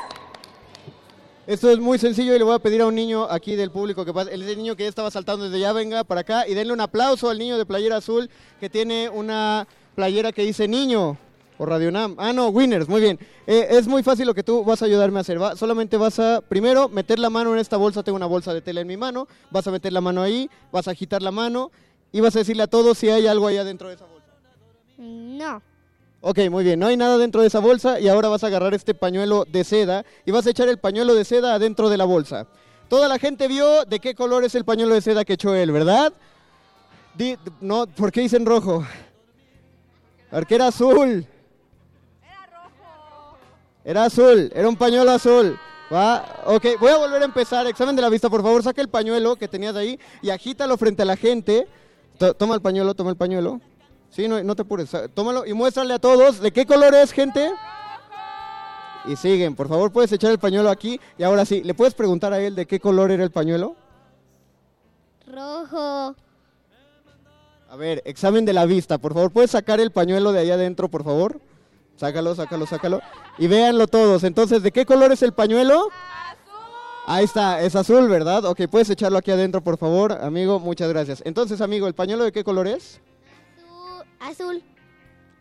Esto 1.47 1.69
es 1.69 1.79
muy 1.79 1.97
sencillo 1.97 2.33
y 2.35 2.37
le 2.37 2.43
voy 2.43 2.55
a 2.55 2.59
pedir 2.59 2.81
a 2.81 2.87
un 2.87 2.95
niño 2.95 3.27
aquí 3.29 3.55
del 3.55 3.71
público 3.71 4.05
que 4.05 4.13
pase, 4.13 4.33
el 4.33 4.45
niño 4.45 4.75
que 4.75 4.83
ya 4.83 4.89
estaba 4.89 5.11
saltando 5.11 5.45
desde 5.45 5.59
ya 5.59 5.73
venga 5.73 6.03
para 6.03 6.21
acá 6.21 6.47
y 6.47 6.53
denle 6.53 6.71
un 6.71 6.81
aplauso 6.81 7.29
al 7.29 7.39
niño 7.39 7.57
de 7.57 7.65
playera 7.65 7.97
azul 7.97 8.29
que 8.59 8.69
tiene 8.69 9.09
una 9.09 9.67
playera 9.95 10.31
que 10.31 10.43
dice 10.43 10.67
niño 10.67 11.17
o 11.61 11.65
Radio 11.67 11.91
Nam. 11.91 12.15
Ah, 12.17 12.33
no, 12.33 12.47
Winners, 12.47 12.89
muy 12.89 13.01
bien. 13.01 13.19
Eh, 13.45 13.67
es 13.69 13.87
muy 13.87 14.01
fácil 14.01 14.25
lo 14.25 14.33
que 14.33 14.41
tú 14.41 14.63
vas 14.63 14.81
a 14.81 14.85
ayudarme 14.85 15.19
a 15.19 15.21
hacer. 15.21 15.39
¿va? 15.39 15.55
Solamente 15.55 15.95
vas 15.95 16.17
a, 16.17 16.41
primero, 16.41 16.89
meter 16.89 17.19
la 17.19 17.29
mano 17.29 17.53
en 17.53 17.59
esta 17.59 17.77
bolsa. 17.77 18.01
Tengo 18.01 18.15
una 18.15 18.25
bolsa 18.25 18.51
de 18.51 18.61
tela 18.61 18.81
en 18.81 18.87
mi 18.87 18.97
mano. 18.97 19.27
Vas 19.51 19.67
a 19.67 19.71
meter 19.71 19.93
la 19.93 20.01
mano 20.01 20.23
ahí, 20.23 20.49
vas 20.71 20.87
a 20.87 20.91
agitar 20.91 21.21
la 21.21 21.29
mano 21.29 21.69
y 22.11 22.19
vas 22.19 22.35
a 22.35 22.39
decirle 22.39 22.63
a 22.63 22.67
todos 22.67 22.97
si 22.97 23.09
hay 23.11 23.27
algo 23.27 23.45
allá 23.45 23.63
dentro 23.63 23.89
de 23.89 23.93
esa 23.93 24.05
bolsa. 24.05 24.27
No. 24.97 25.61
Ok, 26.21 26.39
muy 26.49 26.63
bien, 26.63 26.79
no 26.79 26.87
hay 26.87 26.97
nada 26.97 27.17
dentro 27.19 27.41
de 27.41 27.47
esa 27.47 27.59
bolsa 27.59 27.99
y 27.99 28.07
ahora 28.07 28.29
vas 28.29 28.43
a 28.43 28.47
agarrar 28.47 28.73
este 28.73 28.93
pañuelo 28.95 29.45
de 29.47 29.63
seda 29.63 30.03
y 30.25 30.31
vas 30.31 30.45
a 30.47 30.49
echar 30.51 30.67
el 30.67 30.79
pañuelo 30.79 31.13
de 31.13 31.25
seda 31.25 31.53
adentro 31.53 31.89
de 31.89 31.97
la 31.97 32.05
bolsa. 32.05 32.47
Toda 32.89 33.07
la 33.07 33.17
gente 33.19 33.47
vio 33.47 33.85
de 33.85 33.99
qué 33.99 34.15
color 34.15 34.43
es 34.43 34.55
el 34.55 34.65
pañuelo 34.65 34.95
de 34.95 35.01
seda 35.01 35.25
que 35.25 35.33
echó 35.33 35.53
él, 35.53 35.71
¿verdad? 35.71 36.11
Di- 37.15 37.37
no, 37.59 37.85
¿por 37.87 38.11
qué 38.11 38.21
dicen 38.21 38.45
rojo? 38.47 38.83
Porque 40.29 40.55
era 40.55 40.67
azul. 40.67 41.25
Era 43.83 44.05
azul, 44.05 44.51
era 44.53 44.67
un 44.69 44.75
pañuelo 44.75 45.11
azul. 45.11 45.57
¿Va? 45.91 46.23
Ok, 46.45 46.65
voy 46.79 46.89
a 46.91 46.97
volver 46.97 47.21
a 47.21 47.25
empezar. 47.25 47.67
Examen 47.67 47.95
de 47.95 48.01
la 48.01 48.09
vista, 48.09 48.29
por 48.29 48.41
favor, 48.41 48.63
saca 48.63 48.81
el 48.81 48.87
pañuelo 48.87 49.35
que 49.35 49.47
tenías 49.47 49.75
ahí 49.75 49.99
y 50.21 50.29
agítalo 50.29 50.77
frente 50.77 51.01
a 51.01 51.05
la 51.05 51.17
gente. 51.17 51.67
To- 52.17 52.33
toma 52.33 52.55
el 52.55 52.61
pañuelo, 52.61 52.93
toma 52.93 53.09
el 53.09 53.17
pañuelo. 53.17 53.59
Sí, 54.09 54.27
no, 54.27 54.41
no 54.43 54.55
te 54.55 54.61
apures. 54.61 54.89
Tómalo 55.13 55.45
y 55.45 55.53
muéstrale 55.53 55.93
a 55.93 55.99
todos 55.99 56.39
de 56.39 56.51
qué 56.51 56.65
color 56.65 56.93
es, 56.95 57.11
gente. 57.11 57.51
Y 59.05 59.15
siguen, 59.15 59.55
por 59.55 59.67
favor, 59.67 59.91
puedes 59.91 60.11
echar 60.11 60.31
el 60.31 60.39
pañuelo 60.39 60.69
aquí. 60.69 60.99
Y 61.17 61.23
ahora 61.23 61.43
sí, 61.43 61.61
¿le 61.63 61.73
puedes 61.73 61.93
preguntar 61.93 62.31
a 62.31 62.39
él 62.39 62.55
de 62.55 62.65
qué 62.67 62.79
color 62.79 63.11
era 63.11 63.23
el 63.23 63.31
pañuelo? 63.31 63.75
Rojo. 65.27 66.15
A 67.69 67.75
ver, 67.77 68.01
examen 68.05 68.45
de 68.45 68.53
la 68.53 68.65
vista, 68.65 68.97
por 68.97 69.13
favor, 69.13 69.31
¿puedes 69.31 69.51
sacar 69.51 69.79
el 69.79 69.91
pañuelo 69.91 70.31
de 70.33 70.39
allá 70.39 70.55
adentro, 70.55 70.89
por 70.89 71.03
favor? 71.05 71.39
Sácalo, 72.01 72.33
sácalo, 72.33 72.65
sácalo. 72.65 72.99
Y 73.37 73.45
véanlo 73.45 73.85
todos. 73.85 74.23
Entonces, 74.23 74.63
¿de 74.63 74.71
qué 74.71 74.87
color 74.87 75.11
es 75.11 75.21
el 75.21 75.33
pañuelo? 75.33 75.89
Ahí 77.05 77.25
está, 77.25 77.61
es 77.61 77.75
azul, 77.75 78.09
¿verdad? 78.09 78.43
Ok, 78.45 78.61
puedes 78.71 78.89
echarlo 78.89 79.19
aquí 79.19 79.29
adentro, 79.29 79.61
por 79.61 79.77
favor, 79.77 80.13
amigo, 80.13 80.59
muchas 80.59 80.89
gracias. 80.89 81.21
Entonces, 81.27 81.61
amigo, 81.61 81.85
¿el 81.85 81.93
pañuelo 81.93 82.23
de 82.23 82.31
qué 82.31 82.43
color 82.43 82.65
es? 82.65 82.99
Azul. 84.19 84.63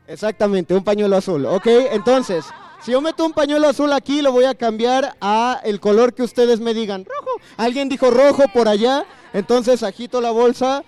Exactamente, 0.06 0.74
un 0.74 0.84
pañuelo 0.84 1.16
azul. 1.16 1.46
Ok, 1.46 1.66
entonces, 1.92 2.44
si 2.82 2.92
yo 2.92 3.00
meto 3.00 3.24
un 3.24 3.32
pañuelo 3.32 3.66
azul 3.66 3.90
aquí, 3.94 4.20
lo 4.20 4.30
voy 4.30 4.44
a 4.44 4.54
cambiar 4.54 5.16
a 5.22 5.62
el 5.64 5.80
color 5.80 6.12
que 6.12 6.24
ustedes 6.24 6.60
me 6.60 6.74
digan. 6.74 7.06
Rojo. 7.06 7.40
Alguien 7.56 7.88
dijo 7.88 8.10
rojo 8.10 8.42
por 8.52 8.68
allá, 8.68 9.06
entonces 9.32 9.82
agito 9.82 10.20
la 10.20 10.30
bolsa 10.30 10.84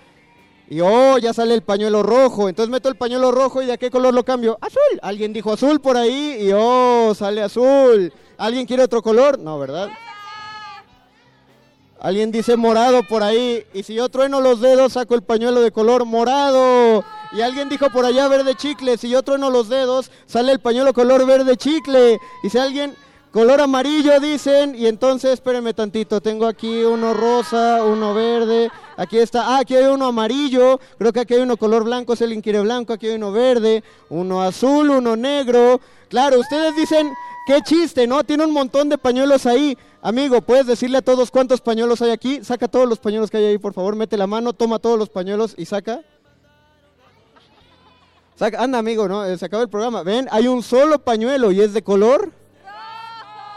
y 0.72 0.80
oh, 0.80 1.18
ya 1.18 1.34
sale 1.34 1.52
el 1.52 1.60
pañuelo 1.60 2.02
rojo. 2.02 2.48
Entonces 2.48 2.70
meto 2.70 2.88
el 2.88 2.96
pañuelo 2.96 3.30
rojo 3.30 3.60
y 3.60 3.66
de 3.66 3.76
qué 3.76 3.90
color 3.90 4.14
lo 4.14 4.24
cambio? 4.24 4.56
Azul. 4.58 5.00
Alguien 5.02 5.34
dijo 5.34 5.52
azul 5.52 5.82
por 5.82 5.98
ahí 5.98 6.38
y 6.40 6.50
oh, 6.54 7.14
sale 7.14 7.42
azul. 7.42 8.10
¿Alguien 8.38 8.64
quiere 8.64 8.82
otro 8.82 9.02
color? 9.02 9.38
No, 9.38 9.58
¿verdad? 9.58 9.90
Alguien 12.00 12.32
dice 12.32 12.56
morado 12.56 13.02
por 13.06 13.22
ahí. 13.22 13.66
Y 13.74 13.82
si 13.82 13.92
yo 13.92 14.08
trueno 14.08 14.40
los 14.40 14.62
dedos, 14.62 14.94
saco 14.94 15.14
el 15.14 15.22
pañuelo 15.22 15.60
de 15.60 15.72
color 15.72 16.06
morado. 16.06 17.04
Y 17.32 17.42
alguien 17.42 17.68
dijo 17.68 17.90
por 17.90 18.06
allá 18.06 18.26
verde 18.28 18.54
chicle. 18.54 18.96
Si 18.96 19.10
yo 19.10 19.22
trueno 19.22 19.50
los 19.50 19.68
dedos, 19.68 20.10
sale 20.24 20.52
el 20.52 20.60
pañuelo 20.60 20.94
color 20.94 21.26
verde 21.26 21.58
chicle. 21.58 22.18
Y 22.42 22.48
si 22.48 22.56
alguien 22.56 22.96
color 23.30 23.60
amarillo 23.60 24.18
dicen. 24.20 24.74
Y 24.74 24.86
entonces, 24.86 25.34
espérenme 25.34 25.74
tantito. 25.74 26.22
Tengo 26.22 26.46
aquí 26.46 26.82
uno 26.82 27.12
rosa, 27.12 27.84
uno 27.84 28.14
verde. 28.14 28.70
Aquí 28.96 29.18
está. 29.18 29.56
Ah, 29.56 29.58
aquí 29.60 29.74
hay 29.74 29.84
uno 29.86 30.06
amarillo. 30.06 30.78
Creo 30.98 31.12
que 31.12 31.20
aquí 31.20 31.34
hay 31.34 31.40
uno 31.40 31.56
color 31.56 31.84
blanco. 31.84 32.14
Si 32.16 32.24
alguien 32.24 32.42
quiere 32.42 32.60
blanco, 32.60 32.92
aquí 32.92 33.08
hay 33.08 33.16
uno 33.16 33.32
verde. 33.32 33.82
Uno 34.08 34.42
azul, 34.42 34.90
uno 34.90 35.16
negro. 35.16 35.80
Claro, 36.08 36.40
ustedes 36.40 36.76
dicen. 36.76 37.12
Qué 37.44 37.60
chiste, 37.60 38.06
¿no? 38.06 38.22
Tiene 38.22 38.44
un 38.44 38.52
montón 38.52 38.88
de 38.88 38.96
pañuelos 38.98 39.46
ahí. 39.46 39.76
Amigo, 40.00 40.40
¿puedes 40.42 40.66
decirle 40.66 40.98
a 40.98 41.02
todos 41.02 41.30
cuántos 41.30 41.60
pañuelos 41.60 42.00
hay 42.00 42.10
aquí? 42.10 42.44
Saca 42.44 42.68
todos 42.68 42.88
los 42.88 43.00
pañuelos 43.00 43.30
que 43.30 43.38
hay 43.38 43.44
ahí, 43.46 43.58
por 43.58 43.72
favor. 43.72 43.96
Mete 43.96 44.16
la 44.16 44.28
mano, 44.28 44.52
toma 44.52 44.78
todos 44.78 44.96
los 44.96 45.08
pañuelos 45.08 45.54
y 45.56 45.64
saca. 45.64 46.02
Saca, 48.36 48.62
anda, 48.62 48.78
amigo, 48.78 49.08
¿no? 49.08 49.24
Eh, 49.24 49.36
Se 49.36 49.46
acabó 49.46 49.62
el 49.64 49.68
programa. 49.68 50.04
Ven, 50.04 50.28
hay 50.30 50.46
un 50.46 50.62
solo 50.62 51.00
pañuelo 51.00 51.50
y 51.50 51.60
es 51.60 51.72
de 51.72 51.82
color 51.82 52.30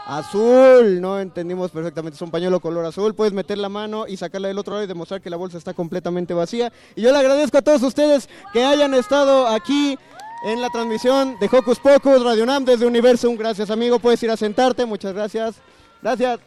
azul. 0.06 1.00
No 1.00 1.20
entendimos 1.20 1.70
perfectamente. 1.70 2.16
Es 2.16 2.22
un 2.22 2.30
pañuelo 2.30 2.60
color 2.60 2.86
azul. 2.86 3.14
Puedes 3.14 3.34
meter 3.34 3.58
la 3.58 3.68
mano 3.68 4.06
y 4.06 4.16
sacarla 4.16 4.48
del 4.48 4.58
otro 4.58 4.74
lado 4.74 4.84
y 4.84 4.86
demostrar 4.86 5.20
que 5.20 5.28
la 5.28 5.36
bolsa 5.36 5.58
está 5.58 5.74
completamente 5.74 6.32
vacía. 6.32 6.72
Y 6.94 7.02
yo 7.02 7.12
le 7.12 7.18
agradezco 7.18 7.58
a 7.58 7.62
todos 7.62 7.82
ustedes 7.82 8.28
que 8.52 8.64
hayan 8.64 8.94
estado 8.94 9.46
aquí 9.48 9.98
en 10.44 10.60
la 10.60 10.70
transmisión 10.70 11.36
de 11.40 11.46
Hocus 11.46 11.80
Pocus, 11.80 12.22
Radio 12.22 12.46
Nam 12.46 12.64
desde 12.64 12.86
Universum. 12.86 13.36
Gracias, 13.36 13.70
amigo. 13.70 13.98
Puedes 13.98 14.22
ir 14.22 14.30
a 14.30 14.36
sentarte. 14.36 14.86
Muchas 14.86 15.12
gracias. 15.12 15.56
Gracias. 16.00 16.40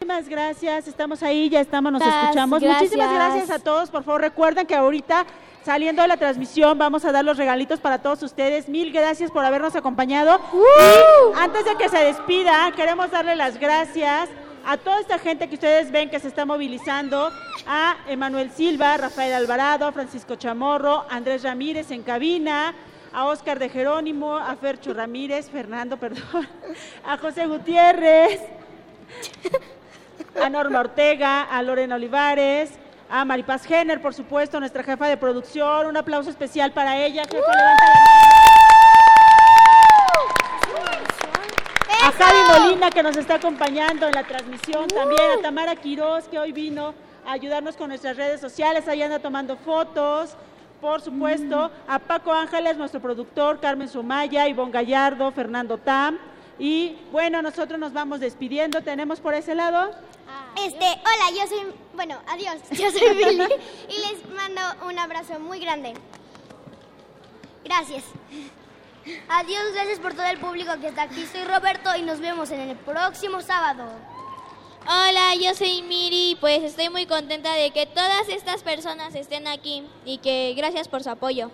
Muchísimas 0.00 0.28
gracias, 0.28 0.86
estamos 0.88 1.22
ahí, 1.22 1.48
ya 1.48 1.62
estamos, 1.62 1.90
nos 1.90 2.02
Gracias, 2.02 2.24
escuchamos. 2.24 2.60
Muchísimas 2.60 3.10
gracias. 3.10 3.36
gracias 3.36 3.50
a 3.50 3.64
todos, 3.64 3.88
por 3.88 4.04
favor 4.04 4.20
recuerden 4.20 4.66
que 4.66 4.74
ahorita 4.74 5.24
saliendo 5.64 6.02
de 6.02 6.08
la 6.08 6.16
transmisión 6.16 6.78
vamos 6.78 7.04
a 7.04 7.12
dar 7.12 7.24
los 7.24 7.38
regalitos 7.38 7.80
para 7.80 7.98
todos 7.98 8.22
ustedes. 8.22 8.68
Mil 8.68 8.92
gracias 8.92 9.30
por 9.30 9.44
habernos 9.44 9.74
acompañado. 9.74 10.40
Y 10.52 11.38
antes 11.38 11.64
de 11.64 11.76
que 11.76 11.88
se 11.88 11.98
despida, 11.98 12.70
queremos 12.76 13.10
darle 13.10 13.34
las 13.34 13.58
gracias 13.58 14.28
a 14.66 14.76
toda 14.76 15.00
esta 15.00 15.18
gente 15.18 15.48
que 15.48 15.54
ustedes 15.54 15.90
ven 15.90 16.08
que 16.08 16.20
se 16.20 16.28
está 16.28 16.46
movilizando, 16.46 17.30
a 17.66 17.96
Emanuel 18.08 18.50
Silva, 18.50 18.96
Rafael 18.96 19.34
Alvarado, 19.34 19.86
a 19.86 19.92
Francisco 19.92 20.36
Chamorro, 20.36 21.04
Andrés 21.10 21.42
Ramírez 21.42 21.90
en 21.90 22.02
cabina, 22.02 22.74
a 23.12 23.26
Oscar 23.26 23.58
de 23.58 23.68
Jerónimo, 23.68 24.36
a 24.36 24.56
Fercho 24.56 24.94
Ramírez, 24.94 25.50
Fernando, 25.50 25.96
perdón, 25.98 26.48
a 27.04 27.18
José 27.18 27.46
Gutiérrez, 27.46 28.40
a 30.42 30.48
Norma 30.48 30.80
Ortega, 30.80 31.42
a 31.42 31.62
Lorena 31.62 31.96
Olivares, 31.96 32.70
a 33.08 33.24
Maripaz 33.24 33.64
Jenner, 33.66 34.00
por 34.00 34.14
supuesto, 34.14 34.58
nuestra 34.60 34.82
jefa 34.82 35.06
de 35.06 35.16
producción. 35.16 35.86
Un 35.86 35.96
aplauso 35.96 36.30
especial 36.30 36.72
para 36.72 36.96
ella. 36.96 37.24
Jefa, 37.24 37.36
levanta 37.36 37.84
la 37.84 37.94
mano. 37.94 38.34
A 42.02 42.12
Javi 42.12 42.38
Molina, 42.60 42.90
que 42.90 43.02
nos 43.02 43.16
está 43.16 43.36
acompañando 43.36 44.06
en 44.06 44.12
la 44.12 44.24
transmisión. 44.24 44.88
También 44.88 45.38
a 45.38 45.42
Tamara 45.42 45.74
Quiroz, 45.76 46.28
que 46.28 46.38
hoy 46.38 46.52
vino 46.52 46.94
a 47.26 47.32
ayudarnos 47.32 47.76
con 47.76 47.88
nuestras 47.88 48.16
redes 48.16 48.40
sociales. 48.40 48.86
Ahí 48.88 49.02
anda 49.02 49.18
tomando 49.18 49.56
fotos. 49.56 50.36
Por 50.80 51.00
supuesto, 51.00 51.70
a 51.88 51.98
Paco 51.98 52.30
Ángeles, 52.30 52.76
nuestro 52.76 53.00
productor, 53.00 53.58
Carmen 53.58 53.88
Sumaya, 53.88 54.46
Ivonne 54.48 54.70
Gallardo, 54.70 55.32
Fernando 55.32 55.78
Tam. 55.78 56.18
Y 56.58 56.96
bueno, 57.10 57.42
nosotros 57.42 57.78
nos 57.78 57.92
vamos 57.92 58.20
despidiendo. 58.20 58.82
¿Tenemos 58.82 59.20
por 59.20 59.34
ese 59.34 59.54
lado? 59.54 59.90
Este, 60.56 60.84
hola, 60.84 61.30
yo 61.36 61.46
soy, 61.48 61.74
bueno, 61.94 62.18
adiós, 62.28 62.56
yo 62.70 62.90
soy 62.90 63.14
Billy 63.16 63.44
y 63.88 63.98
les 63.98 64.28
mando 64.34 64.60
un 64.86 64.98
abrazo 64.98 65.38
muy 65.40 65.58
grande. 65.58 65.94
Gracias. 67.64 68.04
Adiós, 69.28 69.62
gracias 69.74 69.98
por 69.98 70.14
todo 70.14 70.26
el 70.26 70.38
público 70.38 70.72
que 70.80 70.88
está 70.88 71.02
aquí. 71.02 71.26
Soy 71.26 71.44
Roberto 71.44 71.94
y 71.96 72.02
nos 72.02 72.20
vemos 72.20 72.50
en 72.50 72.60
el 72.60 72.76
próximo 72.76 73.40
sábado. 73.40 73.84
Hola, 74.86 75.34
yo 75.40 75.54
soy 75.54 75.82
Miri, 75.82 76.36
pues 76.40 76.62
estoy 76.62 76.90
muy 76.90 77.06
contenta 77.06 77.54
de 77.54 77.70
que 77.70 77.86
todas 77.86 78.28
estas 78.28 78.62
personas 78.62 79.14
estén 79.14 79.46
aquí 79.46 79.82
y 80.04 80.18
que 80.18 80.54
gracias 80.56 80.88
por 80.88 81.02
su 81.02 81.10
apoyo. 81.10 81.50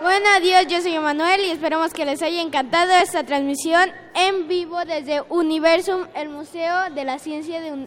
Bueno, 0.00 0.26
adiós, 0.34 0.66
yo 0.66 0.80
soy 0.80 0.94
Emanuel 0.94 1.40
y 1.42 1.50
esperamos 1.50 1.92
que 1.92 2.06
les 2.06 2.22
haya 2.22 2.40
encantado 2.40 2.90
esta 2.92 3.22
transmisión 3.24 3.92
en 4.14 4.48
vivo 4.48 4.82
desde 4.86 5.20
Universum, 5.28 6.06
el 6.14 6.30
Museo 6.30 6.88
de 6.90 7.04
la 7.04 7.18
Ciencia 7.18 7.60
de- 7.60 7.86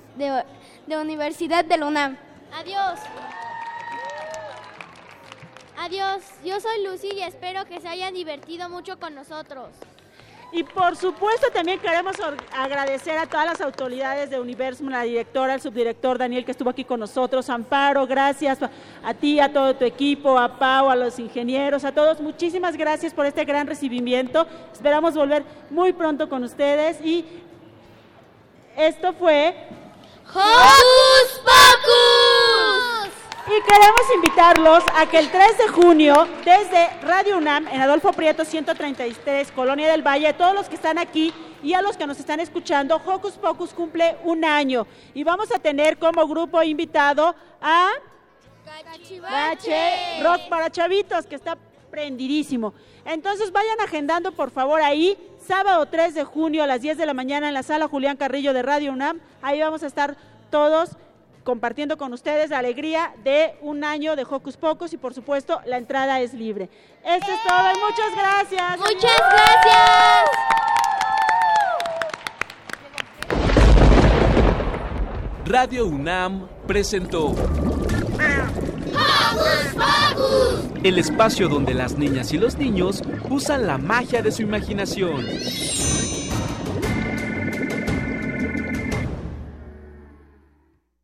de 0.86 0.98
Universidad 0.98 1.66
de 1.66 1.78
la 1.78 1.88
UNAM. 1.88 2.18
Adiós. 2.56 3.00
Adiós, 5.80 6.22
yo 6.46 6.60
soy 6.60 6.84
Lucy 6.86 7.10
y 7.16 7.24
espero 7.24 7.66
que 7.66 7.82
se 7.82 7.88
hayan 7.88 8.14
divertido 8.14 8.70
mucho 8.70 9.00
con 9.00 9.16
nosotros. 9.16 9.70
Y 10.56 10.64
por 10.64 10.96
supuesto 10.96 11.48
también 11.52 11.80
queremos 11.80 12.16
agradecer 12.56 13.18
a 13.18 13.26
todas 13.26 13.48
las 13.48 13.62
autoridades 13.62 14.30
de 14.30 14.40
Universum, 14.40 14.88
la 14.90 15.02
directora, 15.02 15.56
el 15.56 15.62
subdirector 15.62 16.20
Daniel 16.20 16.46
que 16.46 16.52
estuvo 16.52 16.70
aquí 16.70 16.84
con 16.84 17.00
nosotros, 17.00 17.50
Amparo, 17.50 18.06
gracias 18.06 18.60
a 19.04 19.14
ti, 19.16 19.40
a 19.40 19.52
todo 19.52 19.76
tu 19.76 19.84
equipo, 19.84 20.38
a 20.38 20.60
Pau, 20.60 20.92
a 20.92 20.96
los 20.96 21.18
ingenieros, 21.18 21.84
a 21.84 21.92
todos, 21.92 22.22
muchísimas 22.22 22.78
gracias 22.78 23.16
por 23.16 23.26
este 23.26 23.46
gran 23.46 23.66
recibimiento. 23.66 24.46
Esperamos 24.72 25.16
volver 25.16 25.44
muy 25.72 25.92
pronto 25.92 26.30
con 26.30 26.44
ustedes 26.44 27.02
y 27.02 27.26
esto 28.78 29.12
fue 29.14 29.56
¡Hocus 30.28 31.42
Pocus! 31.44 33.23
Y 33.46 33.62
queremos 33.62 34.02
invitarlos 34.16 34.84
a 34.96 35.06
que 35.06 35.20
el 35.20 35.30
3 35.30 35.58
de 35.58 35.68
junio, 35.68 36.28
desde 36.46 36.88
Radio 37.02 37.38
UNAM, 37.38 37.68
en 37.68 37.82
Adolfo 37.82 38.14
Prieto 38.14 38.46
133, 38.46 39.52
Colonia 39.52 39.92
del 39.92 40.02
Valle, 40.02 40.30
a 40.30 40.38
todos 40.38 40.56
los 40.56 40.70
que 40.70 40.76
están 40.76 40.98
aquí 40.98 41.34
y 41.62 41.74
a 41.74 41.82
los 41.82 41.98
que 41.98 42.08
nos 42.08 42.18
están 42.20 42.40
escuchando, 42.40 42.96
Hocus 42.96 43.34
Pocus 43.34 43.74
cumple 43.74 44.16
un 44.24 44.46
año. 44.46 44.88
Y 45.14 45.26
vamos 45.26 45.52
a 45.52 45.60
tener 45.60 45.98
como 45.98 46.26
grupo 46.26 46.64
invitado 46.64 47.36
a 47.62 47.90
Bache 49.22 50.24
Rock 50.24 50.48
para 50.48 50.70
Chavitos, 50.70 51.26
que 51.26 51.36
está 51.36 51.58
prendidísimo. 51.92 52.74
Entonces 53.04 53.52
vayan 53.52 53.82
agendando 53.82 54.32
por 54.32 54.52
favor 54.52 54.82
ahí, 54.82 55.18
sábado 55.46 55.86
3 55.86 56.16
de 56.16 56.24
junio 56.24 56.64
a 56.64 56.68
las 56.68 56.82
10 56.82 56.98
de 56.98 57.06
la 57.06 57.14
mañana 57.14 57.50
en 57.50 57.54
la 57.54 57.64
sala 57.64 57.90
Julián 57.90 58.16
Carrillo 58.16 58.54
de 58.54 58.62
Radio 58.62 58.94
UNAM. 58.94 59.20
Ahí 59.42 59.60
vamos 59.60 59.84
a 59.84 59.88
estar 59.88 60.16
todos 60.50 60.92
compartiendo 61.44 61.98
con 61.98 62.14
ustedes 62.14 62.50
la 62.50 62.60
alegría 62.60 63.14
de 63.24 63.56
un 63.62 63.84
año 63.84 64.16
de 64.16 64.24
Hocus 64.24 64.58
Pocus 64.58 64.94
y 64.94 64.98
por 64.98 65.14
supuesto 65.14 65.62
la 65.66 65.78
entrada 65.78 66.22
es 66.22 66.34
libre. 66.34 66.70
Esto 67.06 67.32
es 67.32 67.44
todo 67.48 67.72
y 67.72 67.78
muchas 67.80 68.16
gracias. 68.16 68.80
Muchas 68.80 69.18
gracias. 69.32 70.30
Radio 75.46 75.86
UNAM 75.88 76.48
presentó 76.66 77.28
¡Hocus 77.28 77.74
Pocus! 79.76 80.74
el 80.84 80.98
espacio 81.00 81.48
donde 81.48 81.74
las 81.74 81.98
niñas 81.98 82.34
y 82.34 82.38
los 82.38 82.58
niños 82.58 83.02
usan 83.30 83.68
la 83.68 83.78
magia 83.78 84.22
de 84.22 84.32
su 84.32 84.42
imaginación. 84.42 85.26